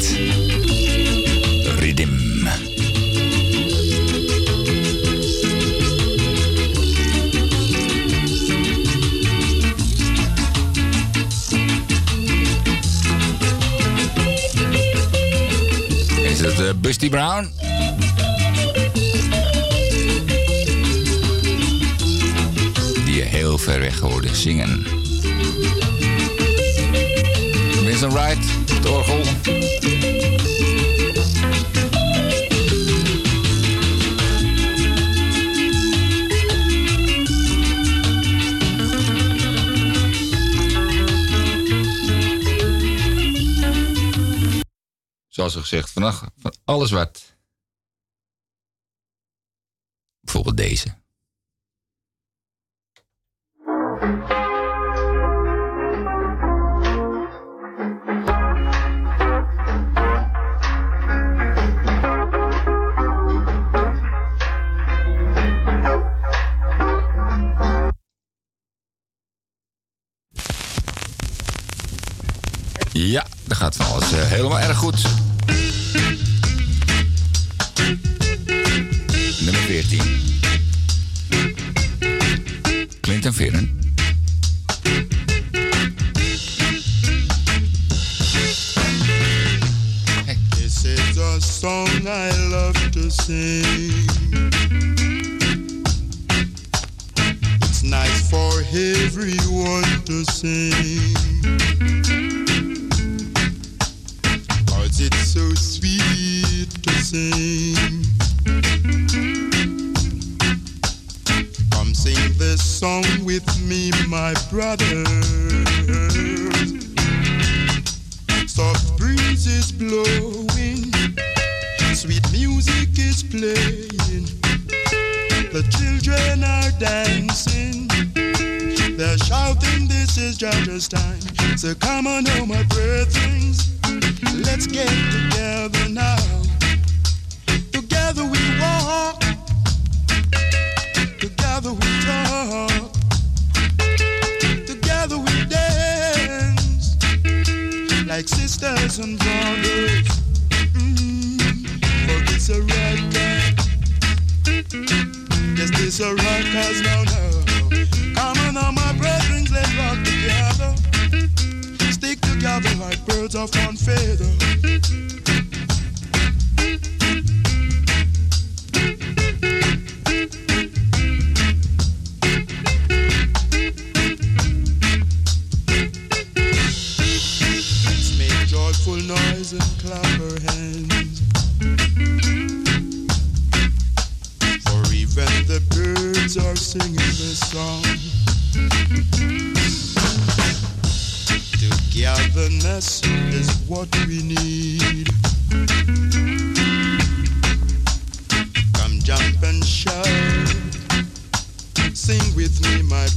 Rhythm. 1.79 2.47
Is 16.23 16.39
dat 16.39 16.59
uh, 16.59 16.69
eh, 16.69 16.75
Busty 16.75 17.09
Brown? 17.09 17.49
Die 23.05 23.21
heel 23.21 23.57
ver 23.57 23.79
weg 23.79 23.99
hoorde 23.99 24.35
zingen. 24.35 24.98
tafel. 29.09 29.37
Zoals 45.27 45.55
gezegd, 45.55 45.89
vannacht 45.89 46.23
van 46.37 46.53
alles 46.65 46.91
wat. 46.91 47.28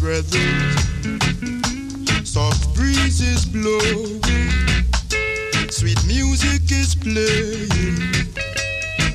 brothers. 0.03 0.75
Soft 2.29 2.75
breezes 2.75 3.45
blow. 3.47 3.79
sweet 5.71 6.03
music 6.09 6.63
is 6.73 6.97
playing. 6.97 8.27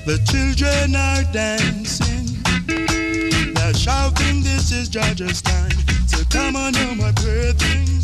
The 0.06 0.18
children 0.32 0.96
are 0.96 1.24
dancing, 1.34 2.28
they're 3.54 3.74
shouting, 3.74 4.42
This 4.44 4.72
is 4.72 4.88
Georgia's 4.88 5.42
time. 5.42 5.72
So 6.08 6.24
come 6.30 6.56
on, 6.56 6.74
oh 6.78 6.96
my 6.96 7.12
brethren, 7.12 8.02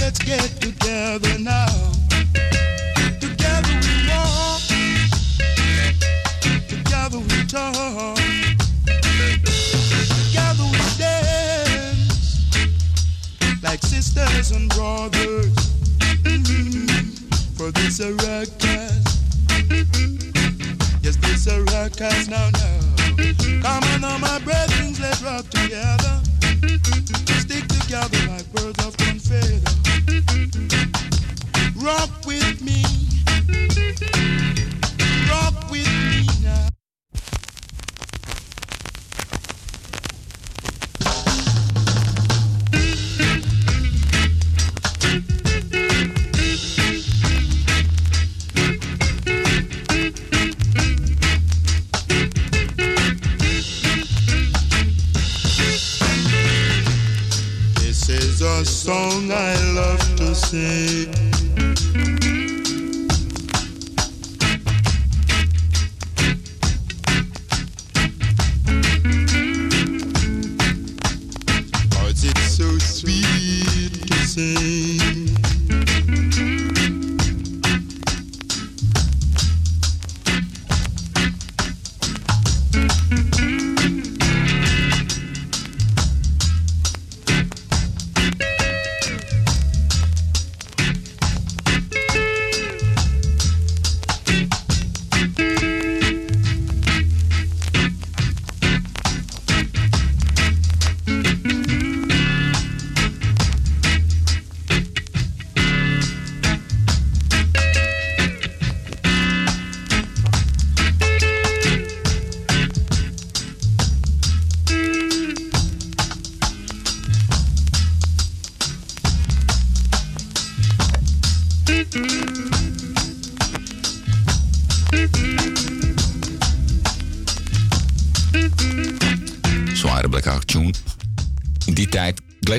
let's 0.00 0.18
get 0.18 0.50
together 0.60 1.38
now. 1.38 1.93
this 17.96 18.00
a 18.00 18.12
ruckus. 18.26 19.04
Yes, 21.02 21.16
this 21.16 21.46
a 21.46 21.62
ruckus 21.64 22.28
now, 22.28 22.50
now. 22.50 22.80
Come 23.62 23.84
on, 23.84 24.04
all 24.04 24.18
my 24.18 24.40
brethren, 24.40 24.94
let's 25.00 25.22
rock 25.22 25.48
together. 25.50 26.03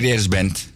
weer 0.06 0.14
eens 0.14 0.28
bent. 0.28 0.75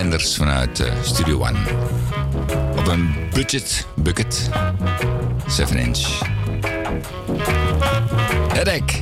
Venders 0.00 0.36
vanuit 0.36 0.80
eh, 0.80 0.92
Studio 1.02 1.40
One. 1.40 1.58
Op 2.76 2.86
een 2.86 3.14
budget 3.34 3.86
bucket. 3.96 4.50
7 5.46 5.76
inch. 5.76 6.22
Headache. 8.52 8.98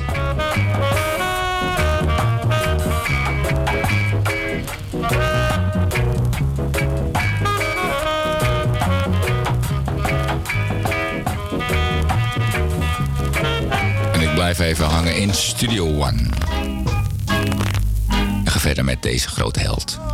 En 14.13 14.21
ik 14.21 14.33
blijf 14.33 14.59
even 14.59 14.85
hangen 14.85 15.15
in 15.15 15.33
Studio 15.33 15.85
One. 15.85 16.21
En 18.45 18.51
ga 18.51 18.59
verder 18.59 18.85
met 18.85 19.01
deze 19.01 19.27
grote 19.27 19.59
held. 19.59 20.08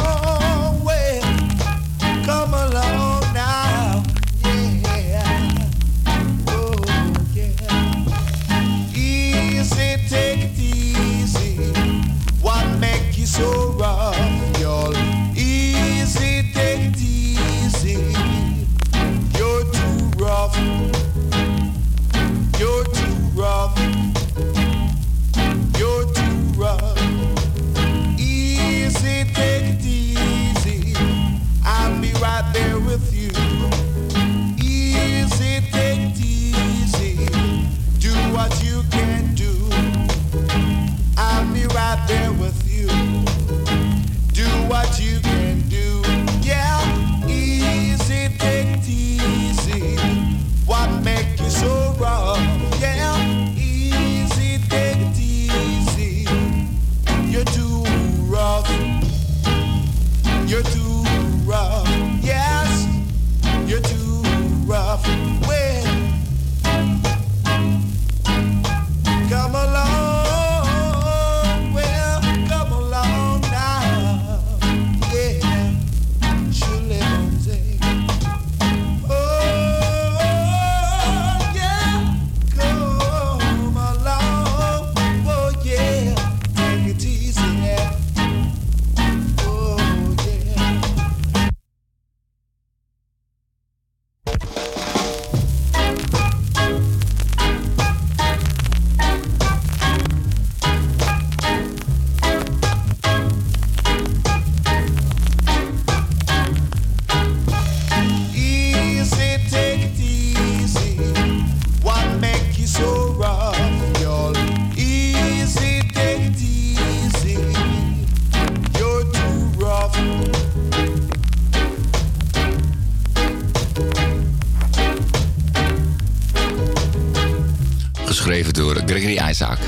Isaac. 129.36 129.60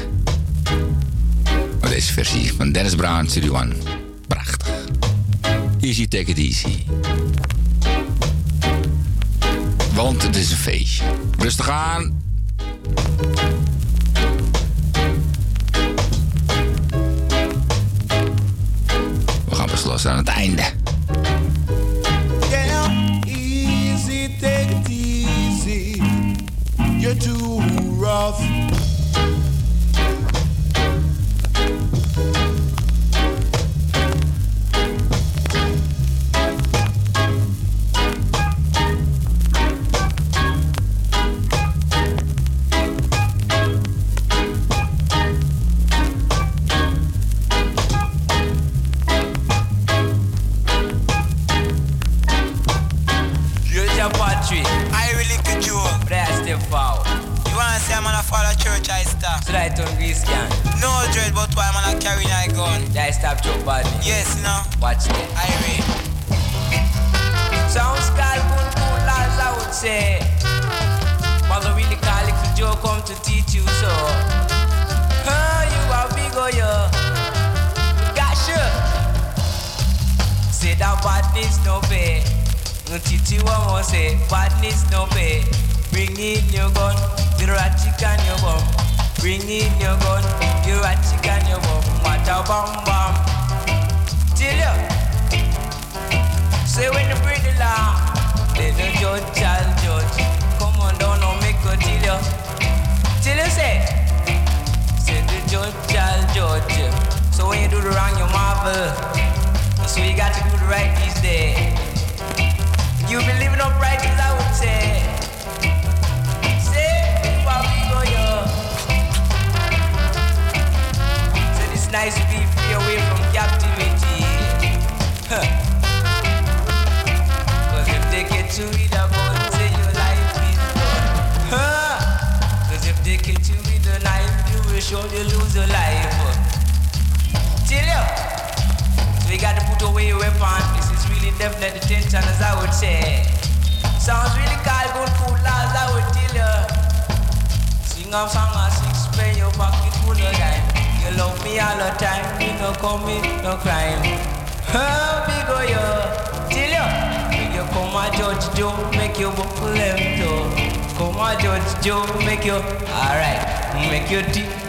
Deze 1.79 2.13
versie 2.13 2.53
van 2.53 2.71
Dennis 2.71 2.95
Brown, 2.95 3.27
Studio 3.27 3.53
One. 3.53 3.73
Prachtig. 4.27 4.67
Easy, 5.79 6.07
take 6.07 6.31
it 6.31 6.37
easy. 6.37 6.83
Want 9.93 10.23
het 10.23 10.35
is 10.35 10.51
een 10.51 10.57
feestje. 10.57 11.03
Rustig 11.37 11.69
aan. 11.69 12.16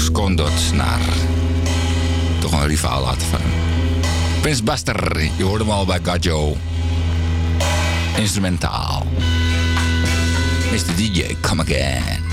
Skondot 0.00 0.72
naar 0.72 1.00
toch 2.40 2.52
een 2.52 2.66
rivaal 2.66 3.04
had 3.04 3.22
van 3.22 3.40
Prince 4.40 4.40
Prins 4.40 4.62
Buster, 4.62 5.30
je 5.36 5.44
hoorde 5.44 5.64
hem 5.64 5.72
al 5.72 5.86
bij 5.86 6.00
Gajo. 6.02 6.56
Instrumentaal. 8.16 9.06
Mr. 10.70 10.96
DJ, 10.96 11.36
come 11.40 11.62
again. 11.62 12.23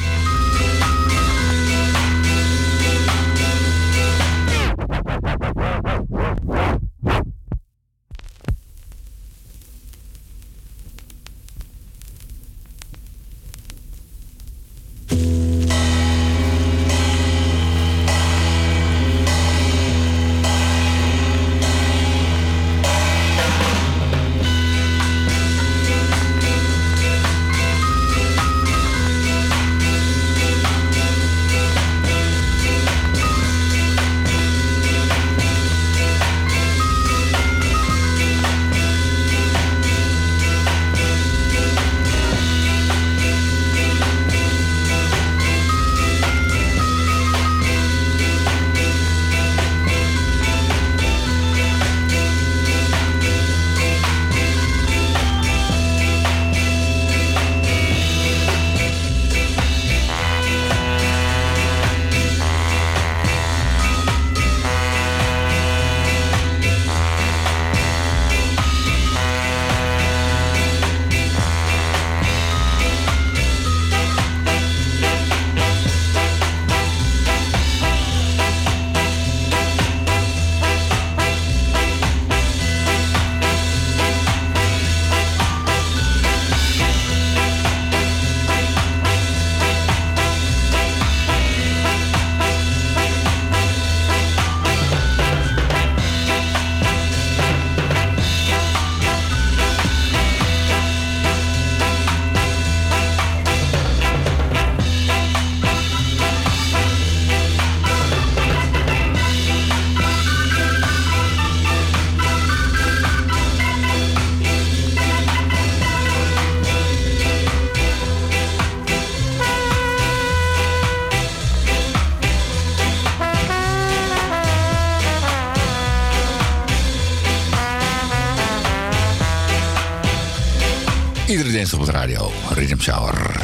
Dinsdag 131.61 131.79
op 131.79 131.85
de 131.85 131.91
radio. 131.91 132.31
Riddim 132.49 132.81
Shower. 132.81 133.41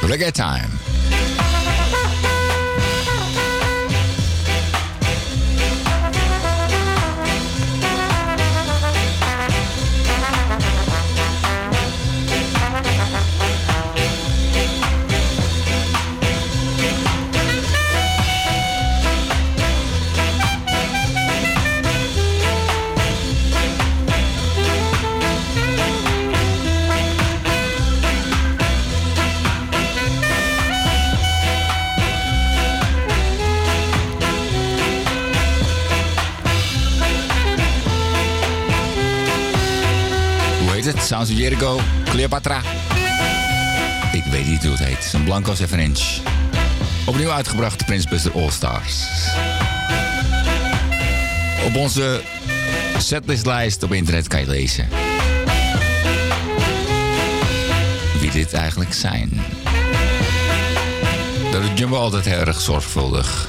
Reggae 0.00 0.32
Time. 0.32 0.87
Sounds 41.08 41.30
Jericho, 41.30 41.80
Cleopatra. 42.04 42.60
Ik 44.12 44.24
weet 44.24 44.46
niet 44.46 44.62
hoe 44.62 44.70
het 44.70 44.84
heet. 44.84 45.12
Een 45.12 45.24
Blanco 45.24 45.54
7 45.54 45.78
inch. 45.78 46.20
Opnieuw 47.06 47.30
uitgebracht, 47.30 47.86
Prince 47.86 48.08
Buster 48.08 48.32
All 48.32 48.50
Stars. 48.50 49.04
Op 51.66 51.76
onze 51.76 52.22
setlistlijst 52.98 53.82
op 53.82 53.92
internet 53.92 54.28
kan 54.28 54.40
je 54.40 54.46
lezen. 54.46 54.88
Wie 58.20 58.30
dit 58.30 58.52
eigenlijk 58.52 58.94
zijn. 58.94 59.42
Dat 61.52 61.62
doet 61.62 61.78
Jumbo 61.78 61.96
altijd 61.96 62.24
heel 62.24 62.38
erg 62.38 62.60
zorgvuldig. 62.60 63.48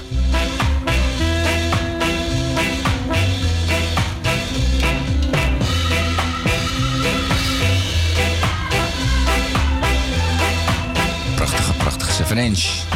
Prachtige 12.40 12.46
7 12.46 12.46
inch. 12.46 12.88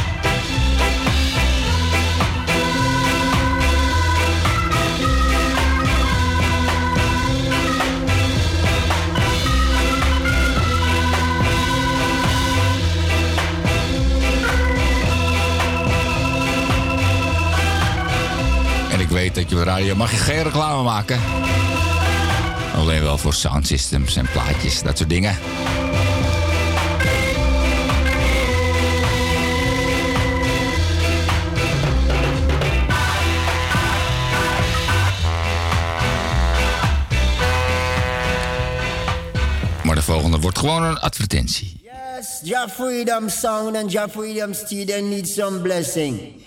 En 18.92 19.00
ik 19.00 19.10
weet 19.10 19.36
dat 19.36 19.50
je 19.50 19.64
radio 19.64 19.96
mag 19.96 20.12
je 20.12 20.18
geen 20.18 20.44
reclame 20.44 20.84
maken. 20.84 21.20
Alleen 22.76 23.02
wel 23.02 23.18
voor 23.18 23.34
sound 23.34 23.68
systems 23.68 24.16
en 24.16 24.28
plaatjes, 24.32 24.82
dat 24.82 24.98
soort 24.98 25.10
dingen. 25.10 25.38
Wordt 40.44 40.60
gewoon 40.60 40.84
een 40.84 41.00
advertentie. 41.00 41.82
Yes, 41.84 42.42
Jah 42.44 42.70
Freedom 42.70 43.30
Sound 43.30 43.76
and 43.76 43.92
Jah 43.92 44.10
Freedom 44.10 44.54
Studio 44.54 45.02
need 45.02 45.28
some 45.28 45.62
blessing. 45.62 46.44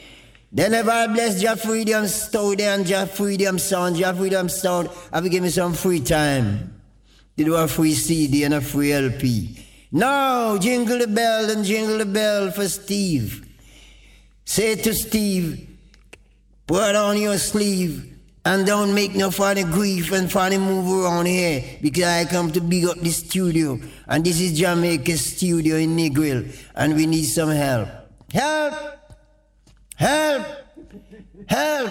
Then 0.54 0.74
if 0.74 0.86
I 0.86 1.06
bless 1.12 1.40
Jah 1.40 1.56
Freedom 1.56 2.06
Studio 2.06 2.66
and 2.66 2.86
Jah 2.86 3.06
Freedom 3.06 3.58
Sound, 3.58 3.96
Jah 3.96 4.14
Freedom 4.14 4.48
Sound, 4.48 4.88
have 5.12 5.22
to 5.22 5.28
give 5.30 5.42
me 5.42 5.48
some 5.48 5.72
free 5.72 6.00
time. 6.00 6.74
To 7.38 7.44
do 7.44 7.54
a 7.54 7.66
free 7.66 7.94
CD 7.94 8.44
and 8.44 8.54
a 8.54 8.60
free 8.60 8.92
LP. 8.92 9.58
Now, 9.90 10.58
jingle 10.58 10.98
the 10.98 11.06
bell 11.06 11.50
and 11.50 11.64
jingle 11.64 11.98
the 11.98 12.06
bell 12.06 12.50
for 12.50 12.68
Steve. 12.68 13.46
Say 14.44 14.74
to 14.74 14.94
Steve, 14.94 15.68
put 16.66 16.94
on 16.94 17.18
your 17.18 17.38
sleeve 17.38 18.15
and 18.46 18.64
don't 18.64 18.94
make 18.94 19.12
no 19.16 19.32
funny 19.32 19.64
grief 19.64 20.12
and 20.12 20.30
funny 20.30 20.56
move 20.56 21.04
around 21.04 21.26
here 21.26 21.64
because 21.82 22.04
I 22.04 22.24
come 22.26 22.52
to 22.52 22.60
big 22.60 22.84
up 22.84 22.96
the 22.96 23.10
studio 23.10 23.76
and 24.06 24.24
this 24.24 24.40
is 24.40 24.56
Jamaica 24.56 25.16
studio 25.16 25.74
in 25.74 25.96
Negril 25.96 26.54
and 26.76 26.94
we 26.94 27.06
need 27.06 27.24
some 27.24 27.50
help. 27.50 27.88
Help! 28.32 28.74
Help! 29.96 30.46
Help! 31.48 31.90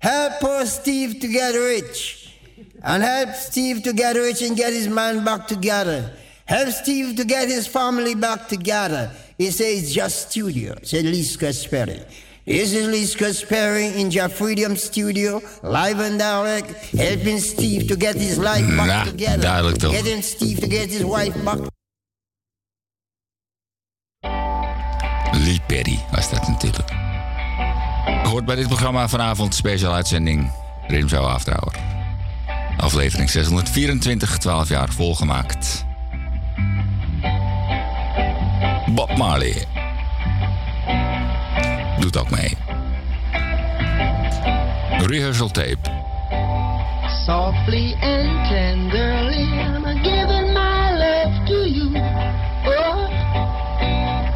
Help 0.00 0.32
poor 0.40 0.66
Steve 0.66 1.20
to 1.20 1.28
get 1.28 1.54
rich. 1.54 2.36
And 2.82 3.00
help 3.04 3.36
Steve 3.36 3.84
to 3.84 3.92
get 3.92 4.16
rich 4.16 4.42
and 4.42 4.56
get 4.56 4.72
his 4.72 4.88
man 4.88 5.24
back 5.24 5.46
together. 5.46 6.12
Help 6.44 6.70
Steve 6.70 7.14
to 7.16 7.24
get 7.24 7.46
his 7.46 7.68
family 7.68 8.16
back 8.16 8.48
together. 8.48 9.12
He 9.36 9.52
says 9.52 9.94
just 9.94 10.30
studio, 10.30 10.74
said 10.82 11.04
Lee 11.04 11.24
Perry. 11.70 12.00
This 12.48 12.72
is 12.72 12.86
Lee 12.86 13.04
Sperry 13.32 14.00
in 14.00 14.10
your 14.10 14.30
Freedom 14.30 14.74
Studio, 14.74 15.42
live 15.62 16.00
and 16.00 16.18
direct, 16.18 16.70
helping 16.96 17.40
Steve 17.40 17.86
to 17.88 17.96
get 17.96 18.14
his 18.14 18.38
life 18.38 18.76
back 18.76 18.86
Ja, 18.86 19.02
together. 19.04 19.40
duidelijk 19.40 19.76
toch. 19.76 19.92
Getting 19.94 20.22
Steve 20.22 20.60
to 20.60 20.66
get 20.68 20.90
his 20.90 21.02
wife 21.02 21.42
back 21.44 21.58
Lee 25.32 25.60
Perry 25.66 25.98
was 26.10 26.30
dat 26.30 26.48
natuurlijk. 26.48 26.90
Hoort 28.22 28.44
bij 28.44 28.54
dit 28.54 28.66
programma 28.66 29.08
vanavond 29.08 29.54
special 29.54 29.92
uitzending 29.94 30.50
Rhythm 30.86 31.08
Show 31.08 31.24
After 31.26 31.52
Hour. 31.52 31.74
Aflevering 32.76 33.30
624, 33.30 34.38
12 34.38 34.68
jaar 34.68 34.88
volgemaakt. 34.92 35.84
Bob 38.94 39.16
Marley. 39.16 39.77
Doet 42.00 42.18
ook 42.18 42.30
mee. 42.30 42.56
Rehearsal 45.06 45.48
tape. 45.50 45.90
Softly 47.24 47.94
and 48.00 48.48
tenderly, 48.48 49.48
I'm 49.60 50.02
giving 50.02 50.52
my 50.52 50.90
love 50.96 51.46
to 51.46 51.68
you. 51.68 51.90
Oh, 52.66 53.08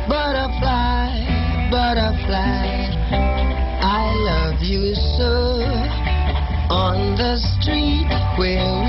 butterfly, 0.08 1.10
butterfly, 1.70 2.91
I 3.81 4.15
love 4.24 4.62
you 4.62 4.94
so. 4.94 5.62
On 6.68 7.16
the 7.16 7.36
street 7.36 8.08
where 8.36 8.81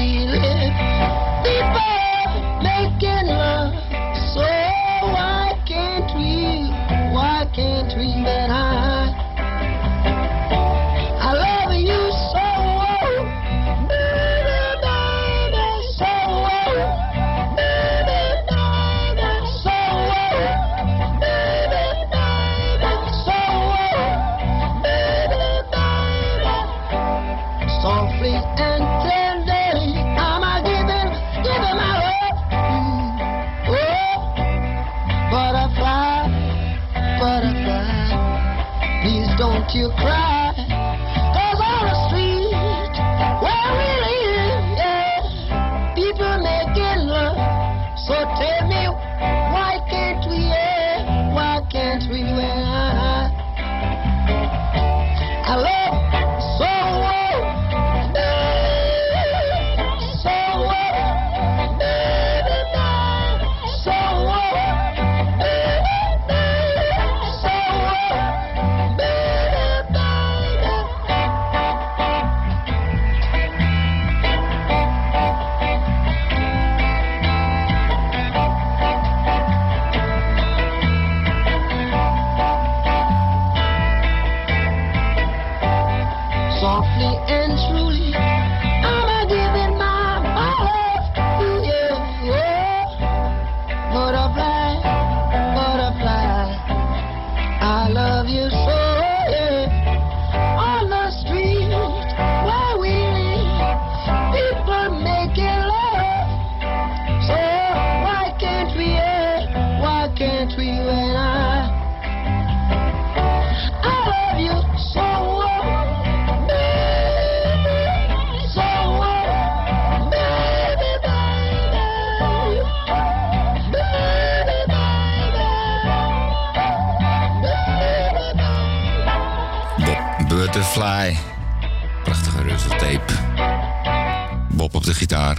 gitaar. 134.93 135.37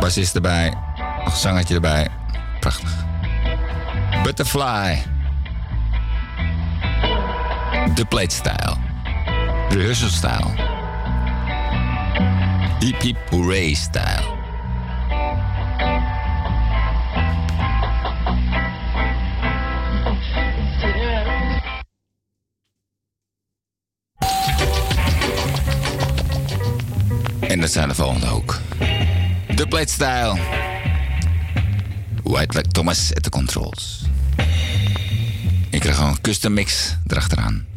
Bassist 0.00 0.34
erbij. 0.34 0.74
Nog 1.24 1.32
een 1.32 1.40
zangetje 1.40 1.74
erbij. 1.74 2.08
Prachtig. 2.60 3.04
Butterfly. 4.22 5.02
De 7.94 8.04
plate 8.04 8.34
style, 8.34 8.76
Rehearsal-stijl. 9.68 10.52
Hip 12.78 13.00
hip 13.00 13.16
hooray-stijl. 13.30 14.36
En 27.40 27.60
dat 27.60 27.70
zijn 27.70 27.88
de 27.88 27.94
volgende 27.94 28.26
plate 29.68 29.90
style. 29.90 30.38
White 32.22 32.54
like 32.54 32.72
Thomas 32.72 33.14
at 33.14 33.22
the 33.22 33.30
controls. 33.30 34.04
Ik 35.70 35.80
krijg 35.80 35.96
gewoon 35.96 36.10
een 36.10 36.20
custom 36.20 36.52
mix 36.52 36.96
erachteraan. 37.06 37.67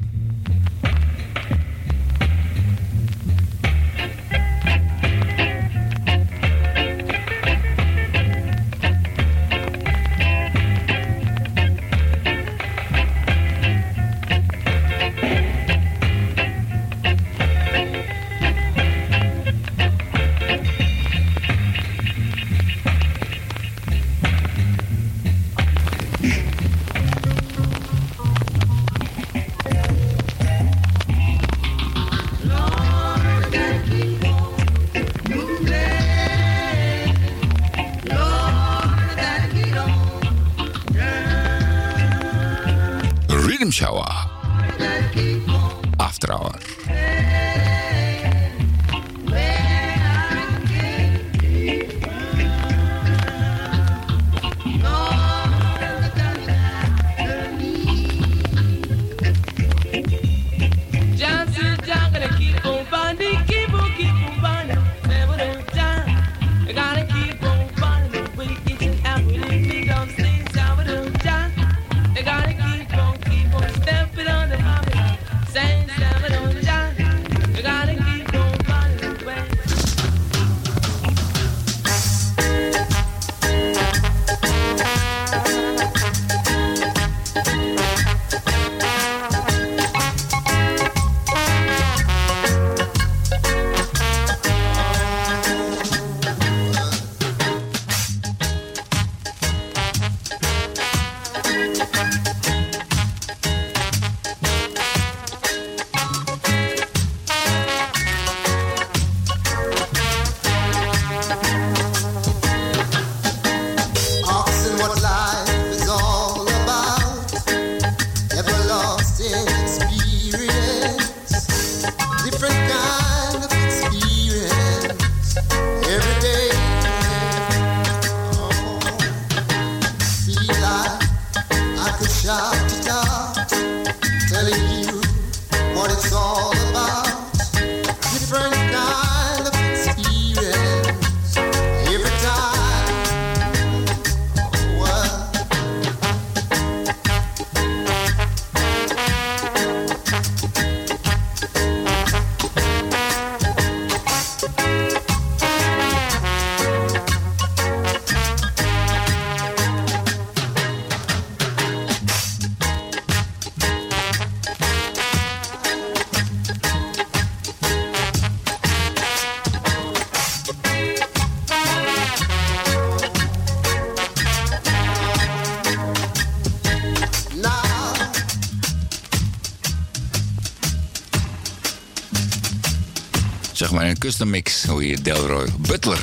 Delroy 184.98 185.48
Butler. 185.68 186.00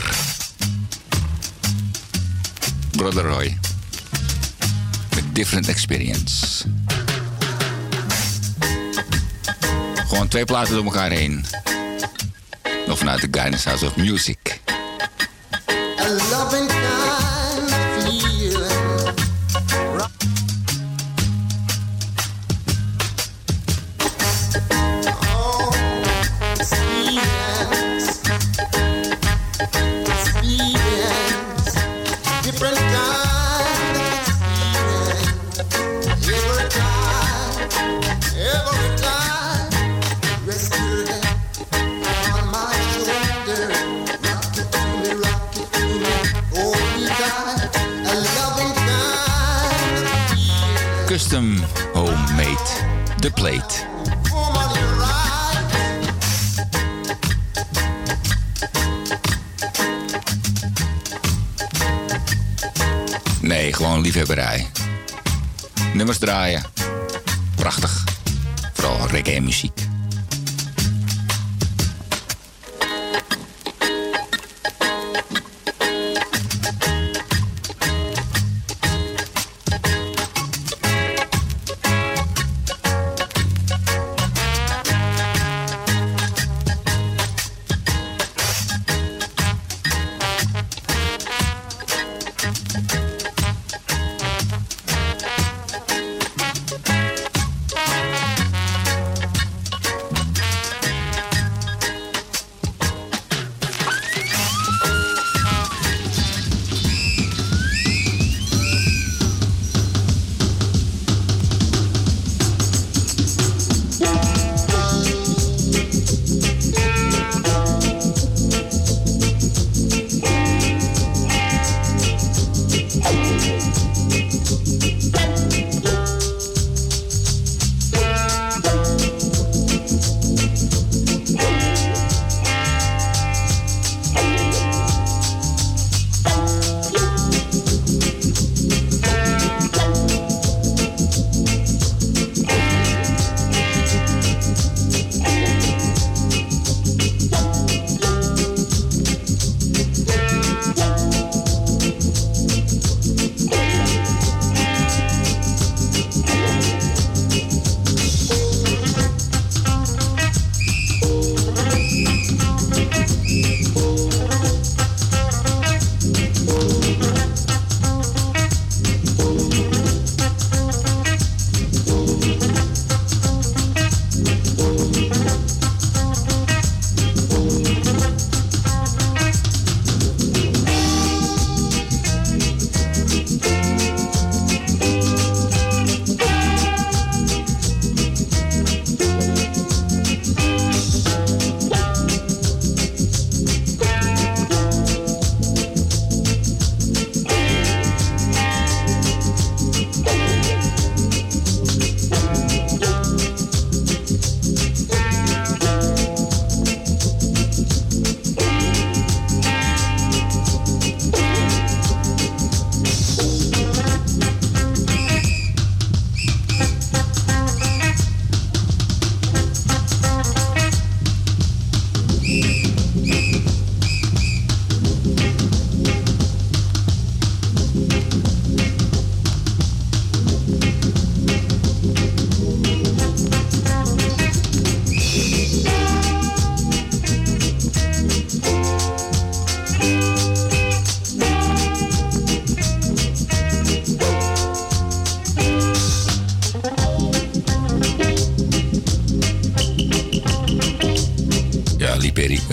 Brother 2.91 3.23
Roy. 3.23 3.58
With 5.15 5.34
different 5.34 5.68
experience. 5.68 6.65
Gewoon 9.94 10.28
twee 10.28 10.44
platen 10.44 10.75
door 10.75 10.84
elkaar 10.84 11.10
heen. 11.10 11.44
Nog 12.86 12.99
vanuit 12.99 13.20
de 13.20 13.28
Guidance 13.31 13.68
House 13.68 13.86
of 13.86 13.97
Music. 13.97 14.38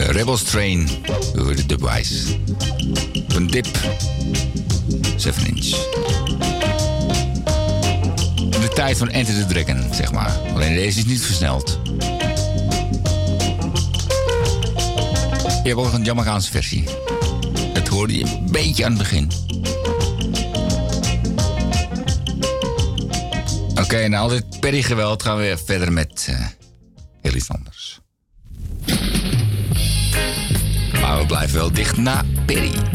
Eh, 0.06 0.12
Rebels 0.12 0.44
Train 0.44 0.90
door 1.34 1.56
de 1.56 1.66
Device. 1.66 2.38
Een 3.28 3.48
dip. 3.48 3.68
7 5.16 5.48
inch. 5.48 5.70
De 8.50 8.72
tijd 8.76 8.98
van 8.98 9.10
Enter 9.10 9.34
the 9.34 9.46
Dragon, 9.46 9.94
zeg 9.94 10.12
maar. 10.12 10.38
Alleen 10.54 10.74
deze 10.74 11.00
is 11.00 11.06
niet 11.06 11.22
versneld. 11.22 11.80
Je 15.64 15.76
hebt 15.76 15.94
een 15.94 16.04
Jamaicaanse 16.04 16.52
versie. 16.52 16.84
Het 17.74 17.88
hoorde 17.88 18.18
je 18.18 18.26
een 18.26 18.52
beetje 18.52 18.86
aan 18.86 18.92
het 18.92 19.00
begin. 19.00 19.32
Oké, 23.82 24.08
na 24.08 24.20
al 24.20 24.28
dit 24.28 24.60
perigeweld 24.60 25.24
gaan 25.24 25.36
we 25.36 25.42
weer 25.42 25.60
verder 25.66 25.94
met 25.94 26.28
uh. 26.30 26.46
Blijf 31.28 31.52
wel 31.52 31.72
dicht 31.72 31.98
na 31.98 32.22
Perry. 32.46 32.95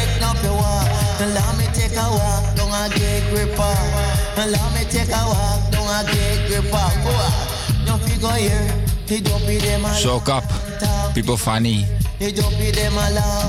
Allow 1.21 1.53
me 1.57 1.65
take 1.73 1.93
a 1.93 2.07
walk 2.09 2.55
down 2.55 2.73
a 2.73 2.89
gate 2.97 3.23
gripper. 3.29 3.75
Allow 4.41 4.73
me 4.73 4.83
take 4.89 5.13
a 5.13 5.21
walk 5.29 5.71
don't 5.71 5.85
I 5.87 6.01
gate 6.09 6.47
gripper. 6.47 6.89
Go 7.03 7.11
on. 7.13 7.85
Don't 7.85 8.01
figure 8.01 8.41
here. 8.41 8.67
He 9.05 9.21
don't 9.21 9.45
be 9.45 9.57
them 9.57 9.85
alone. 9.85 9.93
Soak 9.93 10.29
up. 10.29 10.43
People 11.13 11.37
funny. 11.37 11.85
He 12.17 12.31
don't 12.31 12.57
be 12.57 12.71
them 12.71 12.93
alone. 12.93 13.41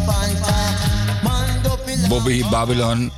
Bobby 2.11 2.43
Babylon. 2.51 3.11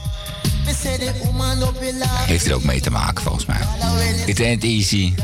Heeft 2.26 2.46
er 2.46 2.54
ook 2.54 2.64
mee 2.64 2.80
te 2.80 2.90
maken, 2.90 3.24
volgens 3.24 3.46
mij. 3.46 3.60
It 4.26 4.40
ain't 4.40 4.64
easy. 4.64 5.14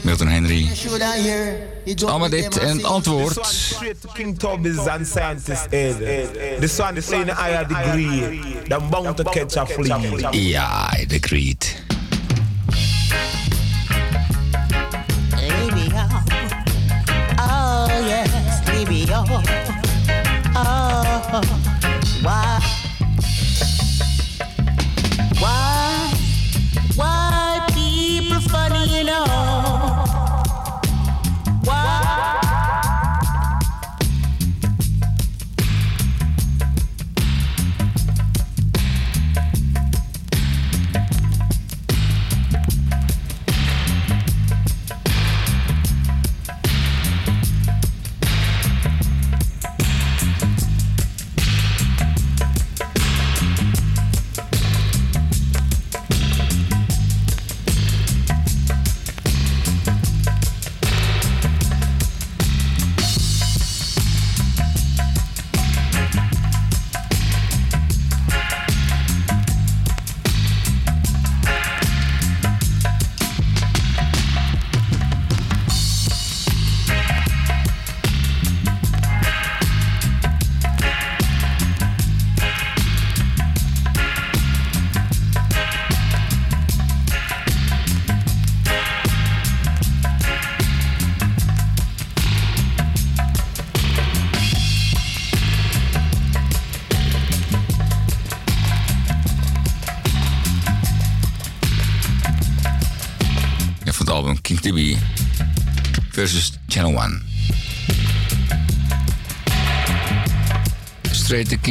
Milton 0.00 0.28
Henry. 0.28 0.68
Allemaal 2.04 2.28
dit 2.28 2.58
en 2.58 2.84
antwoord. 2.84 3.38
King 4.12 4.38
Tobbies 4.38 4.78
and 4.78 5.06
scientists 5.06 5.66
aid. 5.70 5.98
The 6.60 6.68
sun 6.68 6.96
is 6.96 7.06
saying 7.06 7.30
I 7.30 7.64
degree. 7.68 8.40
Dan 8.68 8.88
bound 8.90 9.16
to 9.16 9.22
catch 9.22 9.56
a 9.56 9.66
flea. 9.66 10.28
Ja, 10.30 10.92
I 10.98 11.06
agreed. 11.14 11.84
Anyhow. 15.32 16.22
Oh 17.38 17.86
yes, 18.06 18.30
leave 18.72 19.65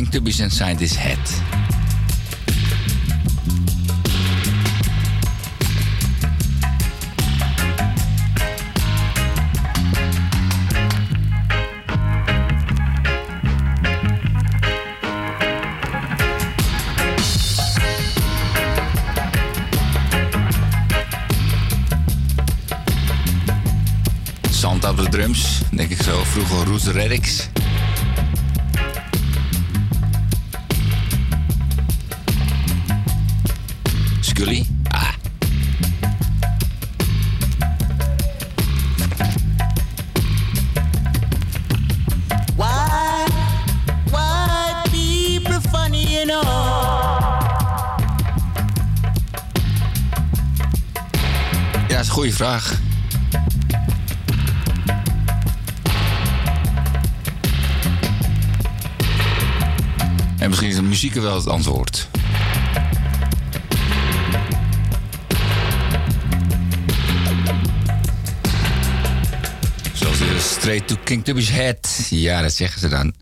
everything 0.06 0.12
to 0.12 0.22
be 0.22 0.44
inside 0.44 0.80
his 0.80 0.96
head. 0.96 1.20
Zand 24.52 24.86
op 24.86 24.98
de 24.98 25.10
drums, 25.10 25.62
denk 25.72 25.90
ik 25.90 26.02
zo. 26.02 26.24
Vroeger 26.24 26.66
Roes 26.66 26.86
Reddicks. 26.86 27.55
Vraag. 52.36 52.80
En 60.38 60.50
misschien 60.50 60.70
is 60.70 60.76
de 60.76 60.82
muziek 60.82 61.14
wel 61.14 61.36
het 61.36 61.48
antwoord. 61.48 62.08
Zoals 69.94 70.18
de 70.18 70.38
Straight 70.40 70.88
to 70.88 70.96
King 71.04 71.24
Tubby's 71.24 71.50
Head. 71.50 72.08
Ja, 72.10 72.42
dat 72.42 72.54
zeggen 72.54 72.80
ze 72.80 72.88
dan. 72.88 73.14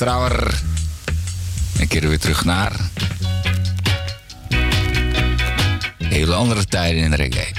After 0.00 0.18
hour. 0.18 0.60
En 1.78 1.88
keren 1.88 2.08
weer 2.08 2.18
terug 2.18 2.44
naar... 2.44 2.72
Hele 5.98 6.34
andere 6.34 6.64
tijden 6.64 7.02
in 7.02 7.14
reggae. 7.14 7.52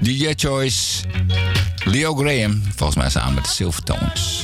DJ 0.00 0.32
Choice, 0.36 1.04
Leo 1.84 2.14
Graham, 2.14 2.62
volgens 2.74 2.98
mij 2.98 3.10
samen 3.10 3.34
met 3.34 3.44
de 3.44 3.50
Silvertones. 3.50 4.35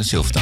zilvertaal. 0.00 0.41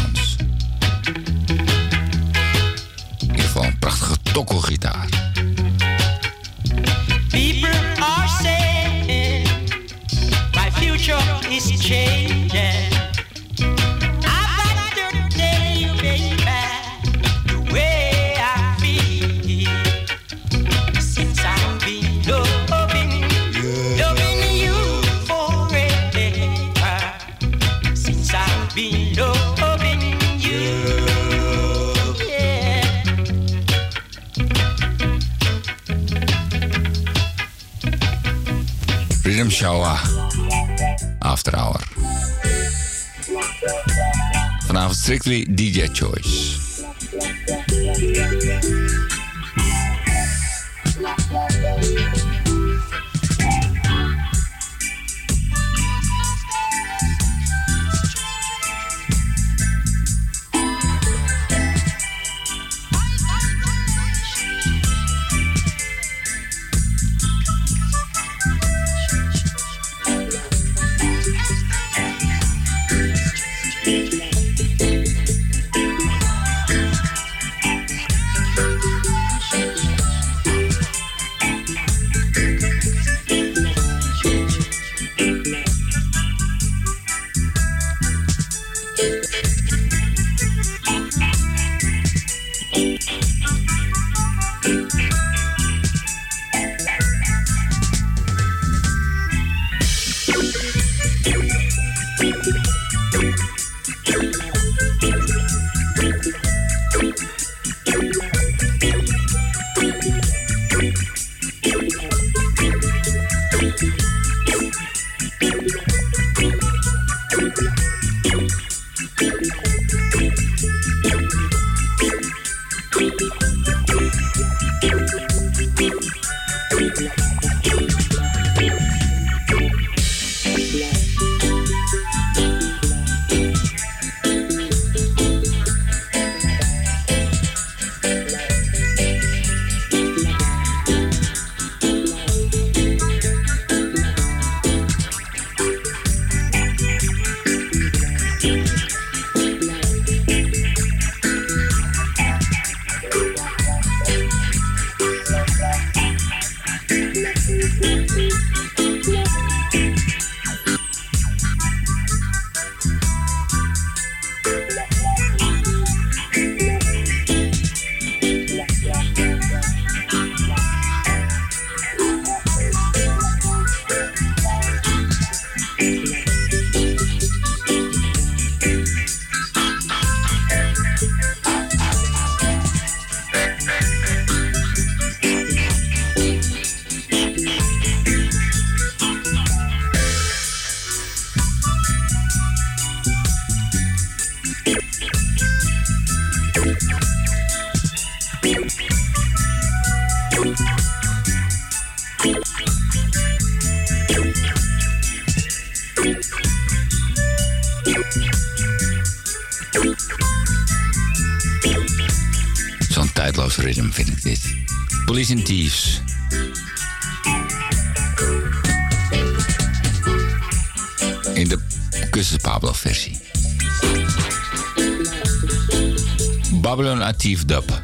Babylon 226.80 227.02
à 227.02 227.12
Tivdop. 227.12 227.79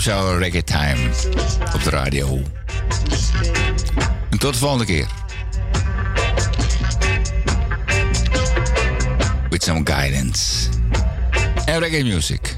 Rimshower 0.00 0.38
Reggae 0.38 0.64
Time 0.64 1.10
op 1.74 1.82
de 1.82 1.90
radio. 1.90 2.42
En 4.30 4.38
tot 4.38 4.52
de 4.52 4.58
volgende 4.58 4.84
keer. 4.84 5.06
With 9.50 9.62
some 9.62 9.80
guidance. 9.84 10.68
En 11.64 11.78
reggae 11.78 12.04
music. 12.04 12.49